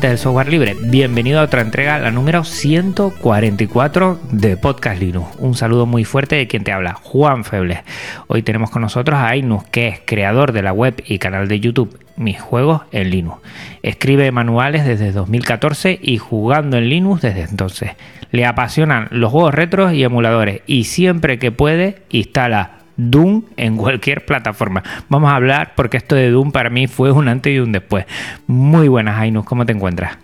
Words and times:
Del 0.00 0.18
software 0.18 0.48
libre, 0.48 0.76
bienvenido 0.78 1.40
a 1.40 1.44
otra 1.44 1.62
entrega, 1.62 1.98
la 1.98 2.10
número 2.10 2.44
144 2.44 4.20
de 4.30 4.56
Podcast 4.56 5.00
Linux. 5.00 5.36
Un 5.38 5.54
saludo 5.54 5.86
muy 5.86 6.04
fuerte 6.04 6.36
de 6.36 6.46
quien 6.46 6.64
te 6.64 6.72
habla, 6.72 6.92
Juan 6.94 7.44
Febles. 7.44 7.80
Hoy 8.26 8.42
tenemos 8.42 8.70
con 8.70 8.82
nosotros 8.82 9.18
a 9.18 9.28
Ainus, 9.28 9.64
que 9.64 9.88
es 9.88 10.00
creador 10.04 10.52
de 10.52 10.62
la 10.62 10.72
web 10.72 11.02
y 11.06 11.18
canal 11.18 11.48
de 11.48 11.60
YouTube 11.60 11.98
Mis 12.16 12.40
Juegos 12.40 12.82
en 12.92 13.10
Linux. 13.10 13.38
Escribe 13.82 14.30
manuales 14.32 14.84
desde 14.84 15.12
2014 15.12 15.98
y 16.02 16.18
jugando 16.18 16.76
en 16.76 16.90
Linux 16.90 17.22
desde 17.22 17.42
entonces. 17.42 17.92
Le 18.30 18.44
apasionan 18.44 19.08
los 19.10 19.32
juegos 19.32 19.54
retros 19.54 19.94
y 19.94 20.04
emuladores 20.04 20.60
y 20.66 20.84
siempre 20.84 21.38
que 21.38 21.52
puede 21.52 22.02
instala 22.10 22.76
Doom 22.96 23.42
en 23.56 23.76
cualquier 23.76 24.24
plataforma. 24.24 24.82
Vamos 25.08 25.30
a 25.30 25.36
hablar 25.36 25.72
porque 25.76 25.96
esto 25.96 26.14
de 26.14 26.30
Doom 26.30 26.52
para 26.52 26.70
mí 26.70 26.86
fue 26.86 27.12
un 27.12 27.28
antes 27.28 27.54
y 27.54 27.58
un 27.58 27.72
después. 27.72 28.06
Muy 28.46 28.88
buenas, 28.88 29.18
Ainus, 29.18 29.44
¿cómo 29.44 29.66
te 29.66 29.72
encuentras? 29.72 30.18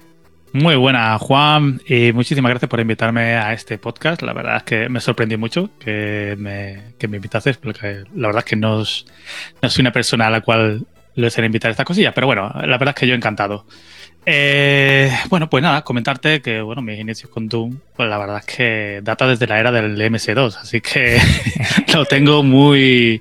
Muy 0.55 0.77
buenas, 0.77 1.19
Juan, 1.23 1.81
y 1.87 2.13
muchísimas 2.13 2.51
gracias 2.51 2.69
por 2.69 2.79
invitarme 2.79 3.37
a 3.37 3.55
este 3.55 3.79
podcast. 3.79 4.21
La 4.21 4.35
verdad 4.35 4.59
es 4.59 4.63
que 4.65 4.89
me 4.91 5.01
sorprendió 5.01 5.39
mucho 5.39 5.71
que 5.79 6.37
me, 6.39 6.93
que 6.99 7.09
me 7.09 7.17
invitases, 7.17 7.57
porque 7.57 8.05
la 8.15 8.29
verdad 8.29 8.41
es 8.45 8.51
que 8.51 8.57
no, 8.57 8.79
no 8.79 9.71
soy 9.71 9.81
una 9.81 9.93
persona 9.93 10.27
a 10.27 10.31
la 10.31 10.43
cual 10.43 10.87
le 11.15 11.31
suele 11.31 11.47
invitar 11.47 11.71
estas 11.71 11.87
cosillas, 11.87 12.13
pero 12.15 12.27
bueno, 12.27 12.51
la 12.55 12.79
verdad 12.79 12.89
es 12.91 12.95
que 12.97 13.07
yo 13.07 13.15
encantado. 13.15 13.67
Eh, 14.25 15.11
bueno, 15.29 15.51
pues 15.51 15.63
nada, 15.63 15.83
comentarte 15.83 16.41
que 16.41 16.61
bueno, 16.61 16.81
mis 16.81 16.99
inicios 16.99 17.31
con 17.31 17.49
Doom, 17.49 17.79
pues 17.97 18.09
la 18.09 18.19
verdad 18.19 18.43
es 18.47 18.57
que 18.57 19.01
data 19.03 19.27
desde 19.27 19.47
la 19.47 19.59
era 19.59 19.73
del 19.73 20.01
MS2, 20.01 20.59
así 20.59 20.81
que 20.81 21.19
lo 21.95 22.05
tengo 22.05 22.43
muy, 22.43 23.21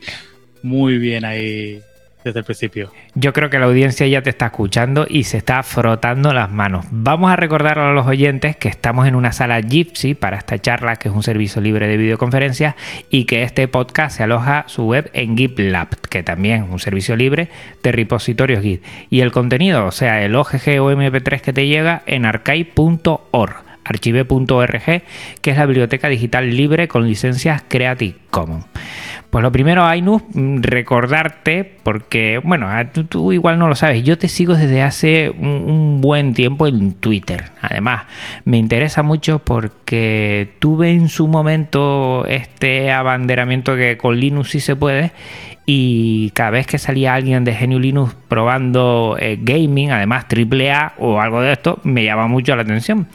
muy 0.61 0.97
bien 0.97 1.25
ahí 1.25 1.81
desde 2.23 2.39
el 2.39 2.45
principio. 2.45 2.91
Yo 3.15 3.33
creo 3.33 3.49
que 3.49 3.59
la 3.59 3.65
audiencia 3.65 4.07
ya 4.07 4.21
te 4.21 4.29
está 4.29 4.47
escuchando 4.47 5.05
y 5.09 5.23
se 5.23 5.37
está 5.37 5.63
frotando 5.63 6.33
las 6.33 6.51
manos. 6.51 6.85
Vamos 6.91 7.31
a 7.31 7.35
recordar 7.35 7.79
a 7.79 7.93
los 7.93 8.07
oyentes 8.07 8.55
que 8.55 8.69
estamos 8.69 9.07
en 9.07 9.15
una 9.15 9.31
sala 9.31 9.59
Gypsy 9.61 10.13
para 10.13 10.37
esta 10.37 10.59
charla, 10.59 10.95
que 10.95 11.09
es 11.09 11.15
un 11.15 11.23
servicio 11.23 11.61
libre 11.61 11.87
de 11.87 11.97
videoconferencias, 11.97 12.75
y 13.09 13.25
que 13.25 13.43
este 13.43 13.67
podcast 13.67 14.17
se 14.17 14.23
aloja 14.23 14.65
su 14.67 14.85
web 14.85 15.09
en 15.13 15.37
GitLab, 15.37 15.89
que 16.09 16.23
también 16.23 16.63
es 16.63 16.69
un 16.69 16.79
servicio 16.79 17.15
libre 17.15 17.49
de 17.83 17.91
repositorios 17.91 18.61
Git. 18.61 18.83
Y 19.09 19.21
el 19.21 19.31
contenido, 19.31 19.85
o 19.85 19.91
sea, 19.91 20.23
el 20.23 20.35
OGG 20.35 20.81
o 20.81 20.91
MP3 20.91 21.41
que 21.41 21.53
te 21.53 21.67
llega 21.67 22.03
en 22.05 22.25
archive.org 22.25 23.71
archive.org, 23.83 25.03
que 25.41 25.51
es 25.51 25.57
la 25.57 25.65
biblioteca 25.65 26.07
digital 26.07 26.55
libre 26.55 26.87
con 26.87 27.07
licencias 27.07 27.63
Creative 27.67 28.15
Commons. 28.29 28.65
Pues 29.31 29.43
lo 29.43 29.51
primero, 29.53 29.85
Ainus, 29.85 30.23
recordarte, 30.33 31.63
porque, 31.83 32.41
bueno, 32.43 32.67
tú, 33.07 33.31
igual 33.31 33.57
no 33.59 33.69
lo 33.69 33.75
sabes, 33.75 34.03
yo 34.03 34.17
te 34.17 34.27
sigo 34.27 34.55
desde 34.55 34.81
hace 34.81 35.29
un, 35.29 36.01
buen 36.01 36.33
tiempo 36.33 36.67
en 36.67 36.91
Twitter. 36.91 37.45
Además, 37.61 38.03
me 38.43 38.57
interesa 38.57 39.03
mucho 39.03 39.39
porque 39.39 40.55
tuve 40.59 40.91
en 40.91 41.07
su 41.07 41.29
momento 41.29 42.25
este 42.27 42.91
abanderamiento 42.91 43.77
que 43.77 43.97
con 43.97 44.19
Linux 44.19 44.49
sí 44.49 44.59
se 44.59 44.75
puede 44.75 45.13
y 45.65 46.31
cada 46.31 46.49
vez 46.49 46.67
que 46.67 46.77
salía 46.77 47.13
alguien 47.13 47.45
de 47.45 47.53
Genio 47.53 47.79
Linux 47.79 48.13
probando 48.27 49.15
eh, 49.17 49.39
gaming, 49.41 49.91
además 49.91 50.25
AAA 50.29 50.95
o 50.97 51.21
algo 51.21 51.39
de 51.39 51.53
esto, 51.53 51.79
me 51.83 52.03
llama 52.03 52.27
mucho 52.27 52.53
la 52.57 52.63
atención. 52.63 53.07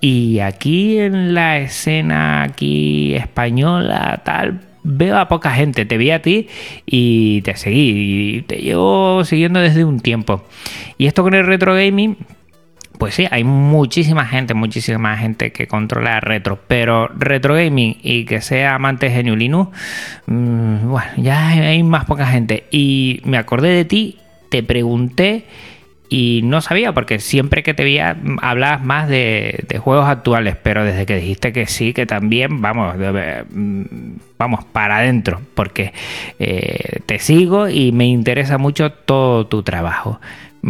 Y 0.00 0.38
aquí 0.38 1.00
en 1.00 1.34
la 1.34 1.58
escena 1.58 2.44
aquí 2.44 3.16
española, 3.16 4.20
tal, 4.24 4.67
veo 4.82 5.18
a 5.18 5.28
poca 5.28 5.50
gente. 5.50 5.84
Te 5.84 5.98
vi 5.98 6.10
a 6.10 6.22
ti 6.22 6.48
y 6.86 7.42
te 7.42 7.56
seguí. 7.56 8.38
Y 8.38 8.42
te 8.42 8.56
llevo 8.56 9.24
siguiendo 9.24 9.60
desde 9.60 9.84
un 9.84 10.00
tiempo. 10.00 10.44
Y 10.96 11.06
esto 11.06 11.22
con 11.22 11.34
el 11.34 11.46
retro 11.46 11.74
gaming, 11.74 12.16
pues 12.98 13.14
sí, 13.14 13.26
hay 13.30 13.44
muchísima 13.44 14.26
gente, 14.26 14.54
muchísima 14.54 15.16
gente 15.16 15.52
que 15.52 15.68
controla 15.68 16.20
retro, 16.20 16.58
pero 16.66 17.08
retro 17.08 17.54
gaming 17.54 17.96
y 18.02 18.24
que 18.24 18.40
sea 18.40 18.74
amante 18.74 19.06
de 19.06 19.12
Genio 19.12 19.36
Linux, 19.36 19.70
mmm, 20.26 20.88
bueno, 20.88 21.10
ya 21.16 21.48
hay 21.48 21.82
más 21.82 22.04
poca 22.04 22.26
gente. 22.26 22.64
Y 22.70 23.20
me 23.24 23.38
acordé 23.38 23.70
de 23.70 23.84
ti, 23.84 24.18
te 24.50 24.62
pregunté 24.62 25.44
y 26.08 26.40
no 26.44 26.60
sabía, 26.60 26.92
porque 26.92 27.18
siempre 27.18 27.62
que 27.62 27.74
te 27.74 27.84
veía 27.84 28.16
hablabas 28.40 28.82
más 28.82 29.08
de, 29.08 29.64
juegos 29.78 30.08
actuales, 30.08 30.56
pero 30.62 30.84
desde 30.84 31.06
que 31.06 31.16
dijiste 31.16 31.52
que 31.52 31.66
sí, 31.66 31.92
que 31.92 32.06
también, 32.06 32.60
vamos, 32.62 32.96
vamos, 34.38 34.64
para 34.66 34.98
adentro, 34.98 35.40
porque 35.54 35.92
eh, 36.38 37.00
te 37.06 37.18
sigo 37.18 37.68
y 37.68 37.92
me 37.92 38.06
interesa 38.06 38.58
mucho 38.58 38.92
todo 38.92 39.46
tu 39.46 39.62
trabajo. 39.62 40.20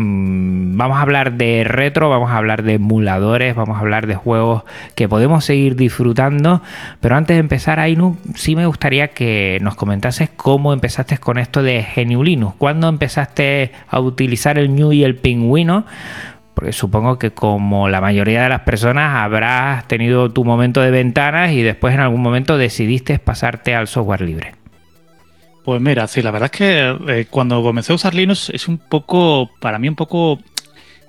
Vamos 0.01 0.99
a 0.99 1.03
hablar 1.03 1.33
de 1.33 1.65
retro, 1.65 2.09
vamos 2.09 2.31
a 2.31 2.37
hablar 2.37 2.63
de 2.63 2.75
emuladores, 2.75 3.57
vamos 3.57 3.79
a 3.79 3.81
hablar 3.81 4.07
de 4.07 4.15
juegos 4.15 4.63
que 4.95 5.09
podemos 5.09 5.45
seguir 5.45 5.75
disfrutando. 5.75 6.63
Pero 7.01 7.17
antes 7.17 7.37
de 7.37 7.41
empezar, 7.41 7.81
Ainu, 7.81 8.17
sí 8.37 8.55
me 8.55 8.65
gustaría 8.65 9.09
que 9.09 9.59
nos 9.61 9.75
comentases 9.75 10.31
cómo 10.31 10.73
empezaste 10.73 11.19
con 11.19 11.37
esto 11.37 11.65
de 11.65 11.85
GNU 11.97 12.23
Linux. 12.23 12.55
¿Cuándo 12.59 12.89
empezaste 12.89 13.73
a 13.89 13.99
utilizar 13.99 14.57
el 14.57 14.73
New 14.73 14.93
y 14.93 15.03
el 15.03 15.17
Pingüino? 15.17 15.85
Porque 16.55 16.73
supongo 16.73 17.19
que 17.19 17.33
como 17.33 17.89
la 17.89 18.01
mayoría 18.01 18.45
de 18.45 18.49
las 18.51 18.61
personas 18.61 19.17
habrás 19.17 19.89
tenido 19.89 20.31
tu 20.31 20.45
momento 20.45 20.81
de 20.81 20.93
ventanas 20.93 21.51
y 21.51 21.63
después 21.63 21.93
en 21.95 22.01
algún 22.01 22.23
momento 22.23 22.57
decidiste 22.57 23.19
pasarte 23.19 23.75
al 23.75 23.89
software 23.89 24.21
libre. 24.21 24.58
Pues 25.69 25.83
mira, 25.83 26.07
sí, 26.07 26.23
la 26.23 26.31
verdad 26.31 26.51
es 26.51 26.59
que 26.59 26.97
eh, 27.13 27.27
cuando 27.29 27.63
comencé 27.63 27.93
a 27.93 27.97
usar 27.97 28.15
Linux 28.15 28.49
es 28.49 28.69
un 28.69 28.79
poco, 28.79 29.51
para 29.61 29.79
mí 29.79 29.87
un 29.87 29.97
poco, 29.97 30.39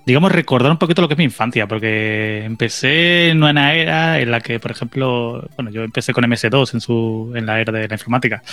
digamos, 0.05 0.33
recordar 0.33 0.69
un 0.69 0.77
poquito 0.77 1.01
lo 1.01 1.07
que 1.07 1.13
es 1.13 1.17
mi 1.17 1.23
infancia, 1.23 1.65
porque 1.65 2.43
empecé 2.43 3.29
en 3.29 3.41
una 3.41 3.73
era 3.73 4.19
en 4.19 4.29
la 4.29 4.41
que, 4.41 4.59
por 4.59 4.71
ejemplo, 4.71 5.47
bueno, 5.55 5.71
yo 5.71 5.85
empecé 5.85 6.11
con 6.11 6.25
MS2 6.25 6.73
en, 6.73 6.81
su, 6.81 7.31
en 7.35 7.45
la 7.45 7.61
era 7.61 7.71
de 7.71 7.87
la 7.87 7.95
informática. 7.95 8.43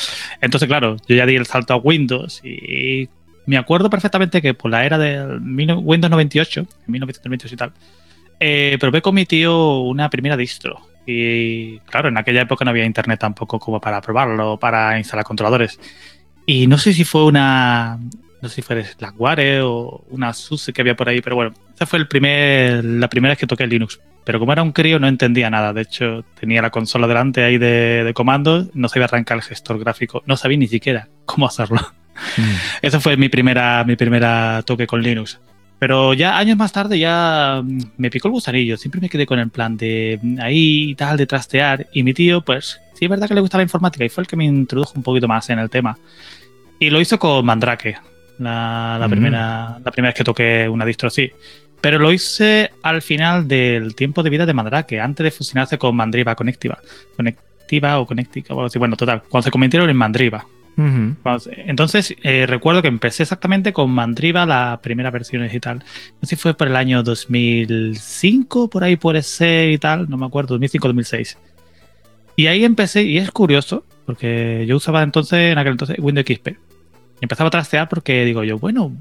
Entonces, 0.40 0.68
claro, 0.68 0.96
yo 1.08 1.16
ya 1.16 1.26
di 1.26 1.34
el 1.34 1.44
salto 1.44 1.74
a 1.74 1.78
Windows 1.78 2.40
y 2.44 3.08
me 3.46 3.56
acuerdo 3.56 3.90
perfectamente 3.90 4.40
que 4.40 4.54
por 4.54 4.70
la 4.70 4.86
era 4.86 4.98
de 4.98 5.40
Windows 5.40 6.10
98, 6.12 6.68
1998 6.86 7.52
y 7.52 7.58
tal, 7.58 7.72
eh, 8.38 8.76
probé 8.78 9.02
con 9.02 9.16
mi 9.16 9.26
tío 9.26 9.80
una 9.80 10.08
primera 10.08 10.36
distro 10.36 10.85
y 11.06 11.78
claro, 11.80 12.08
en 12.08 12.18
aquella 12.18 12.42
época 12.42 12.64
no 12.64 12.70
había 12.70 12.84
internet 12.84 13.20
tampoco 13.20 13.58
como 13.58 13.80
para 13.80 14.00
probarlo, 14.00 14.58
para 14.58 14.98
instalar 14.98 15.24
controladores. 15.24 15.78
Y 16.46 16.66
no 16.66 16.78
sé 16.78 16.92
si 16.92 17.04
fue 17.04 17.24
una. 17.24 17.98
No 18.42 18.48
sé 18.48 18.56
si 18.56 18.62
fue 18.62 18.84
Slackware 18.84 19.62
o 19.62 20.04
una 20.10 20.32
SUSE 20.32 20.72
que 20.72 20.82
había 20.82 20.94
por 20.94 21.08
ahí, 21.08 21.20
pero 21.20 21.36
bueno, 21.36 21.54
esa 21.74 21.86
fue 21.86 21.98
el 21.98 22.06
primer, 22.06 22.84
la 22.84 23.08
primera 23.08 23.32
vez 23.32 23.38
que 23.38 23.46
toqué 23.46 23.66
Linux. 23.66 24.00
Pero 24.24 24.38
como 24.38 24.52
era 24.52 24.62
un 24.62 24.72
crío, 24.72 24.98
no 24.98 25.08
entendía 25.08 25.48
nada. 25.48 25.72
De 25.72 25.82
hecho, 25.82 26.24
tenía 26.38 26.60
la 26.60 26.70
consola 26.70 27.06
delante 27.06 27.44
ahí 27.44 27.58
de, 27.58 28.04
de 28.04 28.14
comandos, 28.14 28.68
no 28.74 28.88
sabía 28.88 29.06
arrancar 29.06 29.38
el 29.38 29.42
gestor 29.42 29.78
gráfico, 29.78 30.22
no 30.26 30.36
sabía 30.36 30.58
ni 30.58 30.68
siquiera 30.68 31.08
cómo 31.24 31.46
hacerlo. 31.46 31.80
Mm. 32.36 32.56
Esa 32.82 33.00
fue 33.00 33.16
mi 33.16 33.28
primera, 33.28 33.84
mi 33.84 33.96
primera 33.96 34.62
toque 34.64 34.86
con 34.86 35.02
Linux. 35.02 35.40
Pero 35.78 36.14
ya 36.14 36.38
años 36.38 36.56
más 36.56 36.72
tarde 36.72 36.98
ya 36.98 37.60
mm, 37.62 37.80
me 37.98 38.10
picó 38.10 38.28
el 38.28 38.32
gusanillo. 38.32 38.76
Siempre 38.76 39.00
me 39.00 39.08
quedé 39.08 39.26
con 39.26 39.38
el 39.38 39.50
plan 39.50 39.76
de 39.76 40.18
mm, 40.22 40.40
ahí 40.40 40.90
y 40.90 40.94
tal, 40.94 41.16
de 41.16 41.26
trastear. 41.26 41.86
Y 41.92 42.02
mi 42.02 42.14
tío, 42.14 42.40
pues 42.40 42.80
sí 42.94 43.04
es 43.04 43.10
verdad 43.10 43.28
que 43.28 43.34
le 43.34 43.40
gusta 43.40 43.58
la 43.58 43.62
informática 43.64 44.04
y 44.04 44.08
fue 44.08 44.22
el 44.22 44.28
que 44.28 44.36
me 44.36 44.44
introdujo 44.44 44.92
un 44.96 45.02
poquito 45.02 45.28
más 45.28 45.48
en 45.50 45.58
el 45.58 45.70
tema. 45.70 45.98
Y 46.78 46.90
lo 46.90 47.00
hizo 47.00 47.18
con 47.18 47.44
Mandrake, 47.44 47.96
la, 48.38 48.96
la 49.00 49.08
primera, 49.08 49.78
la 49.82 49.90
primera 49.90 50.10
vez 50.10 50.18
que 50.18 50.24
toqué 50.24 50.68
una 50.68 50.84
distro 50.84 51.08
así. 51.08 51.30
Pero 51.80 51.98
lo 51.98 52.12
hice 52.12 52.70
al 52.82 53.02
final 53.02 53.46
del 53.46 53.94
tiempo 53.94 54.22
de 54.22 54.30
vida 54.30 54.46
de 54.46 54.54
Mandrake, 54.54 55.00
antes 55.00 55.24
de 55.24 55.30
fusionarse 55.30 55.78
con 55.78 55.94
Mandriva 55.94 56.34
Conectiva. 56.34 56.78
Conectiva 57.16 57.98
o 57.98 58.06
Conectica. 58.06 58.54
Bueno, 58.54 58.96
total, 58.96 59.22
cuando 59.28 59.44
se 59.44 59.50
convirtieron 59.50 59.88
en 59.88 59.96
Mandriva. 59.96 60.46
Entonces, 60.76 62.14
eh, 62.22 62.46
recuerdo 62.46 62.82
que 62.82 62.88
empecé 62.88 63.22
exactamente 63.22 63.72
con 63.72 63.90
Mandriva, 63.90 64.44
la 64.44 64.80
primera 64.82 65.10
versión 65.10 65.42
digital. 65.42 65.78
No 66.20 66.28
sé 66.28 66.36
si 66.36 66.36
fue 66.36 66.54
por 66.54 66.68
el 66.68 66.76
año 66.76 67.02
2005, 67.02 68.68
por 68.68 68.84
ahí 68.84 68.96
puede 68.96 69.22
ser 69.22 69.70
y 69.70 69.78
tal, 69.78 70.08
no 70.10 70.16
me 70.16 70.26
acuerdo, 70.26 70.58
2005-2006. 70.58 71.38
Y 72.36 72.48
ahí 72.48 72.64
empecé, 72.64 73.04
y 73.04 73.16
es 73.16 73.30
curioso, 73.30 73.84
porque 74.04 74.66
yo 74.68 74.76
usaba 74.76 75.02
entonces, 75.02 75.52
en 75.52 75.58
aquel 75.58 75.72
entonces, 75.72 75.96
Windows 75.98 76.26
XP. 76.26 76.48
Y 76.48 76.54
empezaba 77.22 77.48
a 77.48 77.50
trastear 77.50 77.88
porque 77.88 78.24
digo 78.26 78.44
yo, 78.44 78.58
bueno, 78.58 78.94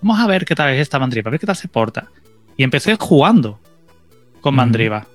vamos 0.00 0.20
a 0.20 0.26
ver 0.28 0.44
qué 0.44 0.54
tal 0.54 0.70
es 0.70 0.80
esta 0.80 1.00
mandriva, 1.00 1.28
a 1.28 1.32
ver 1.32 1.40
qué 1.40 1.46
tal 1.46 1.56
se 1.56 1.66
porta. 1.66 2.08
Y 2.56 2.62
empecé 2.62 2.96
jugando 2.96 3.58
con 4.40 4.54
mandriva. 4.54 5.06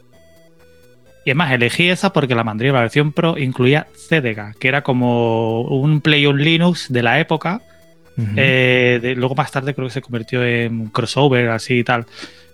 Y 1.25 1.29
es 1.29 1.35
más, 1.35 1.51
elegí 1.51 1.89
esa 1.89 2.11
porque 2.11 2.35
la 2.35 2.43
mandriva 2.43 2.81
versión 2.81 3.13
Pro 3.13 3.37
incluía 3.37 3.87
CDGA, 4.09 4.53
que 4.59 4.67
era 4.67 4.81
como 4.83 5.61
un 5.61 6.01
Play 6.01 6.25
on 6.25 6.37
Linux 6.37 6.91
de 6.91 7.03
la 7.03 7.19
época. 7.19 7.61
Eh, 8.35 9.15
luego 9.17 9.33
más 9.33 9.51
tarde 9.51 9.73
creo 9.73 9.87
que 9.87 9.93
se 9.93 10.01
convirtió 10.01 10.43
en 10.43 10.87
crossover, 10.87 11.49
así 11.49 11.79
y 11.79 11.83
tal. 11.83 12.05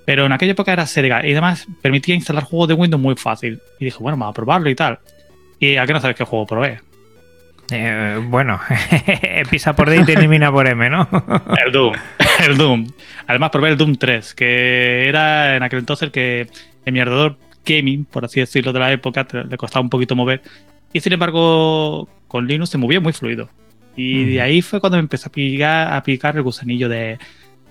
Pero 0.06 0.25
en 0.25 0.31
aquella 0.31 0.54
época 0.54 0.71
era 0.71 0.86
CDGA 0.86 1.25
y 1.25 1.31
además 1.31 1.68
permitía 1.81 2.16
instalar 2.16 2.44
juegos 2.44 2.68
de 2.68 2.74
Windows 2.75 3.01
muy 3.01 3.16
fácil. 3.16 3.60
Y 3.80 3.86
dije, 3.86 3.98
bueno, 4.00 4.18
vamos 4.18 4.33
a 4.33 4.36
probarlo 4.36 4.69
y 4.69 4.75
tal. 4.75 5.00
¿Y 5.60 5.75
a 5.75 5.86
qué 5.86 5.94
no 5.94 6.00
sabes 6.00 6.16
qué 6.16 6.24
juego 6.24 6.45
probé? 6.45 6.80
Eh, 7.71 8.19
bueno, 8.27 8.60
empieza 9.21 9.75
por 9.75 9.89
D 9.89 9.98
y 9.98 10.06
termina 10.06 10.51
por 10.51 10.68
M, 10.68 10.89
¿no? 10.89 11.07
el 11.66 11.71
Doom, 11.71 11.94
el 12.48 12.57
Doom. 12.57 12.88
Además 13.27 13.50
probé 13.51 13.69
el 13.69 13.77
Doom 13.77 13.95
3, 13.95 14.33
que 14.33 15.07
era 15.07 15.56
en 15.56 15.63
aquel 15.63 15.80
entonces 15.80 16.07
el 16.07 16.12
que 16.12 16.48
en 16.86 16.94
mi 16.94 17.01
ordenador 17.01 17.38
gaming, 17.65 18.06
por 18.06 18.25
así 18.25 18.39
decirlo, 18.39 18.73
de 18.73 18.79
la 18.79 18.91
época, 18.91 19.27
le 19.31 19.57
costaba 19.57 19.83
un 19.83 19.89
poquito 19.89 20.15
mover. 20.15 20.41
Y 20.94 21.00
sin 21.00 21.13
embargo, 21.13 22.09
con 22.27 22.47
Linux 22.47 22.69
se 22.71 22.77
movía 22.77 23.00
muy 23.00 23.13
fluido. 23.13 23.50
Y 23.95 24.25
de 24.25 24.41
ahí 24.41 24.61
fue 24.61 24.79
cuando 24.79 24.97
me 24.97 25.01
empecé 25.01 25.27
a 25.27 25.31
picar, 25.31 25.94
a 25.94 26.03
picar 26.03 26.38
el 26.38 26.44
gusanillo 26.44 26.88
de, 26.88 27.19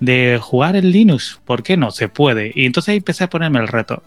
de 0.00 0.38
jugar 0.40 0.76
en 0.76 0.90
Linux. 0.90 1.40
¿Por 1.44 1.62
qué 1.62 1.76
no? 1.76 1.90
Se 1.90 2.08
puede. 2.08 2.52
Y 2.54 2.66
entonces 2.66 2.96
empecé 2.96 3.24
a 3.24 3.30
ponerme 3.30 3.60
el 3.60 3.68
reto. 3.68 4.02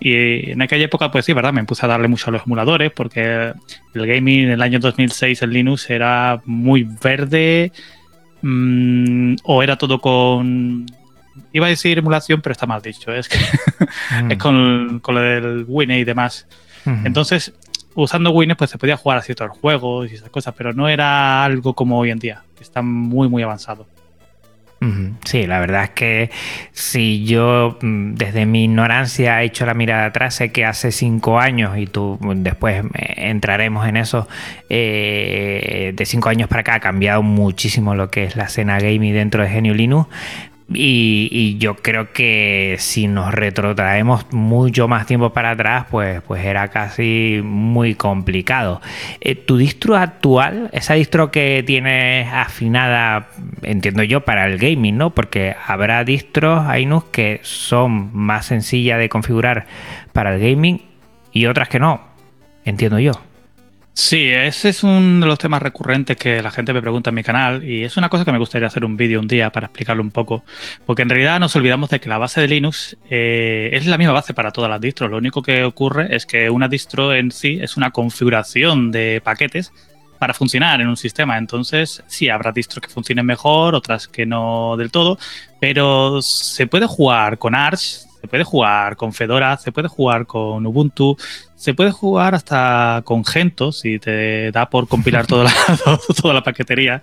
Y 0.00 0.50
en 0.50 0.60
aquella 0.60 0.84
época, 0.84 1.10
pues 1.10 1.24
sí, 1.24 1.32
¿verdad? 1.32 1.52
Me 1.52 1.64
puse 1.64 1.86
a 1.86 1.88
darle 1.88 2.08
mucho 2.08 2.28
a 2.28 2.32
los 2.32 2.42
emuladores 2.44 2.92
porque 2.92 3.52
el 3.94 4.06
gaming 4.06 4.44
en 4.44 4.50
el 4.50 4.62
año 4.62 4.78
2006 4.78 5.42
en 5.42 5.50
Linux 5.50 5.88
era 5.88 6.42
muy 6.44 6.86
verde 7.02 7.72
mm, 8.42 9.36
o 9.44 9.62
era 9.62 9.76
todo 9.76 10.00
con... 10.00 10.86
Iba 11.52 11.66
a 11.66 11.68
decir 11.68 11.98
emulación, 11.98 12.40
pero 12.40 12.52
está 12.52 12.66
mal 12.66 12.82
dicho. 12.82 13.12
Es, 13.12 13.28
que 13.28 13.38
es 14.30 14.38
con, 14.38 15.00
con, 15.00 15.14
lo 15.14 15.20
del 15.20 15.64
Winnie 15.66 16.00
y 16.00 16.04
demás. 16.04 16.46
Entonces, 17.04 17.54
usando 17.94 18.30
Winnie, 18.30 18.56
pues 18.56 18.70
se 18.70 18.78
podía 18.78 18.96
jugar 18.96 19.18
a 19.18 19.22
ciertos 19.22 19.50
juegos 19.58 20.10
y 20.10 20.14
esas 20.16 20.30
cosas, 20.30 20.54
pero 20.56 20.72
no 20.72 20.88
era 20.88 21.44
algo 21.44 21.74
como 21.74 21.98
hoy 21.98 22.10
en 22.10 22.18
día, 22.18 22.42
que 22.56 22.62
está 22.62 22.82
muy, 22.82 23.28
muy 23.28 23.42
avanzado. 23.42 23.86
Sí, 25.24 25.46
la 25.46 25.60
verdad 25.60 25.84
es 25.84 25.90
que 25.90 26.30
si 26.72 27.24
yo 27.24 27.78
mm, 27.80 28.14
desde 28.14 28.44
mi 28.44 28.64
ignorancia 28.64 29.42
he 29.42 29.46
hecho 29.46 29.64
la 29.64 29.74
mirada 29.74 30.06
atrás, 30.06 30.34
sé 30.34 30.52
que 30.52 30.64
hace 30.64 30.92
cinco 30.92 31.38
años, 31.38 31.78
y 31.78 31.86
tú 31.86 32.18
mm, 32.20 32.42
después 32.42 32.84
eh, 32.94 33.14
entraremos 33.16 33.88
en 33.88 33.96
eso, 33.96 34.28
eh, 34.68 35.92
de 35.94 36.06
cinco 36.06 36.28
años 36.28 36.48
para 36.48 36.60
acá 36.60 36.74
ha 36.74 36.80
cambiado 36.80 37.22
muchísimo 37.22 37.94
lo 37.94 38.10
que 38.10 38.24
es 38.24 38.36
la 38.36 38.44
escena 38.44 38.78
gaming 38.78 39.14
dentro 39.14 39.42
de 39.42 39.48
Genio 39.48 39.74
Linux, 39.74 40.08
y, 40.72 41.58
yo 41.58 41.76
creo 41.76 42.12
que 42.12 42.76
si 42.78 43.06
nos 43.06 43.32
retrotraemos 43.32 44.32
mucho 44.32 44.88
más 44.88 45.06
tiempo 45.06 45.30
para 45.32 45.50
atrás, 45.50 45.86
pues, 45.90 46.22
pues 46.22 46.44
era 46.44 46.68
casi 46.68 47.40
muy 47.44 47.94
complicado. 47.94 48.80
Eh, 49.20 49.34
¿Tu 49.34 49.58
distro 49.58 49.96
actual, 49.96 50.70
esa 50.72 50.94
distro 50.94 51.30
que 51.30 51.62
tienes 51.66 52.32
afinada, 52.32 53.28
entiendo 53.62 54.02
yo, 54.02 54.22
para 54.22 54.46
el 54.46 54.58
gaming, 54.58 54.96
¿no? 54.96 55.10
Porque 55.10 55.54
habrá 55.66 56.02
distros, 56.04 56.66
Ainus, 56.66 57.04
que 57.04 57.40
son 57.42 58.10
más 58.16 58.46
sencillas 58.46 58.98
de 58.98 59.08
configurar 59.08 59.66
para 60.12 60.34
el 60.34 60.40
gaming 60.40 60.82
y 61.32 61.46
otras 61.46 61.68
que 61.68 61.78
no, 61.78 62.00
entiendo 62.64 62.98
yo. 62.98 63.12
Sí, 63.96 64.28
ese 64.28 64.70
es 64.70 64.82
uno 64.82 65.20
de 65.20 65.26
los 65.26 65.38
temas 65.38 65.62
recurrentes 65.62 66.16
que 66.16 66.42
la 66.42 66.50
gente 66.50 66.72
me 66.72 66.82
pregunta 66.82 67.10
en 67.10 67.14
mi 67.14 67.22
canal 67.22 67.62
y 67.62 67.84
es 67.84 67.96
una 67.96 68.08
cosa 68.08 68.24
que 68.24 68.32
me 68.32 68.38
gustaría 68.38 68.66
hacer 68.66 68.84
un 68.84 68.96
vídeo 68.96 69.20
un 69.20 69.28
día 69.28 69.50
para 69.50 69.66
explicarlo 69.66 70.02
un 70.02 70.10
poco, 70.10 70.42
porque 70.84 71.02
en 71.02 71.10
realidad 71.10 71.38
nos 71.38 71.54
olvidamos 71.54 71.90
de 71.90 72.00
que 72.00 72.08
la 72.08 72.18
base 72.18 72.40
de 72.40 72.48
Linux 72.48 72.96
eh, 73.08 73.70
es 73.72 73.86
la 73.86 73.96
misma 73.96 74.12
base 74.12 74.34
para 74.34 74.50
todas 74.50 74.68
las 74.68 74.80
distros. 74.80 75.10
Lo 75.10 75.18
único 75.18 75.42
que 75.42 75.62
ocurre 75.62 76.14
es 76.14 76.26
que 76.26 76.50
una 76.50 76.66
distro 76.66 77.14
en 77.14 77.30
sí 77.30 77.60
es 77.62 77.76
una 77.76 77.92
configuración 77.92 78.90
de 78.90 79.20
paquetes 79.22 79.72
para 80.18 80.34
funcionar 80.34 80.80
en 80.80 80.88
un 80.88 80.96
sistema. 80.96 81.38
Entonces, 81.38 82.02
sí, 82.08 82.28
habrá 82.28 82.50
distros 82.50 82.82
que 82.82 82.92
funcionen 82.92 83.26
mejor, 83.26 83.76
otras 83.76 84.08
que 84.08 84.26
no 84.26 84.76
del 84.76 84.90
todo, 84.90 85.18
pero 85.60 86.20
se 86.20 86.66
puede 86.66 86.86
jugar 86.86 87.38
con 87.38 87.54
Arch, 87.54 88.06
se 88.24 88.28
puede 88.28 88.42
jugar 88.42 88.96
con 88.96 89.12
Fedora, 89.12 89.56
se 89.58 89.70
puede 89.70 89.86
jugar 89.86 90.26
con 90.26 90.66
Ubuntu, 90.66 91.16
se 91.56 91.74
puede 91.74 91.90
jugar 91.90 92.34
hasta 92.34 93.02
con 93.04 93.24
Gento, 93.24 93.72
si 93.72 93.98
te 93.98 94.50
da 94.50 94.68
por 94.70 94.88
compilar 94.88 95.26
toda 95.26 95.44
la, 95.44 95.52
toda 96.20 96.34
la 96.34 96.42
paquetería. 96.42 97.02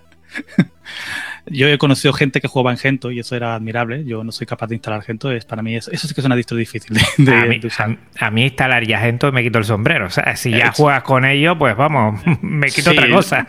Yo 1.46 1.66
he 1.68 1.76
conocido 1.76 2.12
gente 2.12 2.40
que 2.40 2.46
jugaba 2.46 2.70
en 2.70 2.78
Gento 2.78 3.10
y 3.10 3.18
eso 3.18 3.34
era 3.34 3.54
admirable. 3.56 4.04
Yo 4.04 4.22
no 4.22 4.30
soy 4.30 4.46
capaz 4.46 4.68
de 4.68 4.76
instalar 4.76 5.02
Gento. 5.02 5.32
Es, 5.32 5.44
para 5.44 5.60
mí 5.62 5.74
eso, 5.74 5.90
sí 5.90 6.14
que 6.14 6.20
es 6.20 6.24
una 6.24 6.36
distro 6.36 6.56
difícil 6.56 6.96
de, 7.18 7.34
a, 7.34 7.46
mí, 7.46 7.60
usar. 7.64 7.98
A, 8.18 8.30
mí, 8.30 8.44
instalar 8.44 8.86
ya 8.86 9.00
Gento 9.00 9.32
me 9.32 9.42
quito 9.42 9.58
el 9.58 9.64
sombrero. 9.64 10.06
O 10.06 10.10
sea, 10.10 10.36
si 10.36 10.52
ya 10.52 10.70
juegas 10.72 11.02
con 11.02 11.24
ello, 11.24 11.58
pues 11.58 11.76
vamos, 11.76 12.20
me 12.42 12.68
quito 12.68 12.92
otra 12.92 13.10
cosa. 13.10 13.48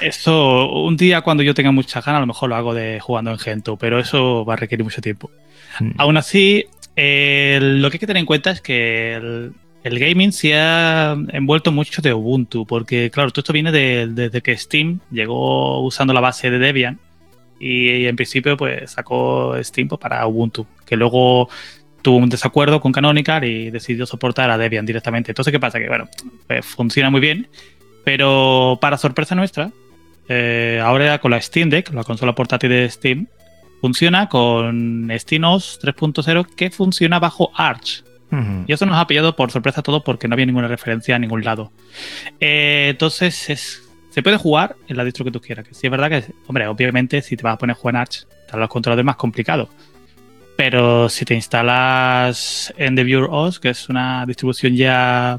Eso, 0.00 0.70
un 0.70 0.96
día 0.96 1.22
cuando 1.22 1.42
yo 1.42 1.52
tenga 1.52 1.72
mucha 1.72 2.00
ganas, 2.00 2.18
a 2.18 2.20
lo 2.20 2.26
mejor 2.28 2.48
lo 2.48 2.56
hago 2.56 2.74
de 2.74 3.00
jugando 3.00 3.32
en 3.32 3.38
Gento, 3.38 3.76
pero 3.76 3.98
eso 3.98 4.44
va 4.44 4.54
a 4.54 4.56
requerir 4.56 4.84
mucho 4.84 5.00
tiempo. 5.00 5.30
Mm. 5.80 5.90
Aún 5.98 6.16
así, 6.16 6.66
eh, 6.94 7.58
lo 7.60 7.90
que 7.90 7.96
hay 7.96 8.00
que 8.00 8.06
tener 8.06 8.20
en 8.20 8.26
cuenta 8.26 8.52
es 8.52 8.60
que 8.60 9.14
el, 9.16 9.52
gaming 9.98 10.32
se 10.32 10.54
ha 10.54 11.16
envuelto 11.32 11.72
mucho 11.72 12.02
de 12.02 12.12
Ubuntu, 12.12 12.66
porque 12.66 13.10
claro, 13.10 13.30
todo 13.30 13.40
esto 13.40 13.52
viene 13.52 13.72
desde 13.72 14.40
que 14.42 14.56
Steam 14.56 15.00
llegó 15.10 15.80
usando 15.82 16.12
la 16.12 16.20
base 16.20 16.50
de 16.50 16.58
Debian 16.58 16.98
y, 17.58 18.06
en 18.06 18.16
principio 18.16 18.56
pues 18.56 18.90
sacó 18.90 19.54
Steam 19.62 19.88
pues, 19.88 20.00
para 20.00 20.26
Ubuntu, 20.26 20.66
que 20.84 20.96
luego 20.96 21.48
tuvo 22.02 22.18
un 22.18 22.28
desacuerdo 22.28 22.80
con 22.80 22.92
Canonical 22.92 23.44
y 23.44 23.70
decidió 23.70 24.06
soportar 24.06 24.50
a 24.50 24.58
Debian 24.58 24.86
directamente. 24.86 25.32
Entonces, 25.32 25.50
¿qué 25.50 25.60
pasa? 25.60 25.78
Que 25.78 25.88
bueno, 25.88 26.08
pues, 26.46 26.64
funciona 26.64 27.10
muy 27.10 27.20
bien, 27.20 27.48
pero 28.04 28.78
para 28.80 28.96
sorpresa 28.96 29.34
nuestra, 29.34 29.72
eh, 30.28 30.80
ahora 30.82 31.18
con 31.18 31.30
la 31.30 31.40
Steam 31.40 31.70
Deck, 31.70 31.92
la 31.92 32.04
consola 32.04 32.34
portátil 32.34 32.70
de 32.70 32.88
Steam, 32.90 33.26
funciona 33.80 34.28
con 34.28 35.10
SteamOS 35.16 35.80
3.0 35.82 36.46
que 36.54 36.70
funciona 36.70 37.18
bajo 37.18 37.50
Arch. 37.54 38.05
Y 38.66 38.72
eso 38.72 38.86
nos 38.86 38.96
ha 38.96 39.06
pillado 39.06 39.36
por 39.36 39.50
sorpresa 39.50 39.82
todo 39.82 40.02
porque 40.02 40.28
no 40.28 40.34
había 40.34 40.46
ninguna 40.46 40.68
referencia 40.68 41.16
a 41.16 41.18
ningún 41.18 41.44
lado. 41.44 41.72
Eh, 42.40 42.88
entonces 42.90 43.48
es, 43.50 43.82
se 44.10 44.22
puede 44.22 44.36
jugar 44.36 44.76
en 44.88 44.96
la 44.96 45.04
distro 45.04 45.24
que 45.24 45.30
tú 45.30 45.40
quieras. 45.40 45.66
Que 45.66 45.74
sí 45.74 45.86
es 45.86 45.90
verdad 45.90 46.10
que, 46.10 46.24
hombre, 46.46 46.66
obviamente 46.66 47.22
si 47.22 47.36
te 47.36 47.42
vas 47.42 47.54
a 47.54 47.58
poner 47.58 47.76
a 47.76 47.78
jugar 47.78 47.94
en 47.94 48.00
Arch, 48.00 48.26
están 48.44 48.60
los 48.60 48.68
controladores 48.68 49.06
más 49.06 49.16
complicados. 49.16 49.68
Pero 50.56 51.08
si 51.08 51.24
te 51.24 51.34
instalas 51.34 52.72
Endeavour 52.76 53.28
OS, 53.30 53.60
que 53.60 53.70
es 53.70 53.88
una 53.88 54.24
distribución 54.26 54.74
ya 54.74 55.38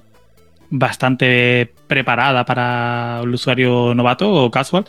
bastante 0.70 1.74
preparada 1.88 2.46
para 2.46 3.22
el 3.24 3.30
usuario 3.30 3.94
novato 3.96 4.32
o 4.32 4.52
casual, 4.52 4.86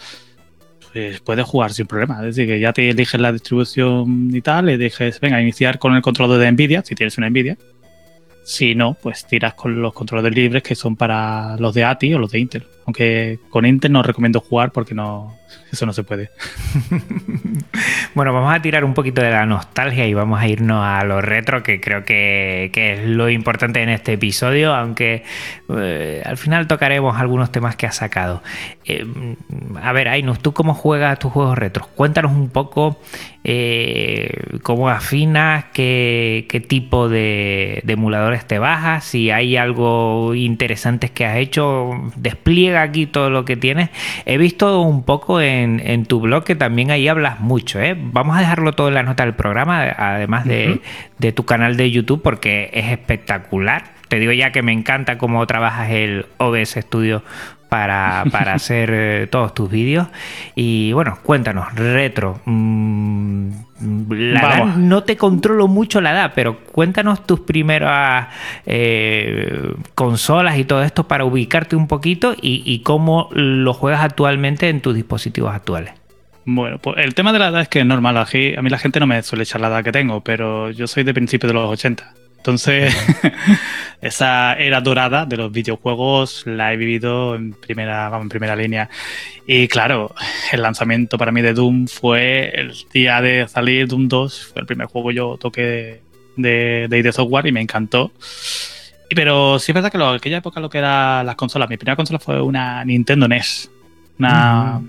pues 0.93 1.21
puedes 1.21 1.47
jugar 1.47 1.73
sin 1.73 1.87
problema. 1.87 2.19
Es 2.19 2.37
decir, 2.37 2.47
que 2.47 2.61
ya 2.61 2.73
te 2.73 2.91
eliges 2.91 3.21
la 3.21 3.33
distribución 3.33 4.31
y 4.35 4.41
tal, 4.41 4.67
le 4.67 4.79
dejes, 4.79 5.21
venga, 5.21 5.41
iniciar 5.41 5.79
con 5.79 5.95
el 5.95 6.03
controlador 6.03 6.41
de 6.41 6.53
Nvidia, 6.53 6.83
si 6.85 6.95
tienes 6.95 7.17
una 7.19 7.31
Nvidia. 7.31 7.57
Si 8.49 8.75
no, 8.75 8.95
pues 8.95 9.27
tiras 9.27 9.53
con 9.53 9.83
los 9.83 9.93
controladores 9.93 10.35
libres 10.35 10.63
que 10.63 10.75
son 10.75 10.97
para 10.97 11.59
los 11.59 11.75
de 11.75 11.85
ATI 11.85 12.15
o 12.15 12.19
los 12.19 12.31
de 12.31 12.39
Intel. 12.39 12.65
Aunque 12.89 13.39
con 13.51 13.67
Intel 13.67 13.93
no 13.93 14.03
recomiendo 14.03 14.41
jugar 14.41 14.73
porque 14.73 14.95
no, 14.95 15.37
eso 15.71 15.85
no 15.85 15.93
se 15.93 16.05
puede. 16.05 16.31
bueno, 18.15 18.33
vamos 18.33 18.55
a 18.55 18.63
tirar 18.63 18.83
un 18.83 18.95
poquito 18.95 19.21
de 19.21 19.31
la 19.31 19.45
nostalgia 19.45 20.07
y 20.07 20.15
vamos 20.15 20.41
a 20.41 20.49
irnos 20.49 20.83
a 20.83 21.05
lo 21.05 21.21
retro, 21.21 21.63
que 21.63 21.83
creo 21.83 22.05
que, 22.05 22.71
es 22.75 23.07
lo 23.07 23.29
importante 23.29 23.83
en 23.83 23.91
este 23.91 24.15
episodio, 24.15 24.75
aunque 24.75 25.23
eh, 25.77 26.23
al 26.25 26.39
final 26.39 26.67
tocaremos 26.67 27.21
algunos 27.21 27.53
temas 27.53 27.77
que 27.77 27.87
has 27.87 27.97
sacado. 27.97 28.43
Eh, 28.87 29.05
a 29.83 29.93
ver, 29.93 30.09
Ainus, 30.09 30.41
¿tú 30.41 30.55
cómo 30.55 30.73
juegas 30.73 31.19
tus 31.19 31.31
juegos 31.31 31.59
retros? 31.59 31.89
Cuéntanos 31.89 32.33
un 32.33 32.49
poco 32.49 32.99
eh, 33.45 34.59
cómo 34.63 34.89
afinas, 34.89 35.67
qué, 35.73 36.65
tipo 36.67 37.09
de, 37.09 37.83
emuladores 37.87 38.47
te 38.47 38.59
bajas, 38.59 39.05
si 39.05 39.31
hay 39.31 39.57
algo 39.57 40.35
interesante 40.35 41.11
que 41.11 41.27
has 41.27 41.37
hecho, 41.37 41.91
despliega 42.17 42.78
aquí 42.79 43.07
todo 43.07 43.31
lo 43.31 43.45
que 43.45 43.57
tienes. 43.57 43.91
He 44.27 44.39
visto 44.39 44.81
un 44.81 45.05
poco 45.05 45.41
en, 45.41 46.07
tu 46.07 46.21
blog 46.21 46.45
que 46.45 46.55
también 46.55 46.91
ahí 46.91 47.09
hablas 47.09 47.41
mucho. 47.41 47.81
¿eh? 47.81 47.97
Vamos 47.99 48.37
a 48.37 48.41
dejarlo 48.41 48.73
todo 48.73 48.89
en 48.89 48.95
la 48.95 49.03
nota 49.03 49.25
del 49.25 49.35
programa, 49.35 49.83
además 49.83 50.45
de, 50.45 50.81
de 51.19 51.33
tu 51.33 51.45
canal 51.45 51.77
de 51.77 51.91
YouTube, 51.91 52.23
porque 52.23 52.71
es 52.73 52.87
espectacular. 52.87 53.99
Te 54.09 54.19
digo 54.19 54.33
ya 54.33 54.53
que 54.53 54.63
me 54.63 54.73
encanta 54.73 55.19
cómo 55.19 55.47
trabajas 55.47 55.91
el 55.91 56.27
OBS 56.39 56.71
Studio 56.81 57.23
para, 57.69 58.25
para 58.31 58.55
hacer 58.55 58.91
eh, 58.93 59.27
todos 59.31 59.55
tus 59.55 59.71
vídeos. 59.71 60.09
Y 60.55 60.93
bueno, 60.93 61.19
cuéntanos, 61.23 61.75
retro. 61.75 62.41
mm, 62.45 63.51
la 64.11 64.41
edad, 64.41 64.77
no 64.77 65.05
te 65.05 65.17
controlo 65.17 65.69
mucho 65.69 66.01
la 66.01 66.13
edad, 66.13 66.33
pero 66.35 66.61
cuéntanos 66.65 67.27
tus 67.27 67.41
primeras 67.41 68.29
eh, 68.67 69.73
consolas 69.95 70.59
y 70.59 70.65
todo 70.65 70.83
esto 70.83 71.07
para 71.07 71.25
ubicarte 71.25 71.77
un 71.77 71.87
poquito 71.87 72.35
y, 72.35 72.63
y 72.65 72.81
cómo 72.81 73.29
lo 73.33 73.73
juegas 73.75 74.03
actualmente 74.03 74.69
en 74.69 74.81
tus 74.81 74.95
dispositivos 74.95 75.55
actuales. 75.55 75.93
Bueno, 76.51 76.79
pues 76.79 76.97
el 76.99 77.15
tema 77.15 77.33
de 77.35 77.39
la 77.39 77.49
edad 77.49 77.61
es 77.61 77.69
que 77.69 77.81
es 77.81 77.87
normal. 77.87 78.17
Aquí, 78.17 78.55
a 78.57 78.63
mí 78.63 78.71
la 78.71 78.79
gente 78.79 78.99
no 78.99 79.07
me 79.07 79.23
suele 79.23 79.45
echar 79.45 79.61
la 79.61 79.69
edad 79.69 79.85
que 79.85 79.93
tengo, 79.93 80.23
pero 80.23 80.71
yo 80.71 80.87
soy 80.87 81.05
de 81.05 81.13
principios 81.13 81.51
de 81.51 81.55
los 81.55 81.71
80. 81.71 82.15
Entonces, 82.49 82.97
esa 84.01 84.55
era 84.55 84.81
dorada 84.81 85.27
de 85.27 85.37
los 85.37 85.53
videojuegos 85.53 86.45
la 86.47 86.73
he 86.73 86.79
vivido 86.79 87.35
en 87.35 87.53
primera, 87.53 88.09
vamos, 88.09 88.25
en 88.25 88.29
primera 88.31 88.57
línea. 88.57 88.89
Y 89.47 89.69
claro, 89.69 90.15
el 90.51 90.63
lanzamiento 90.63 91.19
para 91.19 91.31
mí 91.31 91.43
de 91.43 91.53
Doom 91.53 91.89
fue 91.89 92.49
el 92.59 92.73
día 92.91 93.21
de 93.21 93.47
salir 93.49 93.87
Doom 93.87 94.09
2, 94.09 94.47
fue 94.51 94.63
el 94.63 94.67
primer 94.67 94.87
juego 94.87 95.11
que 95.11 95.15
yo 95.15 95.37
toqué 95.37 96.01
de, 96.37 96.87
de 96.89 96.99
ID 96.99 97.13
Software 97.13 97.47
y 97.47 97.53
me 97.53 97.61
encantó. 97.61 98.13
Pero 99.15 99.59
sí 99.59 99.73
es 99.73 99.75
verdad 99.75 99.93
que 99.93 99.99
en 99.99 100.05
aquella 100.05 100.39
época 100.39 100.59
lo 100.59 100.71
que 100.71 100.79
eran 100.79 101.27
las 101.27 101.37
consolas, 101.37 101.69
mi 101.69 101.77
primera 101.77 101.97
consola 101.97 102.19
fue 102.19 102.41
una 102.41 102.83
Nintendo 102.83 103.29
NES. 103.29 103.71
Una, 104.19 104.81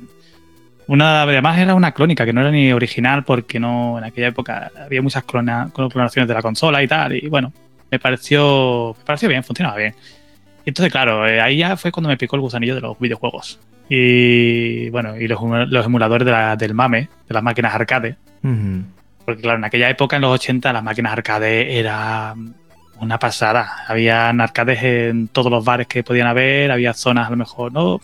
una, 0.89 1.22
además 1.24 1.58
era 1.60 1.75
una 1.75 1.91
clónica 1.93 2.25
que 2.25 2.34
no 2.34 2.41
era 2.41 2.51
ni 2.51 2.72
original 2.74 3.24
porque 3.24 3.60
no 3.60 3.98
en 3.98 4.03
aquella 4.03 4.27
época 4.27 4.72
había 4.84 5.01
muchas 5.01 5.24
clona- 5.24 5.72
clonaciones 5.74 6.27
de 6.27 6.34
la 6.34 6.41
consola 6.41 6.81
y 6.84 6.88
tal. 6.88 7.13
Y 7.15 7.27
bueno, 7.29 7.53
me 7.91 8.00
pareció, 8.00 8.96
me 8.98 9.05
pareció 9.05 9.29
bien, 9.29 9.43
funcionaba 9.43 9.77
bien. 9.77 9.93
Y 10.65 10.69
entonces, 10.69 10.91
claro, 10.91 11.27
eh, 11.27 11.39
ahí 11.41 11.58
ya 11.58 11.77
fue 11.77 11.91
cuando 11.91 12.10
me 12.10 12.17
picó 12.17 12.36
el 12.36 12.41
gusanillo 12.41 12.75
de 12.75 12.81
los 12.81 13.00
videojuegos. 13.00 13.60
Y 13.88 14.89
bueno, 14.89 15.15
y 15.17 15.27
los, 15.27 15.39
los 15.69 15.86
emuladores 15.86 16.25
de 16.25 16.31
la- 16.31 16.55
del 16.55 16.74
MAME, 16.74 17.10
de 17.27 17.34
las 17.34 17.43
máquinas 17.43 17.74
arcade. 17.74 18.15
Ujú. 18.43 18.84
Porque 19.25 19.41
claro, 19.41 19.58
en 19.60 19.65
aquella 19.65 19.89
época, 19.89 20.15
en 20.15 20.24
los 20.24 20.31
80, 20.34 20.74
las 20.74 20.84
máquinas 20.84 21.13
arcade 21.13 21.77
era 21.79 22.34
una 23.00 23.17
pasada. 23.19 23.84
Habían 23.88 24.41
arcades 24.41 24.81
en 24.84 25.27
todos 25.27 25.51
los 25.51 25.63
bares 25.63 25.88
que 25.88 26.03
podían 26.03 26.27
haber, 26.27 26.72
había 26.72 26.93
zonas 26.93 27.27
a 27.27 27.29
lo 27.31 27.38
mejor, 27.38 27.72
no... 27.72 28.01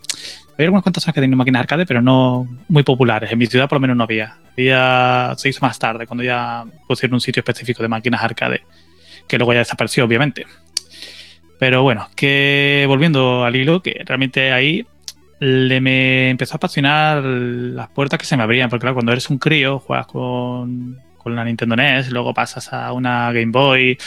Había 0.55 0.67
algunas 0.67 0.83
cuantas 0.83 1.03
que 1.03 1.11
tenían 1.11 1.37
máquinas 1.37 1.59
arcade, 1.61 1.85
pero 1.85 2.01
no 2.01 2.47
muy 2.69 2.83
populares. 2.83 3.29
En 3.29 3.37
mi 3.37 3.45
ciudad 3.45 3.67
por 3.67 3.75
lo 3.75 3.81
menos 3.81 3.97
no 3.97 4.03
había. 4.05 4.37
había 4.53 5.33
se 5.35 5.49
hizo 5.49 5.59
más 5.65 5.77
tarde, 5.77 6.07
cuando 6.07 6.23
ya 6.23 6.63
pusieron 6.87 7.15
un 7.15 7.21
sitio 7.21 7.41
específico 7.41 7.83
de 7.83 7.89
máquinas 7.89 8.23
arcade, 8.23 8.61
que 9.27 9.37
luego 9.37 9.51
ya 9.51 9.59
desapareció, 9.59 10.05
obviamente. 10.05 10.45
Pero 11.59 11.83
bueno, 11.83 12.07
que 12.15 12.85
volviendo 12.87 13.43
al 13.43 13.55
hilo, 13.55 13.81
que 13.81 14.01
realmente 14.05 14.53
ahí 14.53 14.85
le 15.39 15.81
me 15.81 16.29
empezó 16.29 16.55
a 16.55 16.57
apasionar 16.57 17.21
las 17.23 17.89
puertas 17.89 18.17
que 18.17 18.25
se 18.25 18.37
me 18.37 18.43
abrían, 18.43 18.69
porque 18.69 18.81
claro, 18.81 18.95
cuando 18.95 19.11
eres 19.11 19.29
un 19.29 19.37
crío, 19.37 19.79
juegas 19.79 20.07
con, 20.07 20.99
con 21.17 21.35
la 21.35 21.43
Nintendo 21.43 21.75
NES, 21.75 22.11
luego 22.11 22.33
pasas 22.33 22.71
a 22.71 22.93
una 22.93 23.31
Game 23.33 23.51
Boy. 23.51 23.97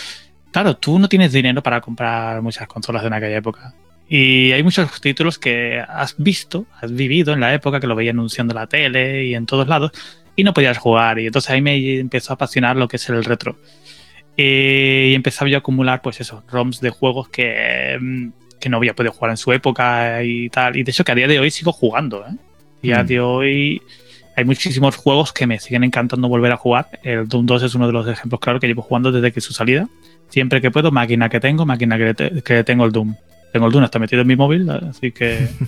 Claro, 0.50 0.76
tú 0.78 0.98
no 0.98 1.08
tienes 1.10 1.32
dinero 1.32 1.62
para 1.62 1.82
comprar 1.82 2.40
muchas 2.40 2.66
consolas 2.66 3.02
de 3.02 3.14
aquella 3.14 3.36
época. 3.36 3.74
Y 4.08 4.52
hay 4.52 4.62
muchos 4.62 5.00
títulos 5.00 5.38
que 5.38 5.80
has 5.86 6.14
visto, 6.16 6.66
has 6.80 6.92
vivido 6.94 7.34
en 7.34 7.40
la 7.40 7.52
época 7.52 7.78
que 7.78 7.86
lo 7.86 7.94
veía 7.94 8.12
anunciando 8.12 8.52
en 8.52 8.56
la 8.60 8.66
tele 8.66 9.26
y 9.26 9.34
en 9.34 9.44
todos 9.46 9.68
lados, 9.68 9.92
y 10.34 10.44
no 10.44 10.54
podías 10.54 10.78
jugar. 10.78 11.18
Y 11.18 11.26
entonces 11.26 11.50
ahí 11.50 11.60
me 11.60 11.98
empezó 11.98 12.32
a 12.32 12.34
apasionar 12.34 12.76
lo 12.76 12.88
que 12.88 12.96
es 12.96 13.08
el 13.10 13.22
retro. 13.24 13.58
Y 14.36 15.14
empezaba 15.14 15.50
yo 15.50 15.56
a 15.56 15.60
acumular, 15.60 16.00
pues 16.00 16.20
eso, 16.20 16.44
ROMs 16.50 16.80
de 16.80 16.90
juegos 16.90 17.28
que, 17.28 17.98
mm, 18.00 18.28
que 18.60 18.68
no 18.68 18.76
había 18.76 18.94
podido 18.94 19.12
jugar 19.12 19.32
en 19.32 19.36
su 19.36 19.52
época 19.52 20.22
y 20.22 20.48
tal. 20.48 20.76
Y 20.76 20.84
de 20.84 20.90
hecho 20.90 21.04
que 21.04 21.12
a 21.12 21.14
día 21.16 21.26
de 21.28 21.38
hoy 21.40 21.50
sigo 21.50 21.72
jugando, 21.72 22.24
¿eh? 22.26 22.34
Y 22.80 22.92
a 22.92 23.02
Mm. 23.02 23.06
día 23.06 23.16
de 23.18 23.20
hoy 23.20 23.82
hay 24.36 24.44
muchísimos 24.44 24.94
juegos 24.96 25.32
que 25.32 25.46
me 25.48 25.58
siguen 25.58 25.82
encantando 25.84 26.28
volver 26.28 26.52
a 26.52 26.56
jugar. 26.56 26.88
El 27.02 27.26
Doom 27.28 27.46
2 27.46 27.64
es 27.64 27.74
uno 27.74 27.88
de 27.88 27.92
los 27.92 28.06
ejemplos 28.06 28.40
claros 28.40 28.60
que 28.60 28.68
llevo 28.68 28.82
jugando 28.82 29.10
desde 29.10 29.32
que 29.32 29.40
su 29.40 29.52
salida. 29.52 29.88
Siempre 30.28 30.60
que 30.60 30.70
puedo, 30.70 30.92
máquina 30.92 31.28
que 31.28 31.40
tengo, 31.40 31.66
máquina 31.66 31.98
que, 31.98 32.14
te- 32.14 32.42
que 32.42 32.62
tengo 32.64 32.84
el 32.84 32.92
Doom. 32.92 33.16
Tengo 33.52 33.66
el 33.66 33.72
Doom 33.72 33.84
hasta 33.84 33.98
metido 33.98 34.22
en 34.22 34.28
mi 34.28 34.36
móvil, 34.36 34.68
así 34.70 35.12
que... 35.12 35.48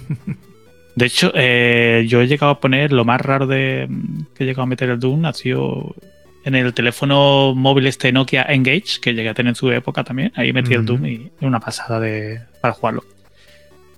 De 0.96 1.06
hecho, 1.06 1.32
eh, 1.34 2.04
yo 2.08 2.20
he 2.20 2.26
llegado 2.26 2.52
a 2.52 2.60
poner 2.60 2.92
lo 2.92 3.04
más 3.04 3.20
raro 3.20 3.46
de 3.46 3.88
que 4.34 4.44
he 4.44 4.46
llegado 4.46 4.64
a 4.64 4.66
meter 4.66 4.90
el 4.90 4.98
Doom 4.98 5.24
ha 5.24 5.32
sido 5.32 5.94
en 6.44 6.54
el 6.54 6.74
teléfono 6.74 7.54
móvil 7.54 7.86
este 7.86 8.12
Nokia 8.12 8.42
Engage, 8.42 9.00
que 9.00 9.14
llegué 9.14 9.28
a 9.28 9.34
tener 9.34 9.50
en 9.50 9.54
su 9.54 9.70
época 9.70 10.04
también. 10.04 10.32
Ahí 10.34 10.52
metí 10.52 10.74
el. 10.74 10.84
Doom 10.84 11.06
y 11.06 11.30
era 11.38 11.48
una 11.48 11.60
pasada 11.60 12.00
de, 12.00 12.40
para 12.60 12.74
jugarlo. 12.74 13.04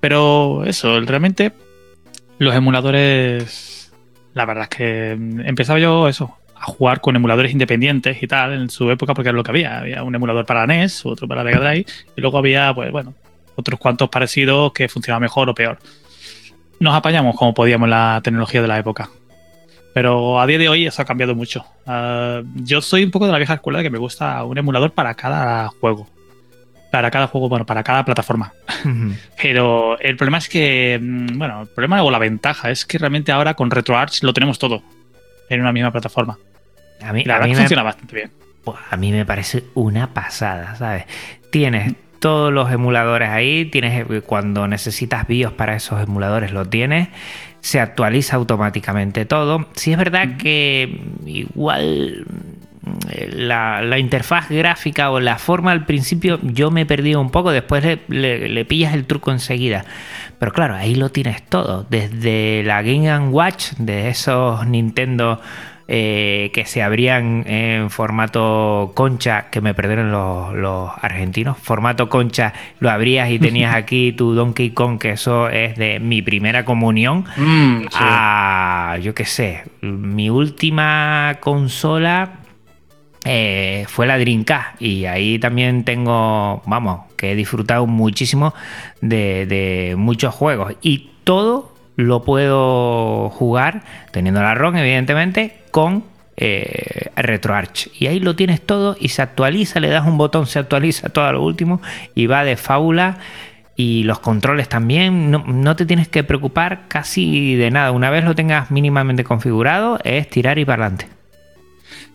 Pero 0.01 0.65
eso, 0.65 1.01
realmente 1.01 1.53
los 2.39 2.55
emuladores, 2.55 3.93
la 4.35 4.45
verdad 4.45 4.65
es 4.65 4.77
que 4.77 5.11
empezaba 5.13 5.79
yo 5.79 6.09
eso, 6.09 6.37
a 6.57 6.67
jugar 6.67 7.01
con 7.01 7.17
emuladores 7.17 7.53
independientes 7.53 8.23
y 8.23 8.27
tal 8.27 8.53
en 8.53 8.69
su 8.69 8.91
época 8.91 9.15
porque 9.15 9.29
era 9.29 9.37
lo 9.37 9.45
que 9.45 9.51
había. 9.51 9.79
Había 9.79 10.03
un 10.03 10.15
emulador 10.15 10.45
para 10.45 10.67
NES, 10.67 11.07
otro 11.07 11.29
para 11.29 11.45
Mega 11.45 11.61
Drive 11.61 11.87
y 12.17 12.21
luego 12.21 12.39
había, 12.39 12.75
pues 12.75 12.91
bueno, 12.91 13.15
otros 13.57 13.79
cuantos 13.81 14.09
parecidos 14.09 14.73
que 14.73 14.89
funcionaban 14.89 15.23
mejor 15.23 15.49
o 15.51 15.55
peor. 15.55 15.79
Nos 16.81 16.95
apañamos 16.95 17.37
como 17.37 17.55
podíamos 17.55 17.87
en 17.87 17.91
la 17.91 18.21
tecnología 18.25 18.61
de 18.63 18.69
la 18.69 18.79
época. 18.79 19.09
Pero 19.95 20.41
a 20.41 20.47
día 20.47 20.59
de 20.59 20.69
hoy 20.69 20.87
eso 20.87 21.03
ha 21.03 21.05
cambiado 21.05 21.35
mucho. 21.35 21.65
Ah, 21.87 22.41
yo 22.55 22.81
soy 22.81 23.05
un 23.05 23.11
poco 23.11 23.27
de 23.27 23.33
la 23.33 23.39
vieja 23.39 23.55
escuela 23.55 23.79
de 23.79 23.85
que 23.85 23.91
me 23.91 23.99
gusta 23.99 24.43
un 24.45 24.57
emulador 24.57 24.93
para 24.93 25.15
cada 25.15 25.69
juego. 25.69 26.09
Para 26.91 27.11
cada 27.11 27.27
juego, 27.27 27.49
bueno, 27.49 27.65
para 27.67 27.83
cada 27.83 28.05
plataforma. 28.05 28.53
Pero 29.43 29.99
el 30.01 30.17
problema 30.17 30.39
es 30.39 30.49
que, 30.49 30.99
mm, 31.01 31.39
bueno, 31.39 31.63
el 31.63 31.69
problema 31.69 32.03
o 32.03 32.11
la 32.11 32.19
ventaja 32.19 32.71
es 32.71 32.85
que 32.87 32.99
realmente 32.99 33.33
ahora 33.33 33.55
con 33.55 33.71
RetroArch 33.71 34.23
lo 34.23 34.33
tenemos 34.33 34.59
todo 34.59 34.83
en 35.49 35.61
una 35.61 35.73
misma 35.73 35.91
plataforma. 35.93 36.39
A 37.03 37.13
mí, 37.13 37.25
la 37.25 37.35
a 37.35 37.39
verdad 37.39 37.49
mí 37.49 37.53
que 37.53 37.57
me- 37.57 37.63
funciona 37.63 37.83
bastante 37.83 38.15
bien. 38.17 38.31
A 38.91 38.97
mí 38.97 39.11
me 39.13 39.27
parece 39.27 39.65
una 39.75 40.07
pasada, 40.15 40.77
¿sabes? 40.77 41.05
Tienes 41.51 41.95
todos 42.23 42.53
los 42.53 42.71
emuladores 42.71 43.29
ahí, 43.29 43.65
tienes 43.67 44.07
eh, 44.09 44.21
cuando 44.23 44.69
necesitas 44.69 45.27
BIOS 45.27 45.53
para 45.55 45.75
esos 45.75 46.01
emuladores 46.01 46.53
lo 46.53 46.65
tienes, 46.65 47.09
se 47.61 47.81
actualiza 47.81 48.37
automáticamente 48.37 49.25
todo. 49.27 49.67
Si 49.75 49.91
es 49.93 49.99
verdad 49.99 50.37
que 50.39 51.01
igual 51.27 52.25
mm, 52.83 53.37
la, 53.47 53.83
la 53.83 53.99
interfaz 53.99 54.49
gráfica 54.51 55.11
o 55.11 55.19
la 55.21 55.37
forma 55.39 55.73
al 55.73 55.85
principio 55.85 56.39
yo 56.43 56.71
me 56.71 56.83
he 56.83 56.87
perdido 56.87 57.21
un 57.21 57.31
poco, 57.31 57.51
después 57.51 57.85
le, 57.85 57.99
le- 58.09 58.49
le 58.49 58.65
pillas 58.65 58.95
el 58.95 59.05
truco 59.05 59.33
enseguida. 59.33 59.85
Pero 60.39 60.53
claro, 60.53 60.75
ahí 60.75 60.95
lo 60.95 61.11
tienes 61.11 61.43
todo, 61.43 61.85
desde 61.91 62.63
la 62.65 62.83
Game 62.83 63.29
Watch, 63.31 63.73
de 63.79 64.09
esos 64.09 64.65
Nintendo 64.67 65.41
eh, 65.89 66.51
que 66.55 66.65
se 66.65 66.83
abrían 66.83 67.45
en 67.47 67.91
formato 67.91 68.93
concha, 68.95 69.51
que 69.51 69.61
me 69.61 69.75
perdieron 69.75 70.13
los, 70.13 70.55
los 70.55 70.91
argentinos. 71.01 71.59
Formato 71.59 72.09
concha, 72.09 72.53
lo 72.81 72.91
abrías 72.91 73.31
y 73.31 73.39
tenías 73.39 73.75
aquí 73.77 74.13
tu 74.13 74.35
Donkey 74.35 74.71
Kong, 74.71 74.99
que 74.99 75.11
eso 75.11 75.49
es 75.49 75.77
de 75.77 76.01
mi 76.01 76.23
primera 76.23 76.65
comunión. 76.65 77.25
Mm, 77.37 77.87
A, 77.95 78.99
yo 79.03 79.15
qué 79.15 79.25
sé, 79.25 79.65
mi 79.81 80.31
última 80.31 81.39
consola 81.41 82.41
eh, 83.25 83.85
fue 83.89 84.07
la 84.07 84.19
Dreamcast 84.19 84.83
y 84.83 85.07
ahí 85.07 85.39
también 85.39 85.85
tengo, 85.85 86.63
vamos, 86.67 87.03
que 87.17 87.33
he 87.33 87.35
disfrutado 87.37 87.87
muchísimo 87.87 88.53
de, 89.01 89.47
de 89.47 89.95
muchos 89.97 90.35
juegos 90.35 90.75
y 90.83 91.11
todo 91.25 91.72
lo 91.97 92.23
puedo 92.23 93.31
jugar 93.31 93.83
teniendo 94.11 94.43
la 94.43 94.55
ROM 94.55 94.77
evidentemente 94.77 95.59
con 95.71 96.05
eh, 96.37 97.11
RetroArch 97.17 97.91
y 97.99 98.07
ahí 98.07 98.19
lo 98.19 98.35
tienes 98.35 98.61
todo 98.61 98.97
y 98.99 99.09
se 99.09 99.23
actualiza, 99.23 99.81
le 99.81 99.89
das 99.89 100.07
un 100.07 100.19
botón, 100.19 100.47
se 100.47 100.59
actualiza 100.59 101.11
todo 101.11 101.27
a 101.27 101.33
lo 101.33 101.43
último 101.43 101.81
y 102.15 102.27
va 102.27 102.45
de 102.45 102.57
fábula 102.57 103.19
y 103.77 104.05
los 104.05 104.19
controles 104.21 104.69
también, 104.69 105.31
no, 105.31 105.45
no 105.47 105.77
te 105.77 105.87
tienes 105.87 106.09
que 106.09 106.25
preocupar 106.25 106.89
casi 106.89 107.57
de 107.57 107.71
nada. 107.71 107.91
Una 107.91 108.11
vez 108.11 108.25
lo 108.25 108.35
tengas 108.35 108.71
mínimamente 108.71 109.25
configurado, 109.25 109.99
es 110.05 110.29
tirar 110.29 110.59
y 110.59 110.65
para 110.65 110.87
adelante. 110.87 111.22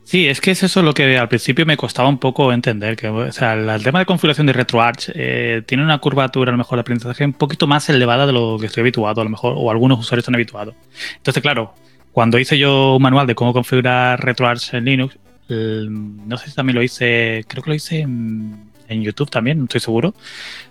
Sí, 0.07 0.25
es 0.25 0.39
que 0.39 0.51
es 0.51 0.63
eso 0.63 0.81
lo 0.83 0.93
que 0.93 1.17
al 1.17 1.27
principio 1.27 1.65
me 1.65 1.75
costaba 1.75 2.07
un 2.07 2.17
poco 2.17 2.53
entender. 2.53 2.95
Que, 2.95 3.09
o 3.09 3.29
sea, 3.33 3.55
el, 3.55 3.83
tema 3.83 3.99
de 3.99 4.05
configuración 4.05 4.47
de 4.47 4.53
RetroArch 4.53 5.11
eh, 5.13 5.63
tiene 5.65 5.83
una 5.83 5.97
curvatura, 5.97 6.49
a 6.49 6.53
lo 6.53 6.57
mejor, 6.57 6.77
de 6.77 6.79
aprendizaje 6.79 7.25
un 7.25 7.33
poquito 7.33 7.67
más 7.67 7.89
elevada 7.89 8.25
de 8.25 8.31
lo 8.31 8.55
que 8.57 8.67
estoy 8.67 8.81
habituado, 8.81 9.19
a 9.19 9.25
lo 9.25 9.29
mejor, 9.29 9.55
o 9.57 9.69
algunos 9.69 9.99
usuarios 9.99 10.23
están 10.23 10.35
habituados. 10.35 10.75
Entonces, 11.17 11.43
claro, 11.43 11.73
cuando 12.13 12.39
hice 12.39 12.57
yo 12.57 12.95
un 12.95 13.01
manual 13.01 13.27
de 13.27 13.35
cómo 13.35 13.51
configurar 13.51 14.23
RetroArch 14.23 14.75
en 14.75 14.85
Linux, 14.85 15.17
no 15.49 16.37
sé 16.37 16.51
si 16.51 16.55
también 16.55 16.77
lo 16.77 16.83
hice, 16.83 17.43
creo 17.45 17.61
que 17.61 17.71
lo 17.71 17.75
hice 17.75 17.99
en, 17.99 18.71
en 18.87 19.03
YouTube 19.03 19.29
también, 19.29 19.57
no 19.57 19.65
estoy 19.65 19.81
seguro. 19.81 20.15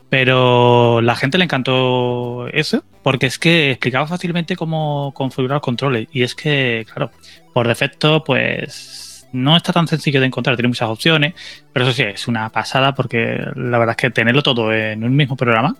Pero 0.08 1.02
la 1.02 1.14
gente 1.14 1.36
le 1.36 1.44
encantó 1.44 2.48
eso, 2.54 2.82
porque 3.02 3.26
es 3.26 3.38
que 3.38 3.72
explicaba 3.72 4.06
fácilmente 4.06 4.56
cómo 4.56 5.12
configurar 5.14 5.56
los 5.56 5.62
controles. 5.62 6.08
Y 6.10 6.22
es 6.22 6.34
que, 6.34 6.86
claro, 6.90 7.10
por 7.52 7.68
defecto, 7.68 8.24
pues 8.24 9.05
no 9.36 9.56
está 9.56 9.72
tan 9.72 9.86
sencillo 9.86 10.20
de 10.20 10.26
encontrar, 10.26 10.56
tiene 10.56 10.68
muchas 10.68 10.88
opciones, 10.88 11.34
pero 11.72 11.86
eso 11.86 11.94
sí, 11.94 12.02
es 12.02 12.26
una 12.26 12.48
pasada 12.50 12.94
porque 12.94 13.38
la 13.54 13.78
verdad 13.78 13.90
es 13.90 13.96
que 13.96 14.10
tenerlo 14.10 14.42
todo 14.42 14.72
en 14.72 15.04
un 15.04 15.14
mismo 15.14 15.36
programa 15.36 15.76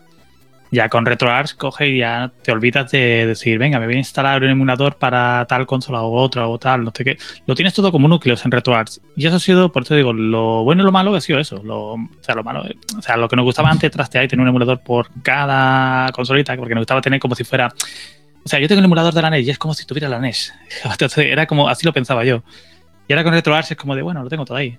Ya 0.70 0.88
con 0.88 1.06
RetroArch 1.06 1.56
coge 1.56 1.88
y 1.88 1.98
ya 1.98 2.32
te 2.42 2.52
olvidas 2.52 2.90
de 2.90 3.26
decir, 3.26 3.58
venga, 3.58 3.78
me 3.78 3.86
voy 3.86 3.94
a 3.94 3.98
instalar 3.98 4.42
un 4.42 4.50
emulador 4.50 4.96
para 4.96 5.46
tal 5.48 5.64
consola 5.66 6.02
o 6.02 6.12
otra 6.12 6.48
o 6.48 6.58
tal, 6.58 6.84
no 6.84 6.92
sé 6.94 7.04
qué. 7.04 7.18
Lo 7.46 7.54
tienes 7.54 7.72
todo 7.72 7.92
como 7.92 8.08
núcleos 8.08 8.44
en 8.44 8.50
RetroArch. 8.50 8.98
Y 9.16 9.26
eso 9.26 9.36
ha 9.36 9.40
sido, 9.40 9.70
por 9.70 9.84
eso 9.84 9.94
digo, 9.94 10.12
lo 10.12 10.64
bueno 10.64 10.82
y 10.82 10.84
lo 10.84 10.92
malo 10.92 11.14
ha 11.14 11.20
sido 11.20 11.38
eso. 11.38 11.62
Lo, 11.62 11.94
o 11.94 12.08
sea, 12.20 12.34
lo 12.34 12.42
malo, 12.42 12.64
o 12.98 13.02
sea, 13.02 13.16
lo 13.16 13.28
que 13.28 13.36
nos 13.36 13.44
gustaba 13.44 13.70
antes 13.70 13.90
trastear 13.90 14.24
y 14.24 14.28
tener 14.28 14.42
un 14.42 14.48
emulador 14.48 14.80
por 14.80 15.08
cada 15.22 16.10
consolita, 16.12 16.56
porque 16.56 16.74
nos 16.74 16.82
gustaba 16.82 17.00
tener 17.00 17.20
como 17.20 17.34
si 17.36 17.44
fuera. 17.44 17.72
O 18.44 18.48
sea, 18.48 18.58
yo 18.58 18.68
tengo 18.68 18.80
el 18.80 18.84
emulador 18.84 19.14
de 19.14 19.22
la 19.22 19.30
NES 19.30 19.46
y 19.46 19.50
es 19.50 19.58
como 19.58 19.74
si 19.74 19.86
tuviera 19.86 20.08
la 20.08 20.18
NES. 20.18 20.52
Entonces, 20.84 21.26
era 21.26 21.46
como, 21.46 21.68
así 21.68 21.86
lo 21.86 21.92
pensaba 21.92 22.24
yo. 22.24 22.42
Y 23.08 23.12
ahora 23.12 23.24
con 23.24 23.32
RetroArch 23.32 23.72
es 23.72 23.76
como 23.76 23.94
de, 23.94 24.02
bueno, 24.02 24.22
lo 24.22 24.28
tengo 24.28 24.44
todo 24.44 24.56
ahí. 24.56 24.78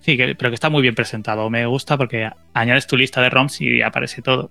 Sí, 0.00 0.16
pero 0.16 0.50
que 0.50 0.54
está 0.54 0.70
muy 0.70 0.82
bien 0.82 0.94
presentado. 0.94 1.50
Me 1.50 1.66
gusta 1.66 1.96
porque 1.96 2.30
añades 2.54 2.86
tu 2.86 2.96
lista 2.96 3.20
de 3.20 3.30
ROMs 3.30 3.60
y 3.60 3.82
aparece 3.82 4.22
todo. 4.22 4.50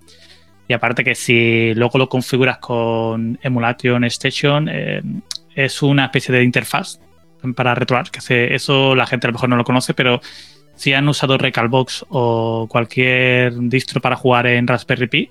Y 0.68 0.74
aparte 0.74 1.04
que 1.04 1.16
si 1.16 1.74
luego 1.76 2.00
lo 2.00 2.10
configuras 2.10 2.58
con 2.58 3.40
Emulation 3.42 4.04
Station, 4.06 4.68
eh, 4.70 5.02
es 5.56 5.82
una 5.82 6.06
especie 6.06 6.34
de 6.34 6.44
interfaz 6.44 7.00
para 7.56 7.76
RetroArch, 7.76 8.10
que 8.10 8.56
eso 8.56 8.96
la 8.96 9.06
gente 9.06 9.28
a 9.28 9.30
lo 9.30 9.34
mejor 9.34 9.50
no 9.50 9.56
lo 9.56 9.64
conoce, 9.64 9.94
pero 9.94 10.20
si 10.76 10.94
han 10.94 11.08
usado 11.08 11.38
Recalbox 11.38 12.06
o 12.10 12.68
cualquier 12.70 13.54
distro 13.70 14.02
para 14.02 14.16
jugar 14.16 14.48
en 14.48 14.68
Raspberry 14.68 15.08
Pi, 15.08 15.30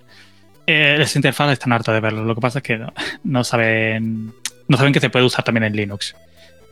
eh, 0.67 0.99
esa 1.01 1.19
interfaz 1.19 1.53
están 1.53 1.73
harta 1.73 1.93
de 1.93 2.01
verlo. 2.01 2.25
Lo 2.25 2.35
que 2.35 2.41
pasa 2.41 2.61
es 2.61 2.63
que 2.63 2.81
no, 3.25 3.45
saben 3.45 4.33
no 4.69 4.77
saben 4.77 4.93
que 4.93 5.01
se 5.01 5.11
puede 5.11 5.25
usar 5.25 5.45
también 5.45 5.65
en 5.65 5.77
Linux. 5.77 6.15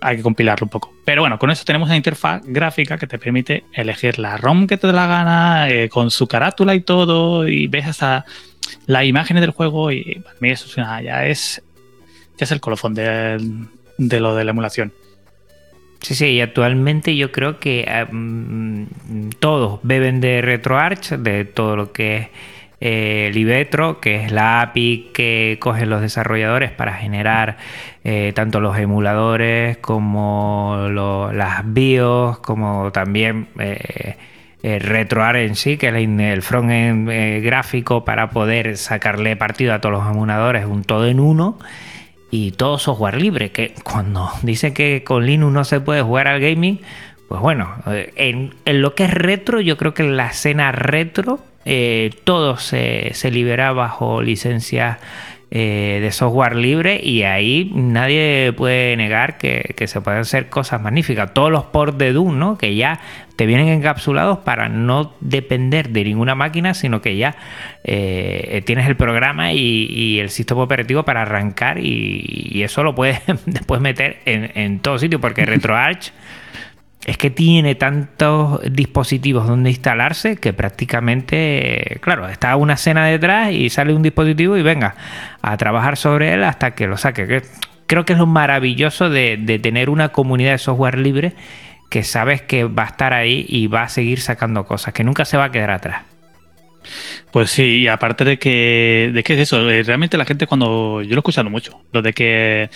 Hay 0.02 0.16
que 0.16 0.22
compilarlo 0.22 0.64
un 0.64 0.70
poco. 0.70 0.92
Pero 1.04 1.22
bueno, 1.22 1.38
con 1.38 1.50
eso 1.50 1.64
tenemos 1.64 1.88
una 1.88 1.96
interfaz 1.96 2.42
gráfica 2.44 2.98
que 2.98 3.06
te 3.06 3.18
permite 3.18 3.64
elegir 3.72 4.18
la 4.18 4.36
ROM 4.36 4.66
que 4.66 4.76
te 4.76 4.86
dé 4.86 4.92
la 4.92 5.06
gana, 5.06 5.68
eh, 5.70 5.88
con 5.88 6.10
su 6.10 6.26
carátula 6.26 6.74
y 6.74 6.80
todo, 6.80 7.48
y 7.48 7.68
ves 7.68 7.86
hasta 7.86 8.24
las 8.86 9.04
imágenes 9.04 9.40
del 9.40 9.50
juego 9.50 9.90
y 9.90 10.20
para 10.24 10.36
mí 10.40 10.50
eso 10.50 10.66
es 10.66 10.76
ya 10.76 11.26
es 11.26 11.62
ya 12.38 12.44
es 12.44 12.52
el 12.52 12.60
colofón 12.60 12.94
de, 12.94 13.38
lo 13.98 14.34
de 14.34 14.44
la 14.44 14.50
emulación. 14.50 14.92
Sí, 16.00 16.16
sí, 16.16 16.26
y 16.26 16.40
actualmente 16.40 17.16
yo 17.16 17.30
creo 17.30 17.60
que 17.60 17.84
em, 17.86 18.88
todos 19.38 19.78
beben 19.84 20.20
de 20.20 20.42
RetroArch, 20.42 21.10
de 21.10 21.44
todo 21.44 21.76
lo 21.76 21.92
que 21.92 22.16
es 22.16 22.28
eh, 22.82 23.30
Libetro, 23.32 24.00
que 24.00 24.24
es 24.24 24.32
la 24.32 24.60
API 24.60 25.10
que 25.14 25.56
cogen 25.60 25.88
los 25.88 26.00
desarrolladores 26.00 26.70
para 26.72 26.94
generar 26.94 27.56
eh, 28.04 28.32
tanto 28.34 28.60
los 28.60 28.76
emuladores 28.76 29.78
como 29.78 30.88
las 31.32 31.62
BIOS, 31.64 32.38
como 32.40 32.90
también 32.92 33.48
eh, 34.64 34.78
retroar 34.78 35.36
en 35.38 35.56
sí, 35.56 35.76
que 35.76 35.88
es 35.88 35.94
el 35.94 36.42
frontend 36.42 37.10
eh, 37.10 37.40
gráfico 37.40 38.04
para 38.04 38.30
poder 38.30 38.76
sacarle 38.76 39.34
partido 39.34 39.74
a 39.74 39.80
todos 39.80 39.92
los 39.92 40.08
emuladores, 40.08 40.66
un 40.66 40.84
todo 40.84 41.08
en 41.08 41.18
uno 41.18 41.58
y 42.30 42.52
todo 42.52 42.78
software 42.78 43.20
libre, 43.20 43.50
que 43.50 43.74
cuando 43.82 44.30
dice 44.42 44.72
que 44.72 45.02
con 45.02 45.26
Linux 45.26 45.52
no 45.52 45.64
se 45.64 45.80
puede 45.80 46.02
jugar 46.02 46.28
al 46.28 46.40
gaming, 46.40 46.80
pues 47.26 47.40
bueno, 47.40 47.74
eh, 47.88 48.12
en, 48.14 48.52
lo 48.80 48.94
que 48.94 49.04
es 49.04 49.12
retro, 49.12 49.60
yo 49.60 49.76
creo 49.76 49.94
que 49.94 50.04
en 50.04 50.16
la 50.16 50.28
escena 50.28 50.70
retro 50.70 51.40
todo 52.24 52.56
se, 52.56 53.10
se 53.14 53.30
libera 53.30 53.72
bajo 53.72 54.22
licencia 54.22 54.98
eh, 55.54 55.98
de 56.00 56.10
software 56.12 56.56
libre 56.56 56.98
y 57.04 57.24
ahí 57.24 57.70
nadie 57.74 58.54
puede 58.56 58.96
negar 58.96 59.36
que, 59.36 59.74
se 59.86 60.00
pueden 60.00 60.20
hacer 60.20 60.48
cosas 60.48 60.80
magníficas. 60.80 61.34
Todos 61.34 61.52
los 61.52 61.64
ports 61.64 61.98
de 61.98 62.14
Doom, 62.14 62.38
¿no? 62.38 62.56
Que 62.56 62.74
ya 62.74 63.00
te 63.36 63.44
vienen 63.44 63.68
encapsulados 63.68 64.38
para 64.38 64.70
no 64.70 65.12
depender 65.20 65.90
de 65.90 66.04
ninguna 66.04 66.34
máquina, 66.34 66.72
sino 66.72 67.02
que 67.02 67.18
ya 67.18 67.36
eh, 67.84 68.62
tienes 68.64 68.88
el 68.88 68.96
programa 68.96 69.52
y, 69.52 70.20
el 70.20 70.30
sistema 70.30 70.62
operativo 70.62 71.02
para 71.02 71.20
arrancar 71.20 71.76
y, 71.78 72.62
eso 72.62 72.82
lo 72.82 72.94
puedes 72.94 73.20
después 73.44 73.78
meter 73.82 74.20
en, 74.24 74.52
en 74.54 74.80
todo 74.80 74.98
sitio 74.98 75.20
porque 75.20 75.44
RetroArch 75.44 76.12
es 77.04 77.16
que 77.16 77.30
tiene 77.30 77.74
tantos 77.74 78.60
dispositivos 78.70 79.48
donde 79.48 79.70
instalarse 79.70 80.36
que 80.36 80.52
prácticamente, 80.52 81.98
claro, 82.00 82.28
está 82.28 82.54
una 82.56 82.74
escena 82.74 83.06
detrás 83.06 83.50
y 83.52 83.70
sale 83.70 83.92
un 83.92 84.02
dispositivo 84.02 84.56
y 84.56 84.62
venga 84.62 84.94
a 85.40 85.56
trabajar 85.56 85.96
sobre 85.96 86.32
él 86.32 86.44
hasta 86.44 86.76
que 86.76 86.86
lo 86.86 86.96
saque. 86.96 87.42
Creo 87.86 88.04
que 88.04 88.12
es 88.12 88.18
lo 88.18 88.26
maravilloso 88.26 89.10
de, 89.10 89.36
tener 89.60 89.90
una 89.90 90.10
comunidad 90.10 90.52
de 90.52 90.58
software 90.58 90.98
libre 90.98 91.32
que 91.90 92.04
sabes 92.04 92.40
que 92.40 92.64
va 92.64 92.84
a 92.84 92.86
estar 92.86 93.12
ahí 93.12 93.44
y 93.48 93.66
va 93.66 93.82
a 93.82 93.88
seguir 93.88 94.20
sacando 94.20 94.64
cosas, 94.64 94.94
que 94.94 95.02
nunca 95.02 95.24
se 95.24 95.36
va 95.36 95.44
a 95.46 95.50
quedar 95.50 95.72
atrás. 95.72 96.04
Pues 97.32 97.50
sí, 97.50 97.80
y 97.80 97.88
aparte 97.88 98.24
de 98.24 98.38
que, 98.38 99.10
de 99.12 99.22
que 99.22 99.34
es 99.34 99.40
eso, 99.40 99.68
eh, 99.70 99.82
realmente 99.82 100.16
la 100.16 100.24
gente 100.24 100.46
cuando, 100.46 101.02
yo 101.02 101.10
lo 101.10 101.16
he 101.16 101.18
escuchado 101.18 101.50
mucho, 101.50 101.80
lo 101.92 102.00
de 102.00 102.12
que 102.12 102.70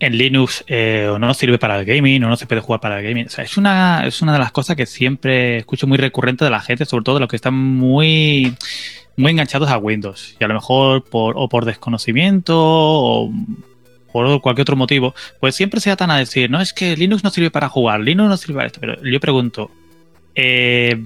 en 0.00 0.16
Linux 0.16 0.64
eh, 0.66 1.08
o 1.12 1.18
no 1.18 1.32
sirve 1.34 1.58
para 1.58 1.78
el 1.78 1.84
gaming 1.84 2.24
o 2.24 2.28
no 2.28 2.36
se 2.36 2.46
puede 2.46 2.62
jugar 2.62 2.80
para 2.80 2.98
el 2.98 3.04
gaming. 3.04 3.26
O 3.26 3.28
sea, 3.30 3.44
es 3.44 3.56
una, 3.56 4.06
es 4.06 4.22
una 4.22 4.32
de 4.32 4.38
las 4.38 4.50
cosas 4.50 4.74
que 4.74 4.86
siempre 4.86 5.58
escucho 5.58 5.86
muy 5.86 5.98
recurrente 5.98 6.44
de 6.44 6.50
la 6.50 6.60
gente, 6.60 6.86
sobre 6.86 7.04
todo 7.04 7.16
de 7.16 7.20
los 7.20 7.28
que 7.28 7.36
están 7.36 7.54
muy, 7.54 8.54
muy 9.16 9.32
enganchados 9.32 9.68
a 9.68 9.76
Windows. 9.76 10.36
Y 10.40 10.44
a 10.44 10.48
lo 10.48 10.54
mejor 10.54 11.04
por, 11.04 11.34
o 11.36 11.48
por 11.48 11.66
desconocimiento 11.66 12.56
o 12.56 13.30
por 14.10 14.40
cualquier 14.40 14.62
otro 14.62 14.76
motivo, 14.76 15.14
pues 15.38 15.54
siempre 15.54 15.80
se 15.80 15.90
atan 15.90 16.10
a 16.10 16.16
decir, 16.16 16.50
no, 16.50 16.60
es 16.60 16.72
que 16.72 16.96
Linux 16.96 17.22
no 17.22 17.30
sirve 17.30 17.50
para 17.50 17.68
jugar, 17.68 18.00
Linux 18.00 18.28
no 18.28 18.36
sirve 18.38 18.54
para 18.54 18.66
esto. 18.66 18.80
Pero 18.80 19.04
yo 19.04 19.20
pregunto, 19.20 19.70
eh, 20.34 20.98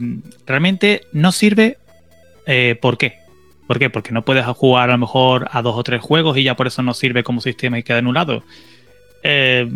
¿realmente 0.46 1.02
no 1.12 1.33
sirve? 1.33 1.78
Eh, 2.46 2.78
¿Por 2.80 2.96
qué? 2.96 3.18
¿Por 3.66 3.78
qué? 3.78 3.90
Porque 3.90 4.12
no 4.12 4.24
puedes 4.24 4.46
jugar 4.46 4.90
a 4.90 4.92
lo 4.92 4.98
mejor 4.98 5.48
a 5.50 5.62
dos 5.62 5.76
o 5.76 5.83
tres 5.83 6.00
juegos 6.00 6.37
y 6.37 6.44
ya 6.44 6.54
por 6.54 6.68
eso 6.68 6.83
no 6.83 6.94
sirve 6.94 7.24
como 7.24 7.40
sistema 7.40 7.78
y 7.78 7.83
queda 7.83 7.98
anulado. 7.98 8.44
Eh, 9.25 9.69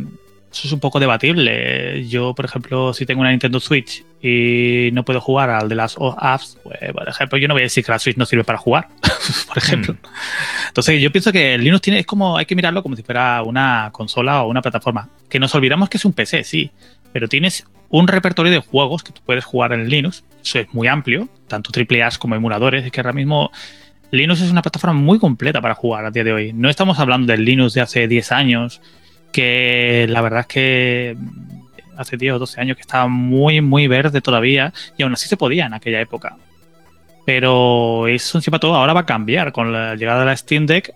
eso 0.53 0.67
es 0.67 0.73
un 0.73 0.81
poco 0.81 0.99
debatible. 0.99 2.07
Yo, 2.09 2.35
por 2.35 2.45
ejemplo, 2.45 2.95
si 2.95 3.05
tengo 3.05 3.21
una 3.21 3.31
Nintendo 3.31 3.61
Switch 3.61 4.05
y 4.23 4.91
no 4.93 5.05
puedo 5.05 5.21
jugar 5.21 5.51
al 5.51 5.69
de 5.69 5.75
las 5.75 5.97
apps, 5.99 6.59
pues, 6.63 6.79
por 6.93 7.09
ejemplo, 7.09 7.39
yo 7.39 7.49
no 7.49 7.55
voy 7.55 7.63
a 7.63 7.65
decir 7.65 7.85
que 7.85 7.93
la 7.93 7.99
Switch 7.99 8.17
no 8.17 8.25
sirve 8.25 8.45
para 8.45 8.59
jugar, 8.59 8.89
por 9.49 9.59
ejemplo. 9.59 9.95
Hmm. 9.95 10.69
Entonces, 10.69 11.03
yo 11.03 11.13
pienso 11.13 11.33
que 11.33 11.55
el 11.55 11.65
Linux 11.65 11.83
tiene, 11.83 11.99
es 11.99 12.07
como, 12.07 12.39
hay 12.39 12.47
que 12.47 12.57
mirarlo 12.57 12.83
como 12.83 12.97
si 12.97 13.03
fuera 13.03 13.43
una 13.43 13.91
consola 13.93 14.43
o 14.43 14.49
una 14.49 14.63
plataforma. 14.63 15.09
Que 15.29 15.39
nos 15.39 15.55
olvidamos 15.55 15.89
que 15.89 15.99
es 15.99 16.05
un 16.05 16.13
PC, 16.13 16.45
sí, 16.45 16.71
pero 17.13 17.29
tienes 17.29 17.67
un 17.91 18.09
repertorio 18.09 18.53
de 18.53 18.59
juegos 18.59 19.03
que 19.03 19.13
tú 19.13 19.21
puedes 19.25 19.45
jugar 19.45 19.73
en 19.73 19.89
Linux. 19.89 20.25
Eso 20.43 20.61
es 20.61 20.73
muy 20.73 20.89
amplio, 20.89 21.29
tanto 21.47 21.71
AAA 21.79 22.11
como 22.19 22.35
emuladores. 22.35 22.85
Es 22.85 22.91
que 22.91 23.01
ahora 23.01 23.13
mismo 23.13 23.51
Linux 24.11 24.41
es 24.41 24.51
una 24.51 24.63
plataforma 24.63 24.99
muy 24.99 25.19
completa 25.19 25.61
para 25.61 25.75
jugar 25.75 26.07
a 26.07 26.11
día 26.11 26.25
de 26.25 26.33
hoy. 26.33 26.53
No 26.55 26.71
estamos 26.71 26.99
hablando 26.99 27.31
del 27.33 27.45
Linux 27.45 27.75
de 27.75 27.83
hace 27.83 28.09
10 28.09 28.33
años 28.33 28.81
que 29.33 30.07
la 30.09 30.21
verdad 30.21 30.41
es 30.41 30.47
que 30.47 31.17
hace 31.97 32.17
10 32.17 32.35
o 32.35 32.39
12 32.39 32.61
años 32.61 32.77
que 32.77 32.83
estaba 32.83 33.09
muy, 33.09 33.61
muy 33.61 33.89
verde 33.89 34.21
todavía 34.21 34.73
y 34.97 35.03
aún 35.03 35.13
así 35.13 35.29
se 35.29 35.37
podía 35.37 35.67
en 35.67 35.75
aquella 35.75 36.01
época. 36.01 36.37
Pero 37.27 38.07
eso 38.07 38.39
encima 38.39 38.59
todo 38.59 38.75
ahora 38.75 38.95
va 38.95 39.01
a 39.01 39.07
cambiar. 39.07 39.53
Con 39.53 39.71
la 39.71 39.97
llegada 39.97 40.21
de 40.21 40.27
la 40.27 40.37
Steam 40.37 40.65
Deck 40.65 40.95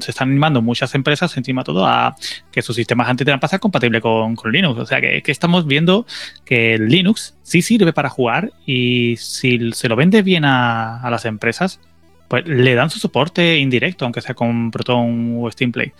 se 0.00 0.10
están 0.10 0.30
animando 0.30 0.62
muchas 0.62 0.94
empresas 0.94 1.36
encima 1.36 1.62
todo 1.62 1.84
a 1.84 2.16
que 2.50 2.62
sus 2.62 2.76
sistemas 2.76 3.06
anti-trampa 3.08 3.48
sean 3.48 3.60
compatibles 3.60 4.00
con, 4.00 4.34
con, 4.34 4.50
Linux. 4.50 4.80
O 4.80 4.86
sea 4.86 5.02
que, 5.02 5.22
estamos 5.26 5.66
viendo 5.66 6.06
que 6.46 6.78
Linux 6.78 7.36
sí 7.42 7.60
sirve 7.60 7.92
para 7.92 8.08
jugar 8.08 8.52
y 8.64 9.16
si 9.18 9.72
se 9.72 9.88
lo 9.90 9.96
vende 9.96 10.22
bien 10.22 10.46
a 10.46 11.06
las 11.10 11.26
empresas, 11.26 11.80
pues 12.34 12.48
le 12.48 12.74
dan 12.74 12.90
su 12.90 12.98
soporte 12.98 13.58
indirecto, 13.58 14.04
aunque 14.04 14.20
sea 14.20 14.34
con 14.34 14.72
Proton 14.72 15.36
o 15.38 15.48
Steam 15.52 15.70
Play. 15.70 15.92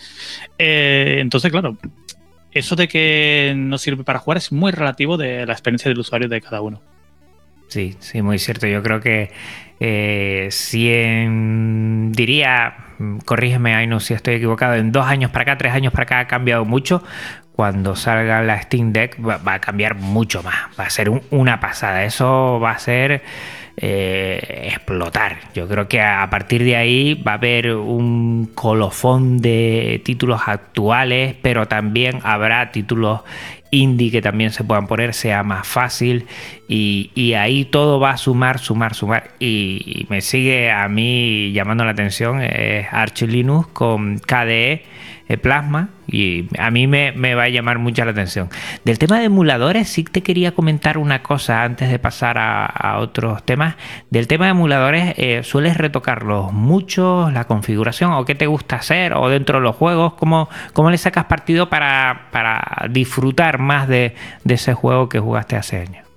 Eh, 0.58 1.18
entonces, 1.20 1.52
claro, 1.52 1.76
eso 2.50 2.74
de 2.74 2.88
que 2.88 3.54
no 3.56 3.78
sirve 3.78 4.02
para 4.02 4.18
jugar 4.18 4.38
es 4.38 4.50
muy 4.50 4.72
relativo 4.72 5.16
de 5.16 5.46
la 5.46 5.52
experiencia 5.52 5.88
del 5.88 6.00
usuario 6.00 6.28
de 6.28 6.40
cada 6.40 6.60
uno. 6.60 6.82
Sí, 7.68 7.94
sí, 8.00 8.20
muy 8.20 8.40
cierto. 8.40 8.66
Yo 8.66 8.82
creo 8.82 8.98
que 8.98 9.30
eh, 9.78 10.48
si 10.50 10.88
diría, 12.10 12.74
corrígeme, 13.24 13.76
Ainu, 13.76 14.00
si 14.00 14.14
estoy 14.14 14.34
equivocado, 14.34 14.74
en 14.74 14.90
dos 14.90 15.06
años 15.06 15.30
para 15.30 15.42
acá, 15.42 15.58
tres 15.58 15.72
años 15.72 15.92
para 15.92 16.02
acá 16.02 16.18
ha 16.18 16.26
cambiado 16.26 16.64
mucho. 16.64 17.04
Cuando 17.52 17.94
salga 17.94 18.42
la 18.42 18.60
Steam 18.60 18.92
Deck 18.92 19.24
va, 19.24 19.40
a 19.54 19.60
cambiar 19.60 19.94
mucho 19.94 20.42
más. 20.42 20.56
Va 20.78 20.86
a 20.86 20.90
ser 20.90 21.12
una 21.30 21.60
pasada. 21.60 22.02
Eso 22.02 22.58
va 22.58 22.72
a 22.72 22.78
ser 22.80 23.22
eh, 23.76 24.68
explotar. 24.72 25.38
Yo 25.54 25.66
creo 25.66 25.88
que 25.88 26.00
a 26.00 26.28
partir 26.30 26.62
de 26.62 26.76
ahí 26.76 27.14
va 27.14 27.32
a 27.32 27.34
haber 27.34 27.74
un 27.74 28.50
colofón 28.54 29.38
de 29.38 30.00
títulos 30.04 30.42
actuales, 30.46 31.34
pero 31.42 31.66
también 31.66 32.20
habrá 32.22 32.70
títulos 32.70 33.20
indie 33.70 34.10
que 34.10 34.22
también 34.22 34.52
se 34.52 34.62
puedan 34.62 34.86
poner, 34.86 35.14
sea 35.14 35.42
más 35.42 35.66
fácil 35.66 36.26
Y, 36.68 37.34
ahí 37.34 37.64
todo 37.64 37.98
va 37.98 38.10
a 38.10 38.16
sumar, 38.16 38.58
sumar, 38.58 38.94
sumar. 38.94 39.30
Y, 39.40 40.06
me 40.08 40.20
sigue 40.20 40.70
a 40.70 40.88
mí 40.88 41.52
llamando 41.52 41.84
la 41.84 41.90
atención 41.90 42.40
es 42.42 42.86
Arch 42.92 43.22
Linux 43.22 43.68
con 43.72 44.18
KDE 44.18 44.72
eh, 44.72 44.84
Plasma 45.40 45.88
y 46.06 46.48
a 46.58 46.70
mí 46.70 46.86
me, 46.86 47.34
va 47.34 47.44
a 47.44 47.48
llamar 47.48 47.78
mucho 47.78 48.04
la 48.04 48.10
atención. 48.12 48.48
Del 48.84 48.98
tema 48.98 49.18
de 49.18 49.24
emuladores, 49.24 49.88
sí 49.88 50.04
te 50.04 50.22
quería 50.22 50.52
comentar 50.52 50.98
una 50.98 51.22
cosa 51.22 51.62
antes 51.62 51.90
de 51.90 51.98
pasar 51.98 52.38
a, 52.38 52.66
a 52.66 52.98
otros 52.98 53.42
temas. 53.44 53.76
Del 54.10 54.26
tema 54.26 54.44
de 54.44 54.52
emuladores, 54.52 55.14
eh, 55.16 55.42
¿sueles 55.42 55.76
retocarlos 55.76 56.52
mucho, 56.52 57.30
la 57.30 57.44
configuración 57.44 58.12
o 58.12 58.24
qué 58.24 58.34
te 58.34 58.46
gusta 58.46 58.76
hacer 58.76 59.14
o 59.14 59.28
dentro 59.28 59.58
de 59.58 59.64
los 59.64 59.76
juegos? 59.76 60.14
¿Cómo, 60.14 60.48
cómo 60.72 60.90
le 60.90 60.98
sacas 60.98 61.24
partido 61.24 61.68
para, 61.68 62.28
para 62.30 62.86
disfrutar 62.90 63.58
más 63.58 63.88
de, 63.88 64.14
de 64.44 64.54
ese 64.54 64.74
juego 64.74 65.08
que 65.08 65.18
jugaste 65.18 65.56
hace 65.56 65.78
años? 65.80 66.13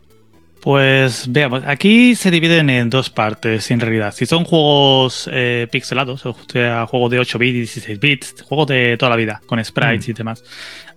Pues 0.67 1.31
veamos, 1.31 1.63
aquí 1.65 2.13
se 2.13 2.29
dividen 2.29 2.69
en 2.69 2.89
dos 2.89 3.09
partes 3.09 3.71
en 3.71 3.79
realidad. 3.79 4.13
Si 4.13 4.25
son 4.25 4.43
juegos 4.43 5.29
eh, 5.31 5.65
pixelados, 5.71 6.25
o 6.25 6.35
sea, 6.51 6.85
juegos 6.87 7.09
de 7.09 7.19
8 7.19 7.39
bits 7.39 7.55
y 7.55 7.59
16 7.59 7.99
bits, 8.01 8.41
juegos 8.41 8.67
de 8.67 8.97
toda 8.97 9.11
la 9.11 9.15
vida, 9.15 9.41
con 9.45 9.63
sprites 9.63 10.09
mm. 10.09 10.11
y 10.11 10.13
demás. 10.13 10.43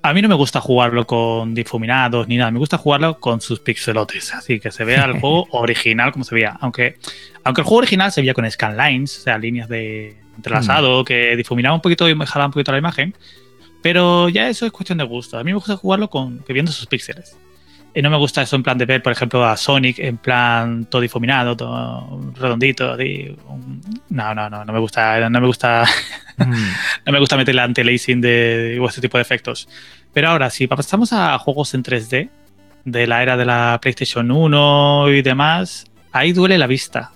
A 0.02 0.12
mí 0.12 0.22
no 0.22 0.28
me 0.28 0.34
gusta 0.34 0.60
jugarlo 0.60 1.06
con 1.06 1.54
difuminados 1.54 2.26
ni 2.26 2.36
nada, 2.36 2.50
me 2.50 2.58
gusta 2.58 2.78
jugarlo 2.78 3.20
con 3.20 3.40
sus 3.40 3.60
pixelotes, 3.60 4.34
así 4.34 4.58
que 4.58 4.72
se 4.72 4.84
vea 4.84 5.04
el 5.04 5.12
juego 5.20 5.46
original 5.52 6.10
como 6.10 6.24
se 6.24 6.34
veía. 6.34 6.58
Aunque, 6.60 6.96
aunque 7.44 7.60
el 7.60 7.64
juego 7.64 7.78
original 7.78 8.10
se 8.10 8.22
veía 8.22 8.34
con 8.34 8.50
scanlines, 8.50 9.18
o 9.18 9.22
sea, 9.22 9.38
líneas 9.38 9.68
de 9.68 10.16
entrelazado, 10.34 11.02
mm. 11.02 11.04
que 11.04 11.36
difuminaba 11.36 11.76
un 11.76 11.80
poquito 11.80 12.08
y 12.08 12.16
mejoraba 12.16 12.46
un 12.46 12.52
poquito 12.54 12.72
la 12.72 12.78
imagen. 12.78 13.14
Pero 13.82 14.28
ya 14.30 14.48
eso 14.48 14.66
es 14.66 14.72
cuestión 14.72 14.98
de 14.98 15.04
gusto. 15.04 15.38
A 15.38 15.44
mí 15.44 15.52
me 15.52 15.58
gusta 15.58 15.76
jugarlo 15.76 16.10
con 16.10 16.40
que 16.40 16.52
viendo 16.52 16.72
sus 16.72 16.86
píxeles. 16.86 17.36
Y 17.92 18.02
no 18.02 18.10
me 18.10 18.16
gusta 18.16 18.42
eso 18.42 18.54
en 18.56 18.62
plan 18.62 18.78
de 18.78 18.86
ver, 18.86 19.02
por 19.02 19.12
ejemplo, 19.12 19.44
a 19.44 19.56
Sonic 19.56 19.98
en 19.98 20.16
plan 20.16 20.84
todo 20.84 21.02
difuminado, 21.02 21.56
todo 21.56 22.32
redondito. 22.34 22.96
No, 24.10 24.34
no, 24.34 24.48
no, 24.48 24.64
no 24.64 24.72
me 24.72 24.78
gusta, 24.78 25.28
no 25.28 25.40
me 25.40 25.46
gusta, 25.46 25.84
mm. 26.36 26.52
no 27.06 27.12
me 27.12 27.18
gusta 27.18 27.36
meter 27.36 27.54
la 27.54 27.64
anti-lacing 27.64 28.20
de, 28.20 28.78
o 28.80 28.88
este 28.88 29.00
tipo 29.00 29.18
de 29.18 29.22
efectos. 29.22 29.68
Pero 30.12 30.28
ahora, 30.28 30.50
si 30.50 30.68
pasamos 30.68 31.12
a 31.12 31.36
juegos 31.38 31.74
en 31.74 31.82
3D, 31.82 32.30
de 32.84 33.06
la 33.06 33.22
era 33.22 33.36
de 33.36 33.44
la 33.44 33.78
PlayStation 33.80 34.30
1 34.30 35.10
y 35.10 35.22
demás, 35.22 35.86
ahí 36.12 36.32
duele 36.32 36.58
la 36.58 36.66
vista. 36.66 37.12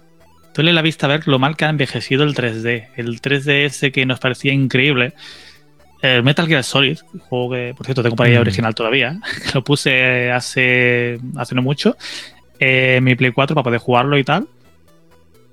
Duele 0.54 0.72
la 0.72 0.82
vista 0.82 1.06
ver 1.06 1.26
lo 1.26 1.38
mal 1.38 1.56
que 1.56 1.64
ha 1.64 1.68
envejecido 1.68 2.24
el 2.24 2.34
3D. 2.34 2.88
El 2.96 3.20
3D 3.20 3.64
ese 3.64 3.92
que 3.92 4.06
nos 4.06 4.20
parecía 4.20 4.52
increíble 4.52 5.14
el 6.04 6.22
Metal 6.22 6.46
Gear 6.46 6.62
Solid, 6.62 6.98
juego 7.18 7.54
que, 7.54 7.74
por 7.76 7.86
cierto, 7.86 8.02
tengo 8.02 8.16
para 8.16 8.30
mm. 8.30 8.40
original 8.40 8.74
todavía, 8.74 9.20
lo 9.54 9.64
puse 9.64 10.30
hace, 10.30 11.18
hace 11.36 11.54
no 11.54 11.62
mucho, 11.62 11.96
en 12.58 13.02
mi 13.02 13.14
Play 13.14 13.32
4 13.32 13.54
para 13.54 13.64
poder 13.64 13.80
jugarlo 13.80 14.18
y 14.18 14.24
tal. 14.24 14.46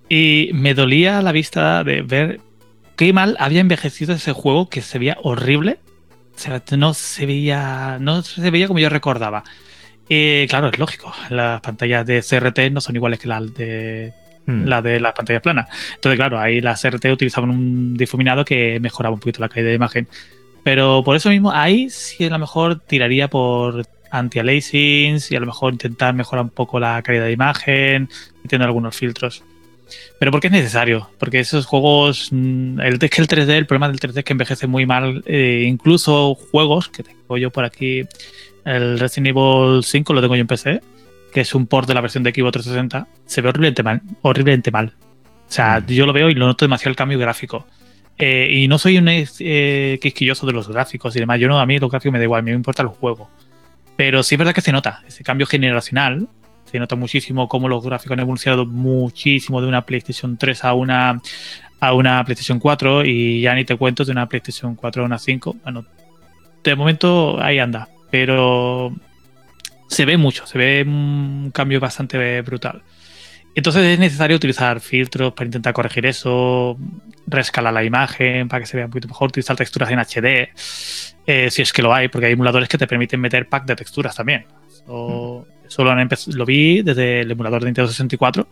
Y 0.09 0.49
me 0.53 0.73
dolía 0.73 1.21
la 1.21 1.31
vista 1.31 1.85
de 1.85 2.01
ver 2.01 2.41
qué 2.97 3.13
mal 3.13 3.37
había 3.39 3.61
envejecido 3.61 4.13
ese 4.13 4.33
juego 4.33 4.69
que 4.69 4.81
se 4.81 4.99
veía 4.99 5.17
horrible. 5.23 5.79
O 6.35 6.37
sea, 6.37 6.61
no 6.77 6.93
se 6.93 7.25
veía, 7.25 7.97
no 7.99 8.21
se 8.21 8.51
veía 8.51 8.67
como 8.67 8.79
yo 8.79 8.89
recordaba. 8.89 9.43
Y 10.09 10.47
claro, 10.47 10.67
es 10.67 10.77
lógico, 10.77 11.13
las 11.29 11.61
pantallas 11.61 12.05
de 12.05 12.21
CRT 12.21 12.73
no 12.73 12.81
son 12.81 12.97
iguales 12.97 13.19
que 13.19 13.29
las 13.29 13.53
de 13.53 14.11
mm. 14.45 14.65
la 14.65 14.81
de 14.81 14.99
las 14.99 15.13
pantallas 15.13 15.41
planas. 15.41 15.69
Entonces, 15.95 16.17
claro, 16.17 16.37
ahí 16.37 16.59
las 16.59 16.81
CRT 16.81 17.05
utilizaban 17.05 17.49
un 17.51 17.95
difuminado 17.95 18.43
que 18.43 18.79
mejoraba 18.81 19.13
un 19.13 19.21
poquito 19.21 19.39
la 19.39 19.47
calidad 19.47 19.69
de 19.69 19.75
imagen. 19.75 20.07
Pero 20.63 21.03
por 21.03 21.15
eso 21.15 21.29
mismo, 21.29 21.51
ahí 21.51 21.89
sí 21.89 22.25
a 22.25 22.29
lo 22.29 22.39
mejor 22.39 22.79
tiraría 22.79 23.27
por 23.27 23.85
anti-aliasings 24.11 25.31
y 25.31 25.35
a 25.35 25.39
lo 25.39 25.47
mejor 25.47 25.73
intentar 25.73 26.13
mejorar 26.13 26.45
un 26.45 26.51
poco 26.51 26.79
la 26.79 27.01
calidad 27.01 27.25
de 27.25 27.31
imagen, 27.31 28.09
metiendo 28.43 28.65
algunos 28.65 28.95
filtros. 28.95 29.43
Pero 30.19 30.31
porque 30.31 30.47
es 30.47 30.53
necesario, 30.53 31.09
porque 31.19 31.39
esos 31.39 31.65
juegos, 31.65 32.29
mm, 32.31 32.79
el, 32.79 32.99
es 33.01 33.09
que 33.09 33.21
el 33.21 33.27
3D, 33.27 33.57
el 33.57 33.65
problema 33.65 33.89
del 33.89 33.99
3D 33.99 34.19
es 34.19 34.25
que 34.25 34.33
envejece 34.33 34.67
muy 34.67 34.85
mal, 34.85 35.23
eh, 35.25 35.65
incluso 35.67 36.35
juegos 36.35 36.89
que 36.89 37.03
tengo 37.03 37.37
yo 37.37 37.49
por 37.49 37.65
aquí, 37.65 38.03
el 38.63 38.99
Resident 38.99 39.35
Evil 39.35 39.83
5 39.83 40.13
lo 40.13 40.21
tengo 40.21 40.35
yo 40.35 40.41
en 40.41 40.47
PC, 40.47 40.81
que 41.33 41.41
es 41.41 41.55
un 41.55 41.65
port 41.65 41.87
de 41.87 41.93
la 41.93 42.01
versión 42.01 42.23
de 42.23 42.31
Xbox 42.31 42.53
360, 42.53 43.07
se 43.25 43.41
ve 43.41 43.49
horriblemente 43.49 43.83
mal, 43.83 44.01
horriblemente 44.21 44.71
mal. 44.71 44.93
O 45.49 45.51
sea, 45.51 45.79
mm. 45.79 45.87
yo 45.87 46.05
lo 46.05 46.13
veo 46.13 46.29
y 46.29 46.35
lo 46.35 46.45
noto 46.45 46.65
demasiado 46.65 46.91
el 46.91 46.95
cambio 46.95 47.19
gráfico. 47.19 47.65
Eh, 48.23 48.47
y 48.51 48.67
no 48.67 48.77
soy 48.77 48.99
un 48.99 49.07
eh, 49.09 49.97
quisquilloso 49.99 50.45
de 50.45 50.53
los 50.53 50.67
gráficos 50.67 51.15
y 51.15 51.19
demás. 51.19 51.39
Yo 51.39 51.47
no, 51.47 51.59
a 51.59 51.65
mí 51.65 51.79
los 51.79 51.89
gráficos 51.89 52.13
me 52.13 52.19
da 52.19 52.25
igual, 52.25 52.39
a 52.39 52.41
mí 52.43 52.51
me 52.51 52.55
importa 52.55 52.83
el 52.83 52.89
juego. 52.89 53.27
Pero 53.95 54.21
sí 54.21 54.35
es 54.35 54.39
verdad 54.39 54.53
que 54.53 54.61
se 54.61 54.71
nota 54.71 55.01
ese 55.07 55.23
cambio 55.23 55.47
generacional. 55.47 56.27
Se 56.65 56.77
nota 56.77 56.95
muchísimo 56.95 57.49
cómo 57.49 57.67
los 57.67 57.83
gráficos 57.83 58.13
han 58.13 58.19
evolucionado 58.19 58.67
muchísimo 58.67 59.59
de 59.59 59.67
una 59.67 59.87
PlayStation 59.87 60.37
3 60.37 60.63
a 60.63 60.73
una, 60.73 61.19
a 61.79 61.93
una 61.93 62.23
PlayStation 62.23 62.59
4 62.59 63.05
y 63.05 63.41
ya 63.41 63.55
ni 63.55 63.65
te 63.65 63.75
cuento 63.75 64.05
de 64.05 64.11
una 64.11 64.29
PlayStation 64.29 64.75
4 64.75 65.01
a 65.01 65.05
una 65.07 65.17
5. 65.17 65.55
Bueno, 65.63 65.85
de 66.63 66.75
momento 66.75 67.41
ahí 67.41 67.57
anda. 67.57 67.89
Pero 68.11 68.93
se 69.87 70.05
ve 70.05 70.17
mucho, 70.17 70.45
se 70.45 70.59
ve 70.59 70.83
un 70.85 71.49
cambio 71.51 71.79
bastante 71.79 72.41
brutal. 72.43 72.83
Entonces 73.53 73.83
es 73.83 73.99
necesario 73.99 74.37
utilizar 74.37 74.79
filtros 74.79 75.33
para 75.33 75.45
intentar 75.45 75.73
corregir 75.73 76.05
eso, 76.05 76.77
reescalar 77.27 77.73
la 77.73 77.83
imagen 77.83 78.47
para 78.47 78.61
que 78.61 78.65
se 78.65 78.77
vea 78.77 78.85
un 78.85 78.91
poquito 78.91 79.09
mejor, 79.09 79.29
utilizar 79.29 79.55
texturas 79.55 79.91
en 79.91 79.99
HD, 79.99 80.49
eh, 81.25 81.49
si 81.51 81.61
es 81.61 81.73
que 81.73 81.81
lo 81.81 81.93
hay, 81.93 82.07
porque 82.07 82.27
hay 82.27 82.33
emuladores 82.33 82.69
que 82.69 82.77
te 82.77 82.87
permiten 82.87 83.19
meter 83.19 83.49
pack 83.49 83.65
de 83.65 83.75
texturas 83.75 84.15
también. 84.15 84.45
Eso, 85.67 85.83
lo, 85.83 86.45
vi 86.45 86.81
desde 86.81 87.21
el 87.21 87.31
emulador 87.31 87.61
de 87.61 87.67
Nintendo 87.67 87.89
64, 87.89 88.47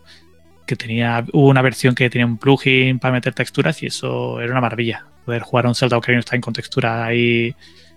que 0.66 0.76
tenía 0.76 1.26
hubo 1.34 1.48
una 1.48 1.62
versión 1.62 1.96
que 1.96 2.10
tenía 2.10 2.26
un 2.26 2.38
plugin 2.38 3.00
para 3.00 3.14
meter 3.14 3.34
texturas 3.34 3.82
y 3.84 3.88
eso 3.88 4.40
era 4.42 4.52
una 4.52 4.62
maravilla. 4.62 5.06
Poder 5.26 5.42
jugar 5.42 5.66
a 5.66 5.70
un 5.70 5.76
Zelda 5.76 5.98
Ocarina 5.98 6.20
of 6.20 6.26
Time 6.26 6.42
con 6.42 6.54
texturas 6.54 7.08
ahí 7.08 7.56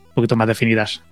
un 0.09 0.15
poquito 0.15 0.37
más 0.37 0.47
definidas. 0.47 1.03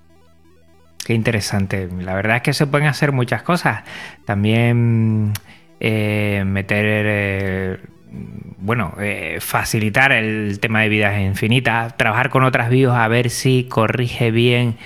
Qué 1.04 1.14
interesante. 1.14 1.88
La 2.00 2.14
verdad 2.14 2.36
es 2.36 2.42
que 2.42 2.52
se 2.52 2.66
pueden 2.66 2.86
hacer 2.88 3.12
muchas 3.12 3.42
cosas. 3.42 3.82
También 4.24 5.32
eh, 5.80 6.42
meter, 6.46 6.84
eh, 6.86 7.78
bueno, 8.58 8.94
eh, 9.00 9.38
facilitar 9.40 10.12
el 10.12 10.60
tema 10.60 10.82
de 10.82 10.90
vidas 10.90 11.18
infinitas, 11.20 11.96
trabajar 11.96 12.28
con 12.28 12.44
otras 12.44 12.68
BIOS 12.68 12.94
a 12.94 13.08
ver 13.08 13.30
si 13.30 13.64
corrige 13.64 14.30
bien 14.30 14.76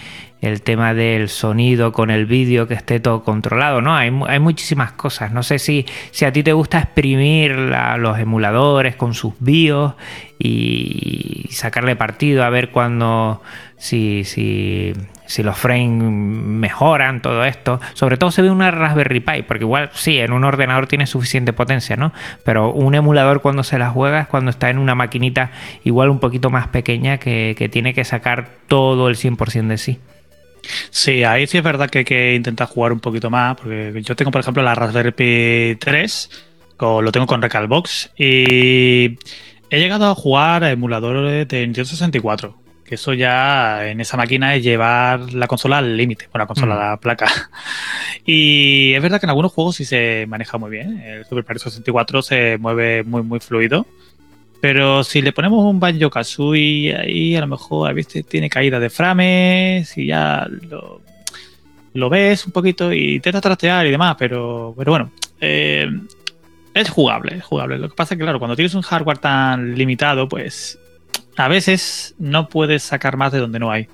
el 0.40 0.62
tema 0.62 0.94
del 0.94 1.30
sonido 1.30 1.92
con 1.92 2.10
el 2.10 2.26
vídeo 2.26 2.68
que 2.68 2.74
esté 2.74 3.00
todo 3.00 3.24
controlado, 3.24 3.80
¿no? 3.80 3.96
Hay, 3.96 4.12
hay 4.28 4.38
muchísimas 4.38 4.92
cosas. 4.92 5.32
No 5.32 5.42
sé 5.42 5.58
si, 5.58 5.86
si, 6.10 6.26
a 6.26 6.32
ti 6.32 6.42
te 6.42 6.52
gusta 6.52 6.78
exprimir 6.78 7.52
los 7.56 8.18
emuladores 8.18 8.94
con 8.94 9.14
sus 9.14 9.32
BIOS 9.40 9.94
y 10.38 11.48
sacarle 11.50 11.96
partido 11.96 12.44
a 12.44 12.50
ver 12.50 12.70
cuando 12.70 13.42
si, 13.78 14.24
si, 14.24 14.92
si 15.26 15.42
los 15.42 15.56
frames 15.56 16.12
mejoran 16.12 17.22
todo 17.22 17.44
esto. 17.44 17.80
Sobre 17.94 18.16
todo 18.16 18.30
se 18.30 18.42
ve 18.42 18.50
una 18.50 18.70
Raspberry 18.70 19.20
Pi, 19.20 19.42
porque 19.42 19.64
igual 19.64 19.90
sí, 19.94 20.18
en 20.18 20.32
un 20.32 20.44
ordenador 20.44 20.86
tiene 20.86 21.06
suficiente 21.06 21.52
potencia, 21.52 21.96
¿no? 21.96 22.12
Pero 22.44 22.70
un 22.72 22.94
emulador 22.94 23.40
cuando 23.40 23.62
se 23.62 23.78
la 23.78 23.90
juega 23.90 24.20
es 24.20 24.28
cuando 24.28 24.50
está 24.50 24.70
en 24.70 24.78
una 24.78 24.94
maquinita 24.94 25.50
igual 25.84 26.10
un 26.10 26.20
poquito 26.20 26.50
más 26.50 26.68
pequeña 26.68 27.18
que, 27.18 27.54
tiene 27.72 27.94
que 27.94 28.04
sacar 28.04 28.50
todo 28.68 29.08
el 29.08 29.16
100% 29.16 29.68
de 29.68 29.78
sí. 29.78 29.98
Sí, 30.90 31.24
ahí 31.24 31.46
sí 31.46 31.58
es 31.58 31.64
verdad 31.64 31.90
que 31.90 32.00
hay 32.00 32.04
que 32.04 32.34
intentar 32.34 32.68
jugar 32.68 32.92
un 32.92 33.00
poquito 33.00 33.30
más, 33.30 33.56
porque 33.56 34.00
yo 34.02 34.16
tengo, 34.16 34.30
por 34.30 34.40
ejemplo, 34.40 34.62
la 34.62 34.74
Raspberry 34.74 35.12
Pi 35.12 35.76
3, 35.78 36.30
lo 36.78 37.12
tengo 37.12 37.26
con 37.26 37.42
Recalbox, 37.42 38.12
y 38.16 39.18
he 39.70 39.78
llegado 39.78 40.10
a 40.10 40.14
jugar 40.14 40.64
a 40.64 40.70
emuladores 40.70 41.48
de 41.48 41.60
Nintendo 41.60 41.88
64, 41.88 42.63
que 42.84 42.96
eso 42.96 43.14
ya 43.14 43.88
en 43.88 44.00
esa 44.00 44.16
máquina 44.16 44.54
es 44.54 44.62
llevar 44.62 45.32
la 45.32 45.46
consola 45.46 45.78
al 45.78 45.96
límite, 45.96 46.26
con 46.26 46.38
la 46.38 46.46
consola, 46.46 46.74
mm. 46.74 46.78
la 46.78 46.96
placa. 46.98 47.26
Y 48.26 48.94
es 48.94 49.02
verdad 49.02 49.20
que 49.20 49.26
en 49.26 49.30
algunos 49.30 49.52
juegos 49.52 49.76
sí 49.76 49.84
se 49.84 50.24
maneja 50.26 50.56
muy 50.56 50.70
bien, 50.70 50.98
el 51.00 51.26
Super 51.26 51.44
Mario 51.46 51.60
64 51.60 52.22
se 52.22 52.56
mueve 52.58 53.02
muy, 53.02 53.22
muy 53.22 53.38
fluido. 53.38 53.86
Pero 54.62 55.04
si 55.04 55.20
le 55.20 55.32
ponemos 55.32 55.62
un 55.62 55.78
Banjo 55.78 56.08
Kazooie 56.08 56.96
ahí, 56.96 57.36
a 57.36 57.40
lo 57.40 57.48
mejor 57.48 57.90
a 57.90 57.92
veces 57.92 58.24
tiene 58.24 58.48
caída 58.48 58.80
de 58.80 58.88
frames 58.88 59.98
y 59.98 60.06
ya 60.06 60.48
lo, 61.92 62.08
ves 62.08 62.46
un 62.46 62.52
poquito 62.52 62.90
y 62.90 63.16
intentas 63.16 63.42
trastear 63.42 63.86
y 63.86 63.90
demás, 63.90 64.16
pero, 64.18 64.72
pero 64.74 64.90
bueno, 64.90 65.10
eh, 65.38 65.86
es 66.72 66.88
jugable, 66.88 67.36
es 67.36 67.44
jugable. 67.44 67.78
Lo 67.78 67.90
que 67.90 67.94
pasa 67.94 68.14
es 68.14 68.18
que, 68.18 68.24
claro, 68.24 68.38
cuando 68.38 68.56
tienes 68.56 68.74
un 68.74 68.80
hardware 68.80 69.18
tan 69.18 69.74
limitado, 69.74 70.30
pues 70.30 70.78
a 71.36 71.48
veces 71.48 72.14
no 72.18 72.48
puedes 72.48 72.82
sacar 72.82 73.16
más 73.16 73.32
de 73.32 73.38
donde 73.38 73.58
no 73.58 73.70
hay. 73.70 73.88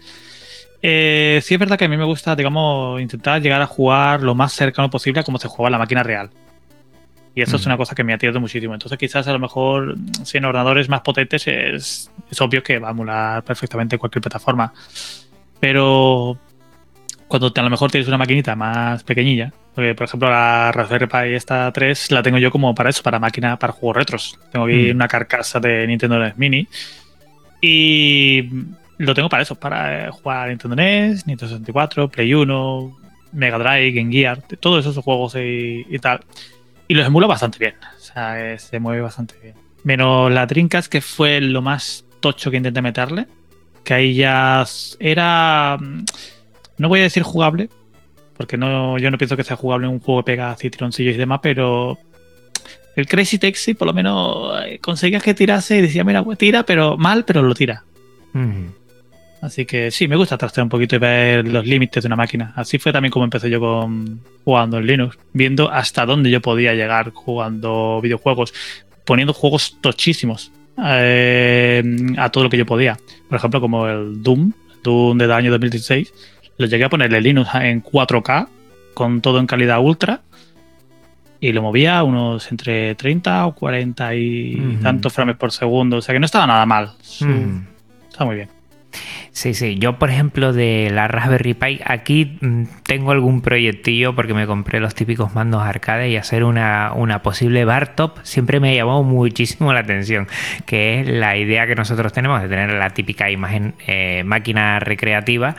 Eh, 0.83 1.40
sí 1.42 1.55
es 1.55 1.61
verdad 1.61 1.79
que 1.79 1.85
a 1.85 1.88
mí 1.88 1.96
me 1.96 2.05
gusta, 2.05 2.35
digamos, 2.35 3.00
intentar 3.00 3.40
llegar 3.42 3.61
a 3.61 3.66
jugar 3.66 4.22
lo 4.22 4.35
más 4.35 4.53
cercano 4.53 4.88
posible 4.90 5.20
a 5.20 5.24
como 5.24 5.38
se 5.38 5.48
juega 5.48 5.70
la 5.70 5.79
máquina 5.79 6.03
real. 6.03 6.31
Y 7.35 7.42
eso 7.42 7.57
es 7.57 7.64
mm. 7.64 7.68
una 7.68 7.76
cosa 7.76 7.94
que 7.94 8.03
me 8.03 8.12
ha 8.12 8.18
tirado 8.18 8.40
muchísimo. 8.40 8.74
Entonces, 8.74 8.98
quizás 8.98 9.26
a 9.29 9.33
lo 9.33 9.38
mejor, 9.38 9.94
si 10.24 10.38
en 10.38 10.44
ordenadores 10.44 10.88
más 10.88 11.03
potentes, 11.03 11.46
es, 11.46 12.11
obvio 12.40 12.62
que 12.62 12.79
va 12.79 12.88
a 12.88 12.90
emular 12.90 13.44
perfectamente 13.44 13.98
cualquier 13.98 14.22
plataforma. 14.22 14.72
Pero 15.61 16.38
cuando 17.29 17.53
a 17.55 17.62
lo 17.62 17.70
mejor 17.70 17.90
tienes 17.90 18.09
una 18.09 18.18
maquinita 18.18 18.57
más 18.57 19.05
pequeñilla, 19.05 19.53
porque 19.74 19.94
por 19.94 20.07
ejemplo 20.07 20.29
la 20.29 20.72
Raspberry 20.72 21.07
Pi 21.07 21.35
esta 21.35 21.70
3 21.70 22.11
la 22.11 22.22
tengo 22.22 22.38
yo 22.38 22.50
como 22.50 22.74
para 22.74 22.90
eso, 22.90 23.03
para 23.05 23.20
máquina, 23.20 23.57
para 23.57 23.72
juegos 23.72 23.96
retros. 23.96 24.38
Tengo 24.50 24.66
aquí 24.66 24.92
Mm. 24.92 24.96
una 24.96 25.07
carcasa 25.07 25.61
de 25.61 25.87
Nintendo 25.87 26.18
NES 26.18 26.37
Mini 26.37 26.66
y 27.61 28.49
lo 28.99 29.14
tengo 29.14 29.29
para 29.29 29.42
eso, 29.42 29.55
para 29.55 30.09
eh, 30.09 30.11
jugar 30.11 30.46
a 30.46 30.49
Nintendo 30.49 30.77
NES, 30.77 31.27
Nintendo 31.27 31.53
64, 31.53 32.09
Play 32.09 32.35
1, 32.35 32.99
Mega 33.33 33.59
Drive, 33.59 33.92
Game 33.92 34.12
Gear, 34.12 34.42
todos 34.61 34.85
esos 34.85 35.03
juegos 35.03 35.35
y, 35.37 35.99
tal. 36.01 36.20
Y 36.88 36.94
los 36.94 37.07
emula 37.07 37.27
bastante 37.27 37.59
bien, 37.59 37.75
o 37.96 38.01
sea, 38.01 38.53
eh, 38.53 38.59
se 38.59 38.79
mueve 38.79 39.01
bastante 39.01 39.35
bien. 39.42 39.55
Menos 39.85 40.31
la 40.31 40.46
Dreamcast, 40.46 40.90
que 40.90 41.01
fue 41.01 41.40
lo 41.40 41.62
más 41.62 42.05
tocho 42.20 42.51
que 42.51 42.59
intenté 42.59 42.83
meterle, 42.83 43.27
que 43.85 43.94
ahí 43.94 44.14
ya 44.14 44.64
era... 44.99 45.79
mm, 45.81 46.05
No 46.79 46.88
voy 46.88 47.01
a 47.01 47.05
decir 47.05 47.23
jugable, 47.23 47.70
porque 48.37 48.57
no, 48.57 48.99
yo 48.99 49.11
no 49.11 49.18
pienso 49.18 49.37
que 49.37 49.44
sea 49.44 49.57
jugable 49.57 49.87
un 49.87 50.01
juego 50.01 50.23
que 50.23 50.33
pega 50.33 50.51
así 50.51 50.70
y 50.99 51.12
demás, 51.12 51.40
pero 51.42 51.99
el 53.00 53.08
Crazy 53.08 53.38
Taxi 53.38 53.74
por 53.74 53.86
lo 53.86 53.92
menos 53.94 54.62
eh, 54.64 54.78
conseguías 54.80 55.22
que 55.22 55.34
tirase 55.34 55.78
y 55.78 55.82
decía, 55.82 56.04
mira, 56.04 56.24
tira, 56.36 56.62
pero 56.64 56.96
mal, 56.96 57.24
pero 57.24 57.42
lo 57.42 57.54
tira. 57.54 57.84
Así 59.40 59.64
que 59.64 59.90
sí, 59.90 60.06
me 60.06 60.16
gusta 60.16 60.36
trastear 60.36 60.64
un 60.64 60.68
poquito 60.68 60.96
y 60.96 60.98
ver 60.98 61.48
los 61.48 61.66
límites 61.66 62.02
de 62.02 62.06
una 62.06 62.16
máquina. 62.16 62.52
Así 62.56 62.78
fue 62.78 62.92
también 62.92 63.10
como 63.10 63.24
empecé 63.24 63.48
yo 63.48 63.58
con 63.58 64.20
jugando 64.44 64.78
en 64.78 64.86
Linux, 64.86 65.18
viendo 65.32 65.70
hasta 65.70 66.04
dónde 66.04 66.30
yo 66.30 66.40
podía 66.40 66.74
llegar 66.74 67.10
jugando 67.10 68.00
videojuegos, 68.02 68.52
poniendo 69.04 69.32
juegos 69.32 69.78
tochísimos 69.80 70.52
eh, 70.84 71.82
a 72.18 72.28
todo 72.28 72.44
lo 72.44 72.50
que 72.50 72.58
yo 72.58 72.66
podía. 72.66 72.98
Por 73.28 73.36
ejemplo, 73.38 73.60
como 73.60 73.88
el 73.88 74.22
Doom, 74.22 74.52
Doom 74.82 75.18
del 75.18 75.32
año 75.32 75.50
2016, 75.50 76.12
lo 76.58 76.66
llegué 76.66 76.84
a 76.84 76.90
ponerle 76.90 77.22
Linux 77.22 77.48
en 77.54 77.82
4K, 77.82 78.48
con 78.92 79.22
todo 79.22 79.38
en 79.40 79.46
calidad 79.46 79.80
ultra, 79.80 80.20
y 81.40 81.53
lo 81.53 81.62
movía 81.62 82.03
unos 82.05 82.50
entre 82.50 82.94
30 82.94 83.46
o 83.46 83.55
40 83.55 84.14
y 84.14 84.79
tantos 84.83 85.12
frames 85.12 85.37
por 85.37 85.53
segundo. 85.53 85.96
O 85.96 86.03
sea 86.03 86.12
que 86.12 86.20
no 86.20 86.26
estaba 86.26 86.46
nada 86.46 86.66
mal. 86.66 86.92
Mm. 87.20 87.61
Está 88.11 88.24
muy 88.24 88.37
bien. 88.37 88.60
Sí, 89.33 89.55
sí. 89.55 89.79
Yo, 89.79 89.98
por 89.98 90.11
ejemplo, 90.11 90.53
de 90.53 90.90
la 90.92 91.09
Raspberry 91.09 91.55
Pi, 91.55 91.81
aquí 91.85 92.38
mm, 92.40 92.64
tengo 92.85 93.12
algún 93.12 93.40
proyectillo 93.42 94.14
porque 94.14 94.35
me 94.35 94.46
compré 94.46 94.81
los 94.81 94.94
típicos 94.94 95.35
mandos 95.35 95.62
arcade 95.62 96.09
y 96.09 96.16
hacer 96.16 96.44
una, 96.44 96.92
una 96.94 97.22
posible 97.22 97.64
bar 97.64 97.94
top 97.94 98.18
siempre 98.22 98.61
me 98.61 98.72
ha 98.72 98.74
llamado 98.74 99.03
muchísimo 99.03 99.72
la 99.72 99.81
atención, 99.81 100.26
que 100.66 101.00
es 101.00 101.09
la 101.09 101.37
idea 101.37 101.66
que 101.66 101.74
nosotros 101.74 102.12
tenemos 102.12 102.42
de 102.42 102.48
tener 102.48 102.72
la 102.72 102.90
típica 102.90 103.31
imagen 103.31 103.74
eh, 103.87 104.22
máquina 104.24 104.81
recreativa, 104.81 105.55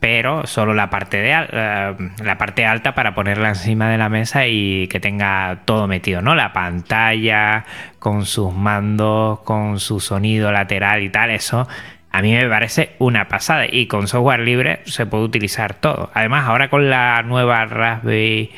pero 0.00 0.46
solo 0.46 0.74
la 0.74 0.90
parte 0.90 1.16
de 1.16 1.32
eh, 1.32 1.94
la 2.22 2.38
parte 2.38 2.66
alta 2.66 2.94
para 2.94 3.14
ponerla 3.14 3.48
encima 3.48 3.88
de 3.88 3.98
la 3.98 4.08
mesa 4.10 4.46
y 4.46 4.86
que 4.88 5.00
tenga 5.00 5.62
todo 5.64 5.86
metido, 5.86 6.20
¿no? 6.20 6.34
La 6.34 6.52
pantalla 6.52 7.64
con 7.98 8.26
sus 8.26 8.52
mandos, 8.52 9.40
con 9.40 9.80
su 9.80 9.98
sonido 10.00 10.52
lateral 10.52 11.02
y 11.02 11.08
tal, 11.08 11.30
eso 11.30 11.66
a 12.14 12.22
mí 12.22 12.32
me 12.32 12.48
parece 12.48 12.90
una 13.00 13.26
pasada 13.26 13.66
y 13.68 13.88
con 13.88 14.06
software 14.06 14.38
libre 14.38 14.82
se 14.84 15.04
puede 15.04 15.24
utilizar 15.24 15.74
todo. 15.74 16.12
Además, 16.14 16.46
ahora 16.46 16.70
con 16.70 16.88
la 16.88 17.20
nueva 17.24 17.66
Raspberry, 17.66 18.50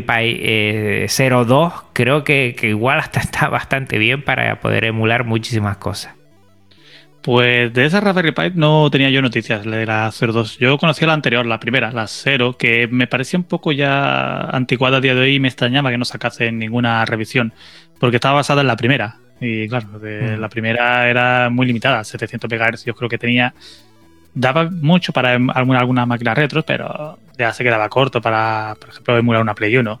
Pi 0.00 0.38
eh, 0.40 1.06
02, 1.10 1.72
creo 1.92 2.24
que, 2.24 2.56
igual 2.62 3.00
hasta 3.00 3.20
está 3.20 3.50
bastante 3.50 3.98
bien 3.98 4.22
para 4.22 4.60
poder 4.60 4.86
emular 4.86 5.24
muchísimas 5.24 5.76
cosas. 5.76 6.14
Pues 7.20 7.70
de 7.74 7.84
esa 7.84 8.00
Raspberry 8.00 8.32
Pi 8.32 8.52
no 8.54 8.90
tenía 8.90 9.10
yo 9.10 9.20
noticias 9.20 9.62
de 9.66 9.84
la 9.84 10.10
02. 10.10 10.56
Yo 10.56 10.78
conocía 10.78 11.06
la 11.06 11.12
anterior, 11.12 11.44
la 11.44 11.60
primera, 11.60 11.92
la 11.92 12.06
0, 12.06 12.56
que 12.58 12.88
me 12.90 13.06
parecía 13.06 13.38
un 13.38 13.44
poco 13.44 13.72
ya 13.72 14.40
anticuada 14.40 14.96
a 14.96 15.00
día 15.02 15.14
de 15.14 15.20
hoy 15.20 15.34
y 15.34 15.40
me 15.40 15.48
extrañaba 15.48 15.90
que 15.90 15.98
no 15.98 16.06
sacase 16.06 16.50
ninguna 16.50 17.04
revisión, 17.04 17.52
porque 18.00 18.16
estaba 18.16 18.36
basada 18.36 18.62
en 18.62 18.68
la 18.68 18.76
primera. 18.76 19.18
Y 19.44 19.68
claro, 19.68 19.98
de 19.98 20.36
Mm. 20.36 20.40
la 20.40 20.48
primera 20.48 21.08
era 21.08 21.50
muy 21.50 21.66
limitada, 21.66 22.02
700 22.04 22.48
MHz 22.50 22.84
yo 22.84 22.94
creo 22.94 23.08
que 23.08 23.18
tenía. 23.18 23.52
Daba 24.32 24.68
mucho 24.70 25.12
para 25.12 25.34
em- 25.34 25.50
alguna, 25.50 25.78
alguna 25.80 26.06
máquina 26.06 26.34
retro, 26.34 26.62
pero 26.62 27.18
ya 27.38 27.52
se 27.52 27.62
quedaba 27.62 27.88
corto 27.88 28.20
para, 28.20 28.76
por 28.80 28.88
ejemplo, 28.90 29.16
emular 29.18 29.42
una 29.42 29.54
Play 29.54 29.76
1. 29.76 30.00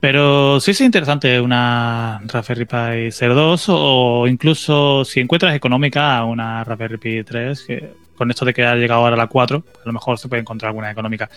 Pero 0.00 0.58
sí 0.58 0.72
es 0.72 0.80
interesante 0.80 1.40
una 1.40 2.20
Raspberry 2.26 2.64
Pi 2.64 3.10
02 3.12 3.66
o 3.68 4.26
incluso 4.26 5.04
si 5.04 5.20
encuentras 5.20 5.54
económica 5.54 6.24
una 6.24 6.64
Raspberry 6.64 6.98
Pi 6.98 7.22
3, 7.22 7.62
que 7.64 7.90
con 8.16 8.28
esto 8.30 8.44
de 8.44 8.52
que 8.52 8.64
ha 8.64 8.74
llegado 8.74 9.02
ahora 9.02 9.14
la 9.16 9.28
4, 9.28 9.62
a 9.76 9.86
lo 9.86 9.92
mejor 9.92 10.18
se 10.18 10.28
puede 10.28 10.40
encontrar 10.40 10.70
alguna 10.70 10.90
económica. 10.90 11.30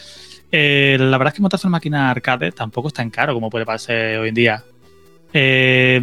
Eh, 0.52 0.98
la 1.00 1.18
verdad 1.18 1.32
es 1.34 1.36
que 1.36 1.42
montarse 1.42 1.68
una 1.68 1.74
máquina 1.78 2.10
arcade 2.10 2.52
tampoco 2.52 2.88
es 2.88 2.94
tan 2.96 3.10
caro 3.12 3.34
como 3.36 3.50
puede 3.52 3.66
parecer 3.66 4.18
hoy 4.18 4.30
en 4.30 4.36
día. 4.36 4.64
Eh, 5.38 6.02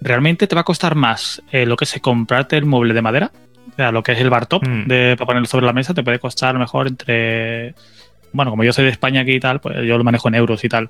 realmente 0.00 0.48
te 0.48 0.54
va 0.56 0.62
a 0.62 0.64
costar 0.64 0.96
más 0.96 1.40
eh, 1.52 1.64
lo 1.64 1.76
que 1.76 1.84
es 1.84 1.96
comprarte 2.00 2.56
el 2.56 2.64
mueble 2.64 2.92
de 2.92 3.02
madera, 3.02 3.30
o 3.72 3.76
sea, 3.76 3.92
lo 3.92 4.02
que 4.02 4.12
es 4.12 4.20
el 4.20 4.30
bar 4.30 4.46
top 4.46 4.66
Mm. 4.66 4.88
de, 4.88 5.14
para 5.16 5.26
ponerlo 5.26 5.46
sobre 5.46 5.64
la 5.64 5.72
mesa, 5.72 5.94
te 5.94 6.02
puede 6.02 6.18
costar 6.18 6.50
a 6.50 6.52
lo 6.54 6.58
mejor 6.58 6.88
entre 6.88 7.74
bueno, 8.32 8.50
como 8.50 8.64
yo 8.64 8.72
soy 8.72 8.86
de 8.86 8.90
España 8.90 9.20
aquí 9.20 9.34
y 9.34 9.38
tal, 9.38 9.60
pues 9.60 9.76
yo 9.86 9.96
lo 9.96 10.02
manejo 10.02 10.26
en 10.26 10.34
euros 10.34 10.64
y 10.64 10.68
tal. 10.68 10.88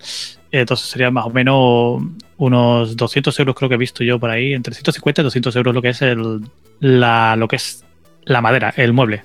Entonces 0.51 0.89
serían 0.89 1.13
más 1.13 1.27
o 1.27 1.31
menos 1.31 2.03
unos 2.39 2.97
200 2.97 3.39
euros 3.39 3.55
creo 3.55 3.69
que 3.69 3.75
he 3.75 3.79
visto 3.79 4.03
yo 4.03 4.19
por 4.19 4.31
ahí, 4.31 4.55
entre 4.55 4.73
150 4.73 5.21
y 5.21 5.25
200 5.25 5.55
euros 5.57 5.75
lo 5.75 5.83
que 5.83 5.91
es 5.91 6.01
el, 6.01 6.41
la, 6.81 7.37
lo 7.37 7.47
que 7.47 7.57
es 7.57 7.85
la 8.25 8.41
madera, 8.41 8.73
el 8.79 8.95
mueble 8.95 9.25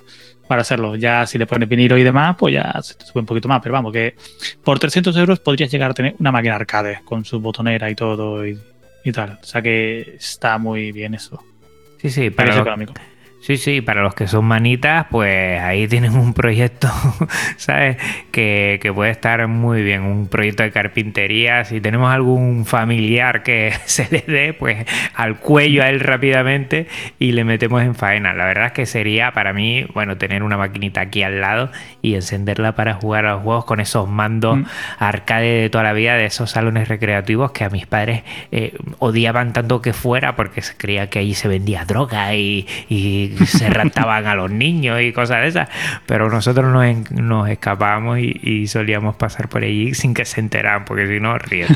para 0.50 0.62
hacerlo. 0.62 0.96
Ya 0.96 1.24
si 1.26 1.38
le 1.38 1.46
pones 1.46 1.68
vinilo 1.68 1.96
y 1.96 2.02
demás, 2.02 2.34
pues 2.36 2.54
ya 2.54 2.74
se 2.82 2.94
te 2.96 3.04
sube 3.06 3.20
un 3.20 3.26
poquito 3.26 3.46
más. 3.46 3.60
Pero 3.62 3.72
vamos, 3.72 3.92
que 3.92 4.16
por 4.64 4.80
300 4.80 5.16
euros 5.16 5.38
podrías 5.38 5.70
llegar 5.70 5.92
a 5.92 5.94
tener 5.94 6.16
una 6.18 6.32
máquina 6.32 6.56
arcade 6.56 7.02
con 7.04 7.24
su 7.24 7.38
botonera 7.38 7.88
y 7.88 7.94
todo 7.94 8.44
y, 8.44 8.58
y 9.04 9.12
tal. 9.12 9.38
O 9.40 9.44
sea 9.46 9.62
que 9.62 10.16
está 10.18 10.58
muy 10.58 10.90
bien 10.90 11.14
eso. 11.14 11.40
Sí, 11.98 12.10
sí, 12.10 12.30
Para 12.30 12.52
lo- 12.56 12.62
económico. 12.62 12.94
Sí, 13.42 13.56
sí, 13.56 13.80
para 13.80 14.02
los 14.02 14.14
que 14.14 14.28
son 14.28 14.44
manitas, 14.44 15.06
pues 15.10 15.58
ahí 15.62 15.88
tienen 15.88 16.14
un 16.14 16.34
proyecto, 16.34 16.88
¿sabes? 17.56 17.96
Que, 18.30 18.78
que 18.82 18.92
puede 18.92 19.10
estar 19.10 19.48
muy 19.48 19.82
bien, 19.82 20.02
un 20.02 20.28
proyecto 20.28 20.62
de 20.62 20.70
carpintería. 20.70 21.64
Si 21.64 21.80
tenemos 21.80 22.12
algún 22.12 22.66
familiar 22.66 23.42
que 23.42 23.72
se 23.86 24.06
le 24.10 24.24
dé, 24.30 24.52
pues 24.52 24.84
al 25.14 25.38
cuello 25.38 25.82
a 25.82 25.88
él 25.88 26.00
rápidamente 26.00 26.86
y 27.18 27.32
le 27.32 27.44
metemos 27.44 27.82
en 27.82 27.94
faena. 27.94 28.34
La 28.34 28.44
verdad 28.44 28.66
es 28.66 28.72
que 28.72 28.84
sería 28.84 29.32
para 29.32 29.54
mí, 29.54 29.86
bueno, 29.94 30.18
tener 30.18 30.42
una 30.42 30.58
maquinita 30.58 31.00
aquí 31.00 31.22
al 31.22 31.40
lado 31.40 31.70
y 32.02 32.16
encenderla 32.16 32.74
para 32.74 32.92
jugar 32.92 33.24
a 33.24 33.32
los 33.32 33.42
juegos 33.42 33.64
con 33.64 33.80
esos 33.80 34.06
mandos 34.06 34.58
Mm. 34.58 34.64
arcade 34.98 35.62
de 35.62 35.70
toda 35.70 35.84
la 35.84 35.92
vida, 35.92 36.14
de 36.16 36.26
esos 36.26 36.50
salones 36.50 36.88
recreativos 36.88 37.52
que 37.52 37.64
a 37.64 37.70
mis 37.70 37.86
padres 37.86 38.22
eh, 38.52 38.74
odiaban 38.98 39.52
tanto 39.52 39.80
que 39.80 39.92
fuera 39.92 40.36
porque 40.36 40.60
se 40.62 40.76
creía 40.76 41.08
que 41.08 41.20
allí 41.20 41.34
se 41.34 41.48
vendía 41.48 41.84
droga 41.84 42.34
y, 42.34 42.66
y 42.88 43.29
se 43.46 43.70
raptaban 43.70 44.26
a 44.26 44.34
los 44.34 44.50
niños 44.50 45.00
y 45.00 45.12
cosas 45.12 45.42
de 45.42 45.48
esas. 45.48 45.68
Pero 46.06 46.30
nosotros 46.30 46.72
nos, 46.72 47.10
nos 47.10 47.48
escapábamos 47.48 48.18
y, 48.18 48.38
y 48.42 48.66
solíamos 48.66 49.16
pasar 49.16 49.48
por 49.48 49.62
allí 49.62 49.94
sin 49.94 50.14
que 50.14 50.24
se 50.24 50.40
enteraran, 50.40 50.84
porque 50.84 51.06
si 51.06 51.20
no, 51.20 51.36
ríen. 51.38 51.68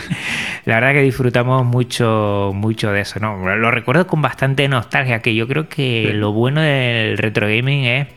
La 0.65 0.77
verdad 0.77 0.93
que 0.93 1.03
disfrutamos 1.03 1.65
mucho, 1.65 2.53
mucho 2.55 2.93
de 2.93 3.01
eso, 3.01 3.21
¿no? 3.21 3.37
Lo 3.57 3.71
recuerdo 3.71 4.07
con 4.07 4.23
bastante 4.23 4.69
nostalgia, 4.69 5.21
que 5.21 5.35
yo 5.35 5.49
creo 5.49 5.69
que 5.69 6.13
lo 6.15 6.33
bueno 6.33 6.61
del 6.61 7.19
retro 7.19 7.47
gaming 7.47 7.85
es 7.85 8.09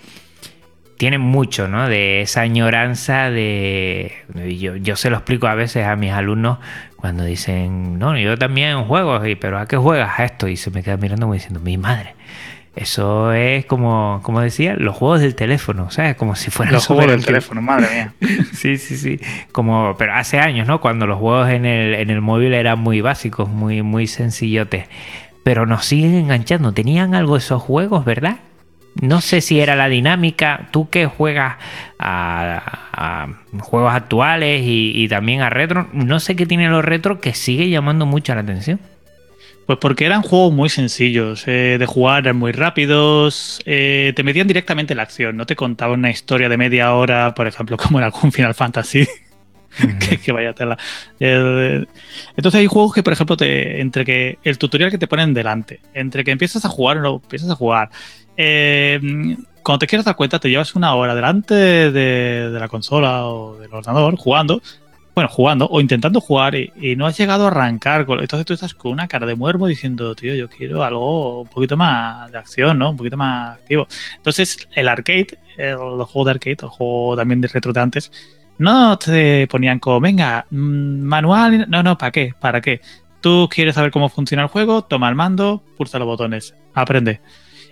tiene 0.98 1.20
mucho, 1.20 1.68
¿no? 1.68 1.88
De 1.88 2.22
esa 2.22 2.42
añoranza 2.42 3.30
de... 3.30 4.14
Yo, 4.60 4.76
yo 4.76 4.96
se 4.96 5.10
lo 5.10 5.18
explico 5.18 5.48
a 5.48 5.54
veces 5.54 5.86
a 5.86 5.96
mis 5.96 6.12
alumnos 6.12 6.58
cuando 6.96 7.24
dicen, 7.24 8.00
no, 8.00 8.18
yo 8.18 8.38
también 8.38 8.84
juego, 8.86 9.22
pero 9.40 9.60
¿a 9.60 9.68
qué 9.68 9.78
juegas 9.78 10.20
a 10.20 10.26
esto? 10.26 10.48
Y 10.48 10.58
se 10.58 10.72
me 10.72 10.84
queda 10.84 10.98
mirando 10.98 11.26
como 11.26 11.36
diciendo, 11.36 11.60
mi 11.60 11.78
madre. 11.78 12.16
Eso 12.78 13.34
es 13.34 13.66
como, 13.66 14.20
como 14.22 14.40
decía, 14.40 14.76
los 14.78 14.96
juegos 14.96 15.22
del 15.22 15.34
teléfono, 15.34 15.90
¿sabes? 15.90 16.16
Como 16.16 16.36
si 16.36 16.52
fueran 16.52 16.76
Los 16.76 16.86
juegos 16.86 17.08
del 17.08 17.26
teléfono, 17.26 17.60
madre 17.60 17.88
mía. 17.92 18.14
Sí, 18.54 18.78
sí, 18.78 18.98
sí. 18.98 19.20
Como, 19.52 19.96
pero 19.98 20.14
hace 20.14 20.38
años, 20.38 20.68
¿no? 20.68 20.80
Cuando 20.80 21.08
los 21.08 21.18
juegos 21.18 21.50
en 21.50 21.66
el, 21.66 21.96
en 21.96 22.12
el 22.12 22.22
móvil 22.22 22.54
eran 22.54 22.78
muy 22.78 23.02
básicos, 23.02 23.50
muy, 23.50 23.82
muy 23.82 24.06
sencillotes. 24.06 24.86
Pero 25.44 25.66
nos 25.66 25.86
siguen 25.86 26.14
enganchando. 26.14 26.72
Tenían 26.72 27.16
algo 27.16 27.36
esos 27.36 27.64
juegos, 27.64 28.06
¿verdad? 28.06 28.38
No 29.02 29.22
sé 29.22 29.42
si 29.42 29.60
era 29.60 29.76
la 29.76 29.90
dinámica. 29.90 30.68
Tú 30.70 30.88
que 30.92 31.08
juegas 31.08 31.56
a, 31.98 32.62
a 32.94 33.28
juegos 33.60 33.92
actuales 33.92 34.62
y, 34.64 34.92
y 34.94 35.08
también 35.08 35.42
a 35.42 35.50
retro, 35.50 35.88
no 35.94 36.20
sé 36.20 36.36
qué 36.36 36.46
tienen 36.46 36.72
los 36.72 36.86
retro 36.86 37.22
que 37.22 37.34
sigue 37.34 37.70
llamando 37.70 38.06
mucho 38.06 38.36
la 38.36 38.42
atención. 38.42 38.80
Pues 39.68 39.80
porque 39.80 40.06
eran 40.06 40.22
juegos 40.22 40.54
muy 40.54 40.70
sencillos 40.70 41.44
eh, 41.46 41.76
de 41.78 41.86
jugar, 41.86 42.24
eran 42.24 42.38
muy 42.38 42.54
rápidos, 42.54 43.60
eh, 43.66 44.14
te 44.16 44.24
metían 44.24 44.48
directamente 44.48 44.94
en 44.94 44.98
la 44.98 45.04
acción, 45.04 45.36
no 45.36 45.46
te 45.46 45.58
contaban 45.58 46.00
una 46.00 46.10
historia 46.10 46.48
de 46.48 46.56
media 46.56 46.94
hora, 46.94 47.34
por 47.36 47.48
ejemplo, 47.48 47.76
como 47.78 48.00
en 48.00 48.06
algún 48.06 48.32
Final 48.32 48.56
Fantasy, 48.56 49.06
que, 50.00 50.20
que 50.20 50.32
vaya 50.32 50.54
tela. 50.54 50.78
Eh, 51.20 51.86
entonces 52.38 52.60
hay 52.60 52.68
juegos 52.68 52.94
que, 52.94 53.04
por 53.04 53.12
ejemplo, 53.12 53.36
te, 53.36 53.82
entre 53.82 54.06
que 54.06 54.40
el 54.46 54.58
tutorial 54.58 54.90
que 54.90 54.98
te 54.98 55.08
ponen 55.08 55.34
delante, 55.34 55.82
entre 55.94 56.24
que 56.24 56.32
empiezas 56.32 56.64
a 56.64 56.70
jugar 56.70 57.00
o 57.00 57.02
no 57.02 57.16
empiezas 57.22 57.50
a 57.50 57.56
jugar, 57.56 57.90
eh, 58.38 59.02
cuando 59.64 59.80
te 59.80 59.88
quieres 59.88 60.06
dar 60.06 60.16
cuenta, 60.16 60.40
te 60.40 60.50
llevas 60.50 60.76
una 60.76 60.96
hora 60.96 61.14
delante 61.14 61.54
de, 61.54 62.52
de 62.52 62.58
la 62.60 62.70
consola 62.70 63.26
o 63.26 63.58
del 63.58 63.74
ordenador 63.74 64.16
jugando, 64.16 64.62
bueno, 65.18 65.30
jugando 65.32 65.68
o 65.72 65.82
intentando 65.82 66.22
jugar 66.22 66.54
y, 66.54 66.96
no 66.96 67.08
has 67.08 67.18
llegado 67.18 67.46
a 67.46 67.48
arrancar. 67.48 68.06
Entonces 68.08 68.46
tú 68.46 68.54
estás 68.54 68.76
con 68.76 68.92
una 68.92 69.08
cara 69.08 69.26
de 69.26 69.34
muervo 69.34 69.66
diciendo, 69.66 70.14
tío, 70.14 70.36
yo 70.36 70.48
quiero 70.48 70.84
algo 70.84 71.42
un 71.42 71.48
poquito 71.48 71.76
más 71.76 72.32
de 72.32 72.38
acción, 72.38 72.78
¿no? 72.78 72.92
Un 72.92 72.98
poquito 72.98 73.18
más 73.18 73.56
activo. 73.56 73.88
Entonces 74.16 74.68
el 74.76 74.88
arcade, 74.88 75.40
el, 75.58 75.76
juego 75.76 76.24
de 76.26 76.32
arcade, 76.32 76.58
el 76.62 76.70
juego 76.70 77.16
también 77.18 77.42
de 77.42 77.48
retro 77.48 77.74
de 77.74 77.80
antes, 77.80 78.12
no 78.60 79.00
te 79.00 79.48
ponían 79.48 79.80
como, 79.80 80.00
venga, 80.00 80.46
mm, 80.52 81.02
manual, 81.02 81.66
no, 81.68 81.82
no, 81.82 81.98
¿para 81.98 82.12
qué? 82.12 82.36
¿Para 82.40 82.62
qué? 82.62 82.82
Tú 83.20 83.50
quieres 83.52 83.74
saber 83.74 83.90
cómo 83.90 84.10
funciona 84.10 84.44
el 84.44 84.50
juego, 84.50 84.84
toma 84.84 85.10
el 85.10 85.16
mando, 85.16 85.64
pulsa 85.78 85.98
los 85.98 86.08
botones, 86.08 86.54
aprende. 86.76 87.22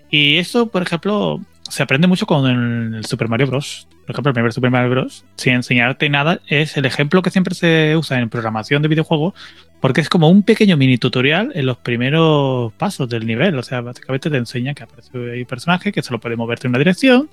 Y 0.09 0.37
eso, 0.37 0.65
por 0.71 0.81
ejemplo, 0.81 1.41
se 1.69 1.83
aprende 1.83 2.07
mucho 2.07 2.25
con 2.25 2.95
el 2.95 3.05
Super 3.05 3.27
Mario 3.27 3.47
Bros. 3.47 3.87
Por 4.05 4.13
ejemplo, 4.13 4.29
el 4.29 4.33
primer 4.33 4.53
Super 4.53 4.69
Mario 4.69 4.91
Bros. 4.91 5.25
Sin 5.35 5.53
enseñarte 5.53 6.09
nada, 6.09 6.39
es 6.47 6.77
el 6.77 6.85
ejemplo 6.85 7.21
que 7.21 7.31
siempre 7.31 7.55
se 7.55 7.95
usa 7.97 8.19
en 8.19 8.29
programación 8.29 8.81
de 8.81 8.87
videojuegos, 8.87 9.33
porque 9.81 10.01
es 10.01 10.09
como 10.09 10.29
un 10.29 10.43
pequeño 10.43 10.77
mini 10.77 10.97
tutorial 10.97 11.51
en 11.55 11.65
los 11.65 11.77
primeros 11.77 12.71
pasos 12.73 13.09
del 13.09 13.25
nivel. 13.25 13.57
O 13.57 13.63
sea, 13.63 13.81
básicamente 13.81 14.29
te 14.29 14.37
enseña 14.37 14.73
que 14.73 14.83
aparece 14.83 15.17
un 15.17 15.45
personaje 15.45 15.91
que 15.91 16.03
solo 16.03 16.19
puede 16.19 16.35
moverte 16.35 16.67
en 16.67 16.71
una 16.71 16.79
dirección, 16.79 17.29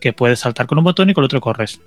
que 0.00 0.12
puedes 0.12 0.40
saltar 0.40 0.66
con 0.66 0.78
un 0.78 0.84
botón 0.84 1.08
y 1.10 1.14
con 1.14 1.22
el 1.22 1.26
otro 1.26 1.40
corres. 1.40 1.80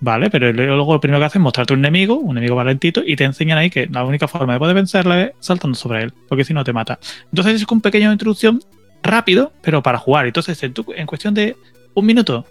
Vale, 0.00 0.30
pero 0.30 0.52
luego 0.52 0.94
lo 0.94 1.00
primero 1.00 1.20
que 1.20 1.26
hacen 1.26 1.42
es 1.42 1.44
mostrarte 1.44 1.74
un 1.74 1.78
enemigo, 1.78 2.16
un 2.16 2.36
enemigo 2.36 2.56
valentito, 2.56 3.02
y 3.06 3.14
te 3.14 3.22
enseñan 3.22 3.58
ahí 3.58 3.70
que 3.70 3.86
la 3.86 4.04
única 4.04 4.26
forma 4.26 4.54
de 4.54 4.58
poder 4.58 4.74
vencerle 4.74 5.22
es 5.22 5.32
saltando 5.38 5.76
sobre 5.76 6.02
él, 6.02 6.12
porque 6.28 6.42
si 6.42 6.52
no 6.52 6.64
te 6.64 6.72
mata. 6.72 6.98
Entonces 7.26 7.62
es 7.62 7.68
un 7.70 7.80
pequeño 7.80 8.10
introducción 8.10 8.60
rápido, 9.02 9.52
pero 9.62 9.82
para 9.82 9.98
jugar. 9.98 10.26
Entonces, 10.26 10.62
en, 10.62 11.06
cuestión 11.06 11.34
de 11.34 11.56
un 11.94 12.06
minuto, 12.06 12.46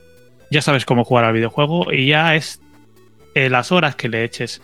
ya 0.50 0.62
sabes 0.62 0.86
cómo 0.86 1.04
jugar 1.04 1.26
al 1.26 1.34
videojuego 1.34 1.92
y 1.92 2.08
ya 2.08 2.36
es 2.36 2.62
eh, 3.36 3.50
las 3.50 3.72
horas 3.72 3.96
que 3.96 4.10
le 4.10 4.24
eches. 4.24 4.62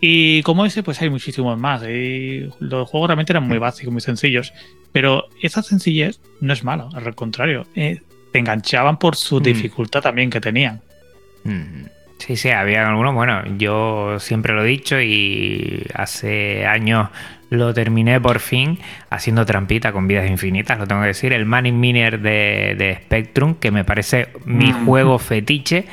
Y 0.00 0.42
como 0.42 0.66
ese, 0.66 0.82
pues 0.82 1.00
hay 1.00 1.10
muchísimos 1.10 1.58
más. 1.58 1.82
Y 1.82 2.50
los 2.58 2.88
juegos 2.88 3.08
realmente 3.08 3.32
eran 3.32 3.46
muy 3.46 3.58
básicos, 3.58 3.92
muy 3.92 4.02
sencillos. 4.02 4.52
Pero 4.92 5.28
esa 5.40 5.62
sencillez 5.62 6.20
no 6.40 6.52
es 6.52 6.64
malo, 6.64 6.90
al 6.92 7.14
contrario. 7.14 7.66
Eh, 7.74 8.00
te 8.32 8.38
enganchaban 8.38 8.98
por 8.98 9.16
su 9.16 9.40
mm. 9.40 9.42
dificultad 9.42 10.02
también 10.02 10.30
que 10.30 10.40
tenían. 10.40 10.80
Mm. 11.44 11.84
Sí, 12.18 12.36
sí, 12.36 12.50
había 12.50 12.86
algunos. 12.86 13.14
Bueno, 13.14 13.42
yo 13.56 14.18
siempre 14.20 14.52
lo 14.52 14.64
he 14.64 14.68
dicho 14.68 15.00
y 15.00 15.86
hace 15.94 16.66
años 16.66 17.08
lo 17.50 17.74
terminé 17.74 18.20
por 18.20 18.38
fin 18.38 18.78
haciendo 19.10 19.44
trampita 19.44 19.92
con 19.92 20.08
vidas 20.08 20.30
infinitas, 20.30 20.78
lo 20.78 20.86
tengo 20.86 21.02
que 21.02 21.08
decir. 21.08 21.32
El 21.32 21.44
Manning 21.44 21.78
Miner 21.78 22.20
de, 22.20 22.98
Spectrum, 23.02 23.56
que 23.56 23.70
me 23.70 23.84
parece 23.84 24.28
mi 24.44 24.72
mm. 24.72 24.86
juego 24.86 25.18
fetiche. 25.18 25.84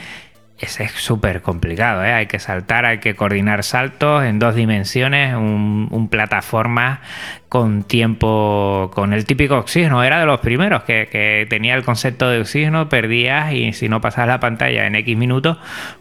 Ese 0.59 0.85
es 0.85 0.91
súper 0.93 1.43
complicado, 1.43 2.03
¿eh? 2.03 2.13
hay 2.13 2.25
que 2.25 2.39
saltar, 2.39 2.83
hay 2.85 2.97
que 2.97 3.15
coordinar 3.15 3.63
saltos 3.63 4.23
en 4.23 4.39
dos 4.39 4.55
dimensiones, 4.55 5.35
un, 5.35 6.07
plataforma 6.09 7.01
con 7.47 7.83
tiempo, 7.83 8.89
con 8.95 9.13
el 9.13 9.25
típico 9.25 9.55
oxígeno. 9.55 10.03
Era 10.03 10.19
de 10.19 10.25
los 10.25 10.39
primeros 10.39 10.81
que, 10.81 11.09
que, 11.11 11.45
tenía 11.47 11.75
el 11.75 11.83
concepto 11.83 12.27
de 12.27 12.39
oxígeno, 12.39 12.89
perdías 12.89 13.53
y 13.53 13.71
si 13.73 13.87
no 13.87 14.01
pasabas 14.01 14.29
la 14.29 14.39
pantalla 14.39 14.87
en 14.87 14.95
X 14.95 15.15
minutos, 15.15 15.59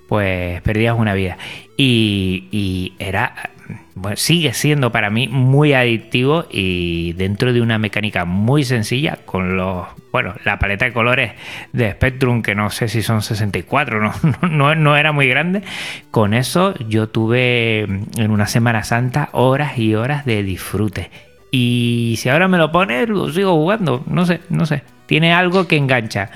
pues 0.09 0.63
perdías 0.63 0.97
una 0.97 1.13
vida. 1.13 1.37
Y, 1.77 2.49
y 2.51 2.95
era 2.99 3.51
bueno, 3.95 4.17
sigue 4.17 4.53
siendo 4.53 4.93
para 4.93 5.11
mí 5.11 5.29
muy 5.29 5.73
adictivo 5.73 6.47
y 6.51 7.13
dentro 7.15 7.53
de 7.53 7.61
una 7.61 7.79
mecánica 7.79 8.25
muy 8.25 8.65
sencilla 8.65 9.19
con 9.25 9.57
los, 9.57 9.87
bueno, 10.13 10.35
la 10.45 10.59
paleta 10.59 10.85
de 10.85 10.93
colores 10.93 11.33
de 11.73 11.93
Spectrum, 11.93 12.43
que 12.43 12.55
no 12.55 12.71
sé 12.71 12.89
si 12.89 13.03
son 13.03 13.23
64, 13.23 14.01
no, 14.43 14.49
no, 14.49 14.75
no 14.75 14.97
era 14.97 15.13
muy 15.13 15.29
grande, 15.29 15.63
con 16.11 16.35
eso 16.35 16.75
yo 16.89 17.09
tuve 17.09 17.81
en 17.81 18.31
una 18.31 18.47
Semana 18.47 18.85
Santa 18.85 19.29
horas 19.33 19.79
y 19.79 19.95
horas 19.95 20.25
de 20.25 20.43
disfrute. 20.43 21.11
Y 21.51 22.17
si 22.19 22.29
ahora 22.29 22.49
me 22.49 22.59
lo 22.59 22.71
pones, 22.73 23.09
lo 23.09 23.33
sigo 23.33 23.53
jugando, 23.53 24.03
no 24.07 24.27
sé, 24.27 24.41
no 24.51 24.67
sé, 24.67 24.83
tiene 25.07 25.33
algo 25.33 25.67
que 25.67 25.77
engancha. 25.77 26.31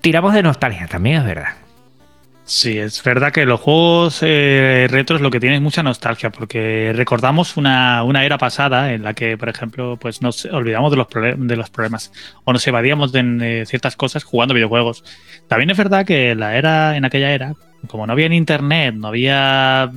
Tiramos 0.00 0.34
de 0.34 0.42
nostalgia, 0.42 0.86
también 0.86 1.18
es 1.18 1.24
verdad. 1.24 1.54
Sí, 2.54 2.78
es 2.78 3.02
verdad 3.02 3.32
que 3.32 3.46
los 3.46 3.60
juegos 3.60 4.18
eh, 4.20 4.86
retros 4.90 5.22
lo 5.22 5.30
que 5.30 5.40
tienen 5.40 5.56
es 5.56 5.62
mucha 5.62 5.82
nostalgia, 5.82 6.28
porque 6.28 6.92
recordamos 6.94 7.56
una, 7.56 8.04
era 8.22 8.36
pasada 8.36 8.92
en 8.92 9.02
la 9.02 9.14
que, 9.14 9.38
por 9.38 9.48
ejemplo, 9.48 9.96
pues 9.96 10.20
nos 10.20 10.44
olvidamos 10.44 10.90
de 10.90 10.98
los, 11.56 11.70
problemas 11.70 12.12
o 12.44 12.52
nos 12.52 12.66
evadíamos 12.66 13.10
de 13.10 13.64
ciertas 13.66 13.96
cosas 13.96 14.22
jugando 14.24 14.52
videojuegos. 14.52 15.02
También 15.48 15.70
es 15.70 15.78
verdad 15.78 16.04
que 16.04 16.34
la 16.34 16.54
era, 16.54 16.94
en 16.94 17.06
aquella 17.06 17.32
era, 17.32 17.54
como 17.86 18.06
no 18.06 18.12
había 18.12 18.26
internet, 18.26 18.96
no 18.96 19.08
había 19.08 19.90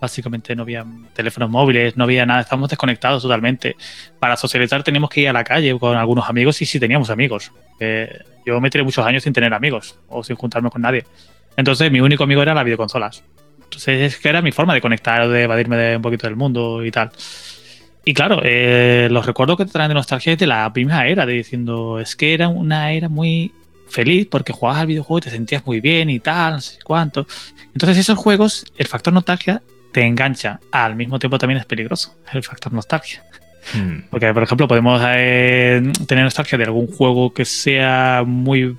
básicamente 0.00 0.54
no 0.54 0.62
había 0.62 0.86
teléfonos 1.14 1.50
móviles, 1.50 1.96
no 1.96 2.04
había 2.04 2.24
nada, 2.24 2.42
estábamos 2.42 2.70
desconectados 2.70 3.24
totalmente. 3.24 3.74
Para 4.20 4.36
socializar 4.36 4.84
teníamos 4.84 5.10
que 5.10 5.22
ir 5.22 5.30
a 5.30 5.32
la 5.32 5.42
calle 5.42 5.76
con 5.76 5.96
algunos 5.96 6.28
amigos 6.28 6.62
y 6.62 6.66
si 6.66 6.78
teníamos 6.78 7.10
amigos. 7.10 7.50
yo 8.46 8.60
me 8.60 8.70
tiré 8.70 8.84
muchos 8.84 9.04
años 9.04 9.24
sin 9.24 9.32
tener 9.32 9.52
amigos 9.52 9.98
o 10.08 10.22
sin 10.22 10.36
juntarme 10.36 10.70
con 10.70 10.82
nadie. 10.82 11.04
Entonces 11.58 11.90
mi 11.90 12.00
único 12.00 12.22
amigo 12.22 12.40
era 12.40 12.54
las 12.54 12.64
videoconsolas. 12.64 13.24
Entonces 13.64 14.14
es 14.14 14.18
que 14.18 14.28
era 14.28 14.40
mi 14.40 14.52
forma 14.52 14.74
de 14.74 14.80
conectar, 14.80 15.28
de 15.28 15.42
evadirme 15.42 15.76
de 15.76 15.96
un 15.96 16.02
poquito 16.02 16.28
del 16.28 16.36
mundo 16.36 16.84
y 16.84 16.92
tal. 16.92 17.10
Y 18.04 18.14
claro, 18.14 18.40
eh, 18.44 19.08
los 19.10 19.26
recuerdos 19.26 19.56
que 19.56 19.64
te 19.64 19.72
traen 19.72 19.88
de 19.88 19.94
nostalgia 19.94 20.34
es 20.34 20.38
de 20.38 20.46
la 20.46 20.72
primera 20.72 21.08
era, 21.08 21.26
de 21.26 21.32
diciendo, 21.32 21.98
es 21.98 22.14
que 22.14 22.32
era 22.32 22.48
una 22.48 22.92
era 22.92 23.08
muy 23.08 23.52
feliz 23.88 24.28
porque 24.30 24.52
jugabas 24.52 24.82
al 24.82 24.86
videojuego 24.86 25.18
y 25.18 25.22
te 25.22 25.30
sentías 25.30 25.66
muy 25.66 25.80
bien 25.80 26.10
y 26.10 26.20
tal, 26.20 26.54
no 26.54 26.60
sé 26.60 26.78
cuánto. 26.84 27.26
Entonces 27.72 27.98
esos 27.98 28.16
juegos, 28.16 28.64
el 28.76 28.86
factor 28.86 29.12
nostalgia 29.12 29.60
te 29.90 30.02
engancha, 30.02 30.60
al 30.70 30.94
mismo 30.94 31.18
tiempo 31.18 31.38
también 31.38 31.58
es 31.58 31.66
peligroso, 31.66 32.14
el 32.32 32.44
factor 32.44 32.72
nostalgia. 32.72 33.24
Hmm. 33.74 34.02
Porque, 34.10 34.32
por 34.32 34.44
ejemplo, 34.44 34.68
podemos 34.68 35.02
eh, 35.04 35.82
tener 36.06 36.22
nostalgia 36.22 36.56
de 36.56 36.64
algún 36.64 36.86
juego 36.86 37.34
que 37.34 37.44
sea 37.44 38.22
muy 38.24 38.76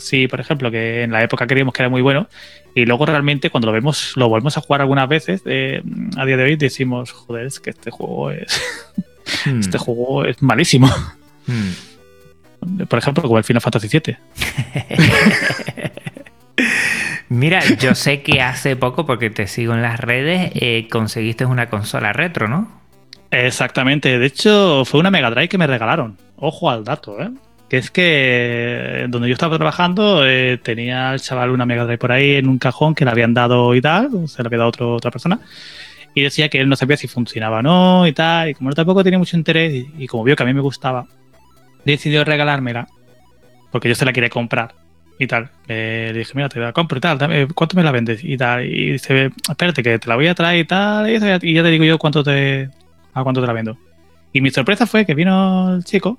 Sí, 0.00 0.26
por 0.28 0.40
ejemplo, 0.40 0.70
que 0.70 1.02
en 1.02 1.12
la 1.12 1.22
época 1.22 1.46
creíamos 1.46 1.74
que 1.74 1.82
era 1.82 1.88
muy 1.88 2.02
bueno 2.02 2.28
y 2.74 2.84
luego 2.84 3.06
realmente 3.06 3.50
cuando 3.50 3.66
lo 3.66 3.72
vemos, 3.72 4.12
lo 4.16 4.28
volvemos 4.28 4.56
a 4.56 4.60
jugar 4.60 4.80
algunas 4.80 5.08
veces, 5.08 5.42
eh, 5.44 5.82
a 6.16 6.24
día 6.24 6.36
de 6.36 6.44
hoy 6.44 6.56
decimos, 6.56 7.12
joder, 7.12 7.46
es 7.46 7.60
que 7.60 7.70
este 7.70 7.90
juego 7.90 8.30
es, 8.30 8.60
hmm. 9.46 9.60
este 9.60 9.78
juego 9.78 10.24
es 10.24 10.40
malísimo. 10.42 10.88
Hmm. 11.46 11.70
Por 12.88 12.98
ejemplo, 12.98 13.22
como 13.22 13.38
el 13.38 13.44
Final 13.44 13.62
Fantasy 13.62 13.88
VII. 13.88 14.16
Mira, 17.30 17.62
yo 17.76 17.94
sé 17.94 18.22
que 18.22 18.42
hace 18.42 18.76
poco, 18.76 19.06
porque 19.06 19.30
te 19.30 19.46
sigo 19.46 19.72
en 19.72 19.82
las 19.82 19.98
redes, 19.98 20.50
eh, 20.54 20.88
conseguiste 20.90 21.46
una 21.46 21.70
consola 21.70 22.12
retro, 22.12 22.48
¿no? 22.48 22.80
Exactamente. 23.30 24.18
De 24.18 24.26
hecho, 24.26 24.84
fue 24.84 25.00
una 25.00 25.10
Mega 25.10 25.30
Drive 25.30 25.48
que 25.48 25.56
me 25.56 25.66
regalaron. 25.66 26.18
Ojo 26.36 26.70
al 26.70 26.84
dato, 26.84 27.20
¿eh? 27.22 27.30
Que 27.70 27.76
es 27.76 27.92
que 27.92 29.06
donde 29.08 29.28
yo 29.28 29.34
estaba 29.34 29.56
trabajando 29.56 30.26
eh, 30.26 30.58
tenía 30.60 31.14
el 31.14 31.20
chaval 31.20 31.50
una 31.50 31.64
Mega 31.64 31.84
Drive 31.84 31.98
por 31.98 32.10
ahí 32.10 32.34
en 32.34 32.48
un 32.48 32.58
cajón 32.58 32.96
que 32.96 33.04
le 33.04 33.12
habían 33.12 33.32
dado 33.32 33.76
y 33.76 33.80
tal, 33.80 34.28
se 34.28 34.42
le 34.42 34.48
había 34.48 34.58
dado 34.58 34.70
otro, 34.70 34.94
otra 34.96 35.12
persona, 35.12 35.38
y 36.12 36.22
decía 36.22 36.48
que 36.48 36.60
él 36.60 36.68
no 36.68 36.74
sabía 36.74 36.96
si 36.96 37.06
funcionaba 37.06 37.60
o 37.60 37.62
no 37.62 38.08
y 38.08 38.12
tal, 38.12 38.48
y 38.50 38.54
como 38.54 38.70
no 38.70 38.74
tampoco 38.74 39.04
tenía 39.04 39.20
mucho 39.20 39.36
interés 39.36 39.86
y, 39.96 40.06
como 40.08 40.24
vio 40.24 40.34
que 40.34 40.42
a 40.42 40.46
mí 40.46 40.52
me 40.52 40.60
gustaba, 40.60 41.06
decidió 41.84 42.24
regalármela, 42.24 42.88
porque 43.70 43.88
yo 43.88 43.94
se 43.94 44.04
la 44.04 44.12
quería 44.12 44.30
comprar 44.30 44.74
y 45.20 45.28
tal. 45.28 45.50
le 45.68 46.12
dije, 46.12 46.32
mira, 46.34 46.48
te 46.48 46.58
la 46.58 46.72
compro 46.72 46.98
y 46.98 47.00
tal, 47.00 47.18
¿cuánto 47.54 47.76
me 47.76 47.84
la 47.84 47.92
vendes? 47.92 48.24
Y 48.24 48.36
tal, 48.36 48.64
y 48.66 48.92
dice, 48.92 49.30
espérate 49.48 49.84
que 49.84 50.00
te 50.00 50.08
la 50.08 50.16
voy 50.16 50.26
a 50.26 50.34
traer 50.34 50.58
y 50.58 50.64
tal, 50.64 51.08
y, 51.08 51.20
ya 51.54 51.62
te 51.62 51.68
digo 51.68 51.84
yo 51.84 51.98
cuánto 51.98 52.24
te, 52.24 52.68
a 53.14 53.22
cuánto 53.22 53.40
te 53.40 53.46
la 53.46 53.52
vendo. 53.52 53.78
Y 54.32 54.40
mi 54.40 54.50
sorpresa 54.50 54.86
fue 54.86 55.06
que 55.06 55.14
vino 55.14 55.76
el 55.76 55.84
chico 55.84 56.18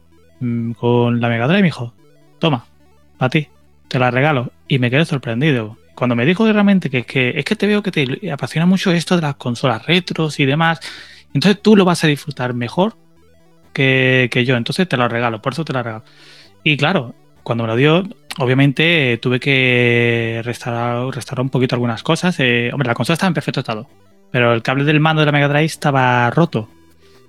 con 0.78 1.22
la 1.22 1.30
Mega 1.30 1.48
Drive, 1.48 1.62
me 1.62 1.68
dijo, 1.68 1.94
toma, 2.40 2.66
para 3.18 3.30
ti, 3.30 3.48
te 3.88 4.00
la 4.00 4.12
regalo. 4.12 4.52
Y 4.68 4.80
me 4.80 4.90
quedé 4.90 5.06
sorprendido. 5.06 5.78
Cuando 5.96 6.16
me 6.16 6.26
dijo 6.26 6.52
realmente 6.52 6.90
que, 6.90 7.04
que 7.04 7.34
es 7.36 7.46
que 7.46 7.56
te 7.56 7.68
veo 7.68 7.84
que 7.84 7.92
te 7.92 8.32
apasiona 8.32 8.66
mucho 8.66 8.92
esto 8.92 9.16
de 9.16 9.22
las 9.22 9.36
consolas 9.36 9.86
retros 9.86 10.40
y 10.40 10.46
demás, 10.46 10.80
entonces 11.34 11.62
tú 11.62 11.76
lo 11.76 11.86
vas 11.86 12.04
a 12.04 12.08
disfrutar 12.08 12.54
mejor 12.54 12.96
que, 13.74 14.44
yo, 14.46 14.56
entonces 14.58 14.88
te 14.88 14.98
lo 14.98 15.08
regalo, 15.08 15.42
por 15.42 15.54
eso 15.54 15.66
te 15.66 15.74
la 15.74 15.84
regalo. 15.84 16.04
Y 16.64 16.78
claro, 16.78 17.16
cuando 17.44 17.64
me 17.64 17.70
lo 17.70 17.76
dio, 17.76 18.04
obviamente 18.38 19.18
tuve 19.22 19.40
que 19.40 20.42
restaurar, 20.44 21.14
restaurar 21.14 21.44
un 21.44 21.50
poquito 21.50 21.76
algunas 21.76 22.04
cosas. 22.04 22.40
Eh, 22.40 22.70
hombre, 22.74 22.88
la 22.88 22.96
consola 22.96 23.14
estaba 23.16 23.30
en 23.30 23.34
perfecto 23.34 23.62
estado, 23.62 23.88
pero 24.32 24.54
el 24.54 24.62
cable 24.62 24.84
del 24.84 25.00
mando 25.00 25.22
de 25.22 25.28
la 25.28 25.32
Mega 25.32 25.48
Drive 25.48 25.66
estaba 25.66 26.30
roto. 26.32 26.70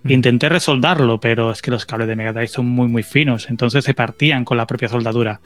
Intenté 0.05 0.49
resoldarlo, 0.49 1.21
pero 1.21 1.53
es 1.53 1.63
que 1.63 1.71
los 1.71 1.87
cables 1.87 2.09
de 2.09 2.17
Mega 2.17 2.33
Drive 2.33 2.49
son 2.49 2.67
muy, 2.67 2.89
muy 2.89 3.03
finos, 3.03 3.49
entonces 3.49 3.85
se 3.85 3.95
partían 3.95 4.45
con 4.45 4.57
la 4.57 4.67
propia 4.67 4.89
soldadura. 4.89 5.41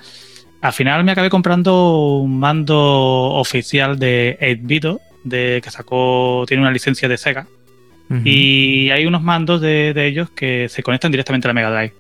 Al 0.63 0.73
final 0.73 1.05
me 1.05 1.13
acabé 1.13 1.29
comprando 1.29 2.19
un 2.21 2.39
mando 2.39 2.77
oficial 2.77 3.99
de 3.99 4.39
8-bit, 4.41 4.87
de, 5.25 5.61
que 5.63 5.71
sacó, 5.71 6.45
tiene 6.47 6.63
una 6.63 6.73
licencia 6.73 7.09
de 7.09 7.17
Sega. 7.17 7.47
Y 8.25 8.89
hay 8.91 9.05
unos 9.05 9.21
mandos 9.23 9.61
de, 9.61 9.93
ellos 10.07 10.31
que 10.31 10.69
se 10.69 10.83
conectan 10.85 11.11
directamente 11.11 11.49
a 11.49 11.51
la 11.51 11.55
Mega 11.55 11.71
Drive. 11.71 11.93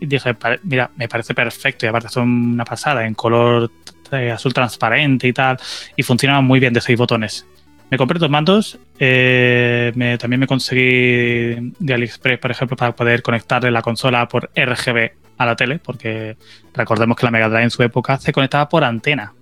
y 0.00 0.06
dije, 0.06 0.34
mira, 0.62 0.90
me 0.96 1.08
parece 1.08 1.34
perfecto 1.34 1.84
y 1.84 1.88
aparte 1.90 2.08
son 2.08 2.28
una 2.28 2.64
pasada 2.64 3.06
en 3.06 3.14
color 3.14 3.70
eh, 4.12 4.30
azul 4.30 4.54
transparente 4.54 5.26
y 5.26 5.32
tal 5.32 5.58
y 5.96 6.02
funcionan 6.02 6.44
muy 6.44 6.58
bien 6.58 6.72
de 6.72 6.80
seis 6.80 6.98
botones. 6.98 7.46
Me 7.90 7.98
compré 7.98 8.18
dos 8.18 8.30
mandos, 8.30 8.78
eh, 8.98 9.92
también 10.18 10.40
me 10.40 10.46
conseguí 10.46 11.72
de 11.78 11.94
AliExpress, 11.94 12.38
por 12.38 12.50
ejemplo, 12.50 12.76
para 12.76 12.96
poder 12.96 13.22
conectarle 13.22 13.70
la 13.70 13.82
consola 13.82 14.26
por 14.26 14.50
RGB 14.56 15.12
a 15.38 15.46
la 15.46 15.54
tele, 15.54 15.78
porque 15.78 16.36
recordemos 16.74 17.16
que 17.16 17.26
la 17.26 17.30
Mega 17.30 17.48
Drive 17.48 17.62
en 17.62 17.70
su 17.70 17.82
época 17.82 18.18
se 18.18 18.32
conectaba 18.32 18.68
por 18.68 18.82
antena. 18.82 19.32